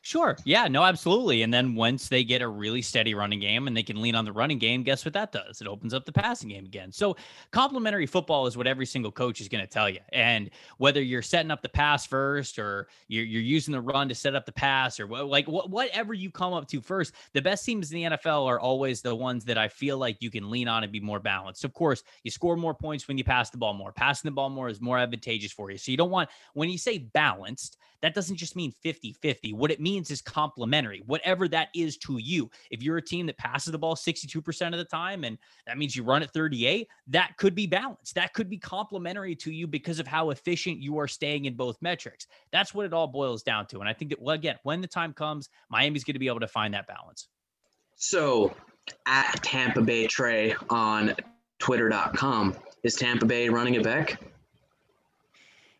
Sure. 0.00 0.36
Yeah, 0.44 0.66
no, 0.68 0.82
absolutely. 0.82 1.42
And 1.42 1.52
then 1.52 1.74
once 1.74 2.08
they 2.08 2.24
get 2.24 2.40
a 2.42 2.48
really 2.48 2.80
steady 2.82 3.14
running 3.14 3.40
game 3.40 3.66
and 3.66 3.76
they 3.76 3.82
can 3.82 4.00
lean 4.00 4.14
on 4.14 4.24
the 4.24 4.32
running 4.32 4.58
game, 4.58 4.82
guess 4.82 5.04
what 5.04 5.12
that 5.14 5.30
does? 5.32 5.60
It 5.60 5.66
opens 5.66 5.92
up 5.92 6.04
the 6.06 6.12
passing 6.12 6.48
game 6.50 6.64
again. 6.64 6.90
So 6.92 7.16
complementary 7.52 8.06
football 8.06 8.46
is 8.46 8.56
what 8.56 8.66
every 8.66 8.86
single 8.86 9.12
coach 9.12 9.40
is 9.42 9.48
going 9.48 9.62
to 9.62 9.70
tell 9.70 9.88
you. 9.88 10.00
And 10.10 10.50
whether 10.78 11.02
you're 11.02 11.22
setting 11.22 11.50
up 11.50 11.60
the 11.62 11.68
pass 11.68 12.06
first 12.06 12.58
or 12.58 12.88
you're, 13.08 13.24
you're 13.24 13.42
using 13.42 13.72
the 13.72 13.80
run 13.80 14.08
to 14.08 14.14
set 14.14 14.34
up 14.34 14.46
the 14.46 14.52
pass 14.52 14.98
or 15.00 15.06
like 15.06 15.46
wh- 15.46 15.68
whatever 15.70 16.14
you 16.14 16.30
come 16.30 16.54
up 16.54 16.66
to 16.68 16.80
first, 16.80 17.14
the 17.34 17.42
best 17.42 17.64
teams 17.64 17.90
in 17.92 17.96
the 17.96 18.04
NFL 18.16 18.46
are 18.46 18.60
always 18.60 19.02
the 19.02 19.14
ones 19.14 19.44
that 19.46 19.58
I 19.58 19.68
feel 19.68 19.98
like 19.98 20.16
you 20.20 20.30
can 20.30 20.50
lean 20.50 20.68
on 20.68 20.82
and 20.82 20.92
be 20.92 21.00
more 21.00 21.20
balanced. 21.20 21.64
Of 21.64 21.74
course, 21.74 22.02
you 22.22 22.30
score 22.30 22.56
more 22.56 22.74
points 22.74 23.06
when 23.06 23.18
you 23.18 23.24
pass 23.24 23.50
the 23.50 23.58
ball 23.58 23.74
more. 23.74 23.92
Passing 23.92 24.28
the 24.28 24.34
ball 24.34 24.48
more 24.50 24.68
is 24.68 24.80
more 24.80 24.98
advantageous 24.98 25.52
for 25.52 25.70
you. 25.70 25.76
So 25.78 25.90
you 25.90 25.96
don't 25.98 26.10
want, 26.10 26.30
when 26.54 26.70
you 26.70 26.78
say 26.78 26.98
balanced, 26.98 27.76
that 28.00 28.14
doesn't 28.14 28.36
just 28.36 28.54
mean 28.54 28.70
50 28.70 29.12
50. 29.12 29.52
What 29.52 29.70
it 29.74 29.80
means 29.80 30.10
is 30.10 30.22
complementary, 30.22 31.02
whatever 31.06 31.48
that 31.48 31.68
is 31.74 31.98
to 31.98 32.18
you. 32.18 32.50
If 32.70 32.82
you're 32.82 32.96
a 32.96 33.02
team 33.02 33.26
that 33.26 33.36
passes 33.36 33.72
the 33.72 33.78
ball 33.78 33.96
62% 33.96 34.72
of 34.72 34.78
the 34.78 34.84
time 34.84 35.24
and 35.24 35.36
that 35.66 35.76
means 35.76 35.94
you 35.94 36.02
run 36.02 36.22
at 36.22 36.32
38, 36.32 36.88
that 37.08 37.36
could 37.36 37.54
be 37.54 37.66
balanced. 37.66 38.14
That 38.14 38.32
could 38.32 38.48
be 38.48 38.58
complementary 38.58 39.34
to 39.36 39.52
you 39.52 39.66
because 39.66 39.98
of 39.98 40.06
how 40.06 40.30
efficient 40.30 40.78
you 40.78 40.98
are 40.98 41.08
staying 41.08 41.44
in 41.44 41.54
both 41.54 41.76
metrics. 41.82 42.26
That's 42.52 42.72
what 42.72 42.86
it 42.86 42.92
all 42.92 43.06
boils 43.06 43.42
down 43.42 43.66
to. 43.66 43.80
And 43.80 43.88
I 43.88 43.92
think 43.92 44.10
that, 44.10 44.22
well, 44.22 44.34
again, 44.34 44.56
when 44.62 44.80
the 44.80 44.86
time 44.86 45.12
comes, 45.12 45.48
Miami's 45.68 46.04
going 46.04 46.14
to 46.14 46.20
be 46.20 46.28
able 46.28 46.40
to 46.40 46.48
find 46.48 46.72
that 46.74 46.86
balance. 46.86 47.28
So 47.96 48.54
at 49.06 49.42
Tampa 49.42 49.82
Bay 49.82 50.06
Trey 50.06 50.54
on 50.70 51.14
twitter.com, 51.58 52.54
is 52.82 52.94
Tampa 52.94 53.26
Bay 53.26 53.48
running 53.48 53.74
it 53.74 53.82
back? 53.82 54.20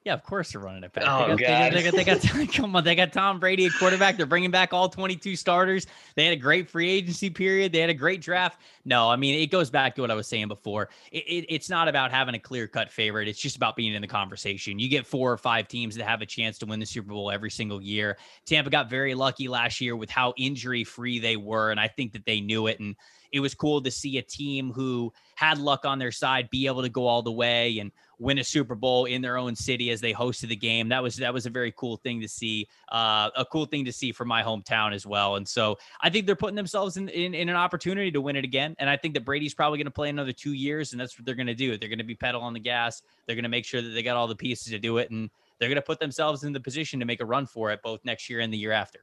Yeah, 0.05 0.12
of 0.12 0.22
course 0.22 0.52
they're 0.52 0.61
running 0.61 0.84
it 0.84 0.92
back. 0.92 1.05
Oh, 1.07 1.34
they, 1.34 1.42
got, 1.42 1.72
they, 1.72 1.82
got, 1.82 1.94
they, 1.94 2.05
got, 2.05 2.20
they 2.20 2.44
got 2.44 2.52
come 2.55 2.76
on, 2.76 2.84
they 2.84 2.94
got 2.94 3.11
Tom 3.11 3.40
Brady 3.40 3.64
at 3.64 3.72
quarterback. 3.78 4.18
They're 4.18 4.26
bringing 4.26 4.50
back 4.50 4.74
all 4.74 4.86
22 4.86 5.34
starters. 5.34 5.86
They 6.14 6.24
had 6.24 6.34
a 6.34 6.40
great 6.40 6.68
free 6.68 6.90
agency 6.90 7.30
period. 7.30 7.72
They 7.72 7.78
had 7.78 7.88
a 7.88 7.94
great 7.94 8.20
draft. 8.20 8.61
No, 8.84 9.09
I 9.09 9.16
mean 9.16 9.40
it 9.40 9.46
goes 9.46 9.70
back 9.70 9.94
to 9.94 10.02
what 10.02 10.11
I 10.11 10.14
was 10.14 10.26
saying 10.26 10.48
before. 10.48 10.90
It, 11.11 11.24
it, 11.26 11.46
it's 11.48 11.70
not 11.70 11.88
about 11.88 12.11
having 12.11 12.34
a 12.34 12.38
clear 12.38 12.68
cut 12.68 12.92
favorite. 12.92 13.28
It's 13.28 13.40
just 13.40 13.57
about 13.57 13.76
being 13.76 13.94
in 13.94 14.02
the 14.02 14.09
conversation. 14.09 14.78
You 14.78 14.90
get 14.90 15.07
four 15.07 15.32
or 15.32 15.38
five 15.38 15.68
teams 15.68 15.96
that 15.96 16.07
have 16.07 16.20
a 16.20 16.26
chance 16.26 16.59
to 16.59 16.66
win 16.66 16.80
the 16.80 16.86
Super 16.86 17.09
Bowl 17.09 17.30
every 17.30 17.50
single 17.50 17.80
year. 17.80 18.18
Tampa 18.44 18.68
got 18.68 18.90
very 18.90 19.14
lucky 19.14 19.48
last 19.48 19.80
year 19.80 19.96
with 19.96 20.11
how 20.11 20.34
injury 20.36 20.84
free 20.84 21.18
they 21.18 21.38
were, 21.38 21.70
and 21.70 21.80
I 21.80 21.88
think 21.88 22.12
that 22.12 22.26
they 22.26 22.42
knew 22.42 22.66
it. 22.66 22.78
And 22.78 22.94
it 23.32 23.40
was 23.40 23.52
cool 23.52 23.82
to 23.82 23.90
see 23.90 24.18
a 24.18 24.22
team 24.22 24.70
who 24.70 25.12
had 25.34 25.59
luck 25.59 25.84
on 25.84 25.98
their 25.98 26.12
side 26.12 26.50
be 26.50 26.66
able 26.66 26.82
to 26.82 26.88
go 26.88 27.07
all 27.07 27.20
the 27.20 27.32
way 27.32 27.78
and 27.80 27.90
win 28.18 28.38
a 28.38 28.44
Super 28.44 28.74
Bowl 28.74 29.06
in 29.06 29.22
their 29.22 29.36
own 29.36 29.54
city 29.54 29.90
as 29.90 30.00
they 30.00 30.12
hosted 30.12 30.48
the 30.48 30.56
game. 30.56 30.88
That 30.88 31.02
was 31.02 31.16
that 31.16 31.32
was 31.32 31.46
a 31.46 31.50
very 31.50 31.72
cool 31.76 31.96
thing 31.96 32.20
to 32.20 32.28
see. 32.28 32.68
Uh, 32.90 33.30
a 33.36 33.44
cool 33.44 33.66
thing 33.66 33.84
to 33.84 33.92
see 33.92 34.12
for 34.12 34.24
my 34.24 34.42
hometown 34.42 34.94
as 34.94 35.06
well. 35.06 35.36
And 35.36 35.46
so 35.46 35.78
I 36.00 36.10
think 36.10 36.26
they're 36.26 36.36
putting 36.36 36.56
themselves 36.56 36.96
in, 36.96 37.08
in, 37.08 37.34
in 37.34 37.48
an 37.48 37.56
opportunity 37.56 38.10
to 38.10 38.20
win 38.20 38.36
it 38.36 38.44
again. 38.44 38.74
And 38.78 38.88
I 38.88 38.96
think 38.96 39.14
that 39.14 39.24
Brady's 39.24 39.54
probably 39.54 39.78
going 39.78 39.86
to 39.86 39.90
play 39.90 40.08
another 40.08 40.32
two 40.32 40.52
years, 40.52 40.92
and 40.92 41.00
that's 41.00 41.18
what 41.18 41.26
they're 41.26 41.34
going 41.34 41.46
to 41.46 41.54
do. 41.54 41.76
They're 41.76 41.88
going 41.88 41.98
to 41.98 42.04
be 42.04 42.14
pedal 42.14 42.42
on 42.42 42.52
the 42.52 42.60
gas. 42.60 43.02
They're 43.26 43.36
going 43.36 43.44
to 43.44 43.48
make 43.48 43.64
sure 43.64 43.82
that 43.82 43.90
they 43.90 44.02
got 44.02 44.16
all 44.16 44.26
the 44.26 44.36
pieces 44.36 44.72
to 44.72 44.78
do 44.78 44.98
it, 44.98 45.10
and 45.10 45.30
they're 45.58 45.68
going 45.68 45.76
to 45.76 45.82
put 45.82 46.00
themselves 46.00 46.44
in 46.44 46.52
the 46.52 46.60
position 46.60 47.00
to 47.00 47.06
make 47.06 47.20
a 47.20 47.26
run 47.26 47.46
for 47.46 47.70
it 47.70 47.82
both 47.82 48.04
next 48.04 48.28
year 48.28 48.40
and 48.40 48.52
the 48.52 48.58
year 48.58 48.72
after. 48.72 49.00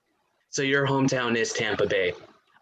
So 0.49 0.61
your 0.61 0.85
hometown 0.85 1.35
is 1.35 1.53
Tampa 1.53 1.87
Bay. 1.87 2.13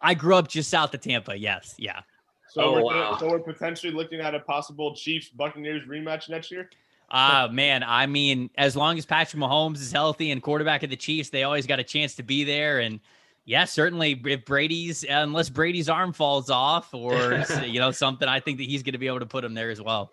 I 0.01 0.13
grew 0.13 0.35
up 0.35 0.47
just 0.47 0.69
south 0.69 0.93
of 0.93 1.01
Tampa. 1.01 1.35
Yes, 1.35 1.75
yeah. 1.77 2.01
So, 2.49 2.61
oh, 2.61 2.73
we're, 2.73 2.83
wow. 2.83 3.17
so 3.19 3.29
we're 3.29 3.39
potentially 3.39 3.93
looking 3.93 4.19
at 4.19 4.33
a 4.33 4.39
possible 4.39 4.95
Chiefs 4.95 5.29
Buccaneers 5.29 5.87
rematch 5.87 6.29
next 6.29 6.51
year. 6.51 6.69
Ah, 7.11 7.45
uh, 7.45 7.47
man. 7.47 7.83
I 7.83 8.05
mean, 8.05 8.49
as 8.57 8.75
long 8.75 8.97
as 8.97 9.05
Patrick 9.05 9.41
Mahomes 9.41 9.77
is 9.77 9.91
healthy 9.91 10.31
and 10.31 10.41
quarterback 10.41 10.83
of 10.83 10.89
the 10.89 10.95
Chiefs, 10.95 11.29
they 11.29 11.43
always 11.43 11.65
got 11.65 11.79
a 11.79 11.83
chance 11.83 12.15
to 12.15 12.23
be 12.23 12.43
there. 12.43 12.79
And 12.79 12.99
yeah, 13.45 13.65
certainly 13.65 14.19
if 14.25 14.45
Brady's, 14.45 15.03
unless 15.07 15.49
Brady's 15.49 15.89
arm 15.89 16.13
falls 16.13 16.49
off 16.49 16.93
or, 16.93 17.43
you 17.63 17.79
know, 17.79 17.91
something, 17.91 18.27
I 18.27 18.39
think 18.39 18.57
that 18.57 18.65
he's 18.65 18.83
going 18.83 18.93
to 18.93 18.99
be 18.99 19.07
able 19.07 19.19
to 19.19 19.25
put 19.25 19.43
him 19.43 19.53
there 19.53 19.69
as 19.69 19.81
well. 19.81 20.11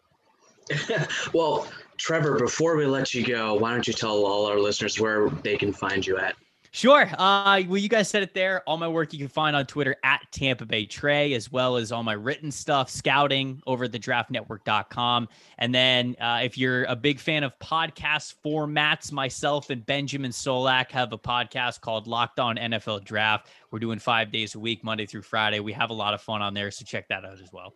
well, 1.32 1.68
Trevor, 1.96 2.38
before 2.38 2.76
we 2.76 2.86
let 2.86 3.14
you 3.14 3.24
go, 3.24 3.54
why 3.54 3.70
don't 3.70 3.86
you 3.86 3.92
tell 3.92 4.24
all 4.24 4.46
our 4.46 4.58
listeners 4.58 4.98
where 4.98 5.30
they 5.30 5.56
can 5.56 5.72
find 5.72 6.06
you 6.06 6.18
at? 6.18 6.34
Sure. 6.76 7.08
Uh, 7.16 7.62
well, 7.68 7.78
you 7.78 7.88
guys 7.88 8.06
said 8.06 8.22
it 8.22 8.34
there. 8.34 8.62
All 8.66 8.76
my 8.76 8.86
work 8.86 9.14
you 9.14 9.18
can 9.18 9.28
find 9.28 9.56
on 9.56 9.64
Twitter 9.64 9.96
at 10.04 10.20
Tampa 10.30 10.66
Bay 10.66 10.84
Trey, 10.84 11.32
as 11.32 11.50
well 11.50 11.76
as 11.76 11.90
all 11.90 12.02
my 12.02 12.12
written 12.12 12.50
stuff, 12.50 12.90
scouting 12.90 13.62
over 13.66 13.84
at 13.84 13.92
the 13.92 13.98
draftnetwork.com. 13.98 15.26
And 15.56 15.74
then 15.74 16.16
uh, 16.20 16.40
if 16.42 16.58
you're 16.58 16.84
a 16.84 16.94
big 16.94 17.18
fan 17.18 17.44
of 17.44 17.58
podcast 17.60 18.34
formats, 18.44 19.10
myself 19.10 19.70
and 19.70 19.86
Benjamin 19.86 20.32
Solak 20.32 20.90
have 20.90 21.14
a 21.14 21.18
podcast 21.18 21.80
called 21.80 22.06
Locked 22.06 22.40
On 22.40 22.56
NFL 22.56 23.04
Draft. 23.04 23.48
We're 23.70 23.78
doing 23.78 23.98
five 23.98 24.30
days 24.30 24.54
a 24.54 24.58
week, 24.58 24.84
Monday 24.84 25.06
through 25.06 25.22
Friday. 25.22 25.60
We 25.60 25.72
have 25.72 25.88
a 25.88 25.94
lot 25.94 26.12
of 26.12 26.20
fun 26.20 26.42
on 26.42 26.52
there, 26.52 26.70
so 26.70 26.84
check 26.84 27.08
that 27.08 27.24
out 27.24 27.40
as 27.40 27.54
well. 27.54 27.72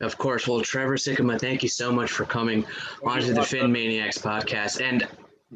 Of 0.00 0.18
course. 0.18 0.48
Well, 0.48 0.60
Trevor 0.62 0.96
Sikkema, 0.96 1.40
thank 1.40 1.62
you 1.62 1.68
so 1.68 1.92
much 1.92 2.10
for 2.10 2.24
coming 2.24 2.66
onto 3.06 3.32
the 3.32 3.42
PhinManiacs 3.42 4.18
podcast. 4.18 4.80
And 4.80 5.06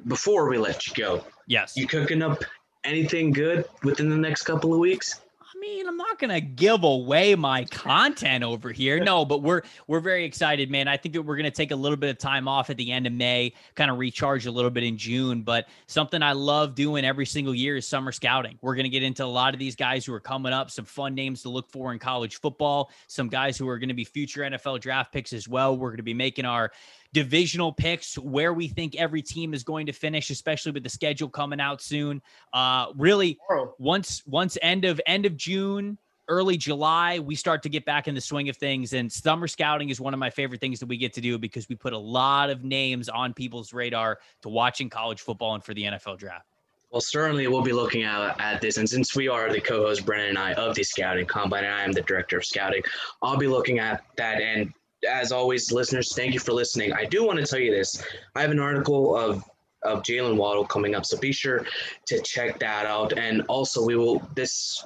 before 0.06 0.48
we 0.48 0.58
let 0.58 0.86
you 0.86 0.94
go, 0.94 1.24
yes, 1.48 1.76
you 1.76 1.88
cooking 1.88 2.22
up 2.22 2.44
anything 2.84 3.32
good 3.32 3.64
within 3.82 4.08
the 4.08 4.16
next 4.16 4.42
couple 4.42 4.72
of 4.72 4.78
weeks? 4.78 5.20
I 5.40 5.58
mean, 5.60 5.86
I'm 5.88 5.96
not 5.96 6.18
gonna 6.18 6.40
give 6.40 6.82
away 6.82 7.34
my 7.36 7.64
content 7.64 8.44
over 8.44 8.70
here. 8.70 9.02
No, 9.02 9.24
but 9.24 9.42
we're 9.42 9.62
we're 9.86 10.00
very 10.00 10.24
excited, 10.24 10.70
man. 10.70 10.88
I 10.88 10.96
think 10.96 11.14
that 11.14 11.22
we're 11.22 11.36
gonna 11.36 11.50
take 11.50 11.70
a 11.70 11.76
little 11.76 11.96
bit 11.96 12.10
of 12.10 12.18
time 12.18 12.48
off 12.48 12.70
at 12.70 12.76
the 12.76 12.90
end 12.90 13.06
of 13.06 13.12
May, 13.12 13.52
kind 13.74 13.90
of 13.90 13.98
recharge 13.98 14.46
a 14.46 14.50
little 14.50 14.70
bit 14.70 14.82
in 14.82 14.98
June. 14.98 15.42
But 15.42 15.66
something 15.86 16.22
I 16.22 16.32
love 16.32 16.74
doing 16.74 17.04
every 17.04 17.24
single 17.24 17.54
year 17.54 17.76
is 17.76 17.86
summer 17.86 18.12
scouting. 18.12 18.58
We're 18.62 18.74
gonna 18.74 18.88
get 18.88 19.02
into 19.02 19.24
a 19.24 19.26
lot 19.26 19.54
of 19.54 19.60
these 19.60 19.76
guys 19.76 20.04
who 20.04 20.12
are 20.12 20.20
coming 20.20 20.52
up, 20.52 20.70
some 20.70 20.84
fun 20.84 21.14
names 21.14 21.42
to 21.42 21.48
look 21.48 21.70
for 21.70 21.92
in 21.92 21.98
college 21.98 22.40
football, 22.40 22.90
some 23.06 23.28
guys 23.28 23.56
who 23.56 23.68
are 23.68 23.78
gonna 23.78 23.94
be 23.94 24.04
future 24.04 24.42
NFL 24.42 24.80
draft 24.80 25.12
picks 25.12 25.32
as 25.32 25.48
well. 25.48 25.76
We're 25.76 25.90
gonna 25.90 26.02
be 26.02 26.14
making 26.14 26.44
our 26.44 26.72
divisional 27.14 27.72
picks, 27.72 28.18
where 28.18 28.52
we 28.52 28.68
think 28.68 28.96
every 28.96 29.22
team 29.22 29.54
is 29.54 29.62
going 29.62 29.86
to 29.86 29.92
finish, 29.92 30.28
especially 30.28 30.72
with 30.72 30.82
the 30.82 30.90
schedule 30.90 31.28
coming 31.30 31.60
out 31.60 31.80
soon. 31.80 32.20
Uh, 32.52 32.86
really, 32.96 33.38
once 33.78 34.22
once 34.26 34.58
end 34.60 34.84
of 34.84 35.00
end 35.06 35.24
of 35.24 35.36
June, 35.36 35.96
early 36.28 36.56
July, 36.56 37.20
we 37.20 37.36
start 37.36 37.62
to 37.62 37.68
get 37.68 37.86
back 37.86 38.08
in 38.08 38.14
the 38.14 38.20
swing 38.20 38.48
of 38.48 38.56
things. 38.56 38.92
And 38.92 39.10
summer 39.10 39.46
scouting 39.46 39.88
is 39.88 40.00
one 40.00 40.12
of 40.12 40.20
my 40.20 40.28
favorite 40.28 40.60
things 40.60 40.80
that 40.80 40.86
we 40.86 40.96
get 40.96 41.14
to 41.14 41.20
do 41.20 41.38
because 41.38 41.68
we 41.68 41.76
put 41.76 41.92
a 41.92 41.98
lot 41.98 42.50
of 42.50 42.64
names 42.64 43.08
on 43.08 43.32
people's 43.32 43.72
radar 43.72 44.18
to 44.42 44.48
watching 44.48 44.90
college 44.90 45.20
football 45.20 45.54
and 45.54 45.64
for 45.64 45.72
the 45.72 45.84
NFL 45.84 46.18
draft. 46.18 46.46
Well, 46.90 47.00
certainly 47.00 47.46
we'll 47.48 47.62
be 47.62 47.72
looking 47.72 48.04
at, 48.04 48.40
at 48.40 48.60
this. 48.60 48.76
And 48.76 48.88
since 48.88 49.16
we 49.16 49.28
are 49.28 49.52
the 49.52 49.60
co 49.60 49.86
host, 49.86 50.04
Brennan 50.04 50.30
and 50.30 50.38
I, 50.38 50.52
of 50.54 50.74
the 50.74 50.84
Scouting 50.84 51.26
Combine, 51.26 51.64
and 51.64 51.74
I 51.74 51.82
am 51.82 51.92
the 51.92 52.02
director 52.02 52.38
of 52.38 52.44
scouting, 52.44 52.82
I'll 53.20 53.36
be 53.36 53.48
looking 53.48 53.80
at 53.80 54.04
that 54.16 54.40
and 54.40 54.72
as 55.04 55.32
always, 55.32 55.72
listeners, 55.72 56.14
thank 56.14 56.34
you 56.34 56.40
for 56.40 56.52
listening. 56.52 56.92
I 56.92 57.04
do 57.04 57.24
want 57.24 57.38
to 57.38 57.46
tell 57.46 57.58
you 57.58 57.70
this. 57.70 58.02
I 58.34 58.42
have 58.42 58.50
an 58.50 58.60
article 58.60 59.16
of 59.16 59.44
of 59.82 60.02
Jaylen 60.02 60.36
Waddle 60.36 60.64
coming 60.64 60.94
up, 60.94 61.04
so 61.04 61.18
be 61.18 61.30
sure 61.30 61.66
to 62.06 62.20
check 62.22 62.58
that 62.58 62.86
out. 62.86 63.18
And 63.18 63.42
also, 63.48 63.84
we 63.84 63.96
will 63.96 64.26
this 64.34 64.84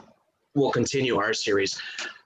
will 0.55 0.73
continue 0.73 1.19
our 1.19 1.33
series 1.33 1.81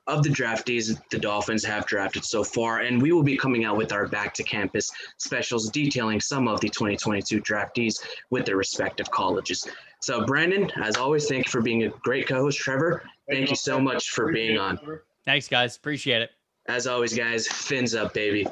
of 0.06 0.22
the 0.22 0.28
draftees 0.28 1.00
the 1.10 1.18
Dolphins 1.18 1.64
have 1.64 1.86
drafted 1.86 2.24
so 2.24 2.42
far. 2.42 2.80
And 2.80 3.00
we 3.00 3.12
will 3.12 3.22
be 3.22 3.36
coming 3.36 3.64
out 3.64 3.76
with 3.76 3.92
our 3.92 4.08
back 4.08 4.34
to 4.34 4.42
campus 4.42 4.90
specials 5.18 5.70
detailing 5.70 6.20
some 6.20 6.48
of 6.48 6.60
the 6.60 6.68
2022 6.68 7.40
draftees 7.40 8.02
with 8.30 8.44
their 8.44 8.56
respective 8.56 9.10
colleges. 9.10 9.66
So, 10.00 10.24
Brandon, 10.26 10.70
as 10.82 10.96
always, 10.96 11.28
thank 11.28 11.46
you 11.46 11.50
for 11.50 11.62
being 11.62 11.84
a 11.84 11.88
great 11.88 12.26
co 12.26 12.40
host. 12.40 12.58
Trevor, 12.58 13.04
thank 13.30 13.50
you 13.50 13.56
so 13.56 13.80
much 13.80 14.10
for 14.10 14.32
being 14.32 14.58
on. 14.58 14.78
Thanks, 15.24 15.46
guys. 15.46 15.76
Appreciate 15.76 16.22
it. 16.22 16.30
As 16.68 16.86
always, 16.86 17.12
guys, 17.12 17.48
fins 17.48 17.94
up, 17.94 18.14
baby. 18.14 18.46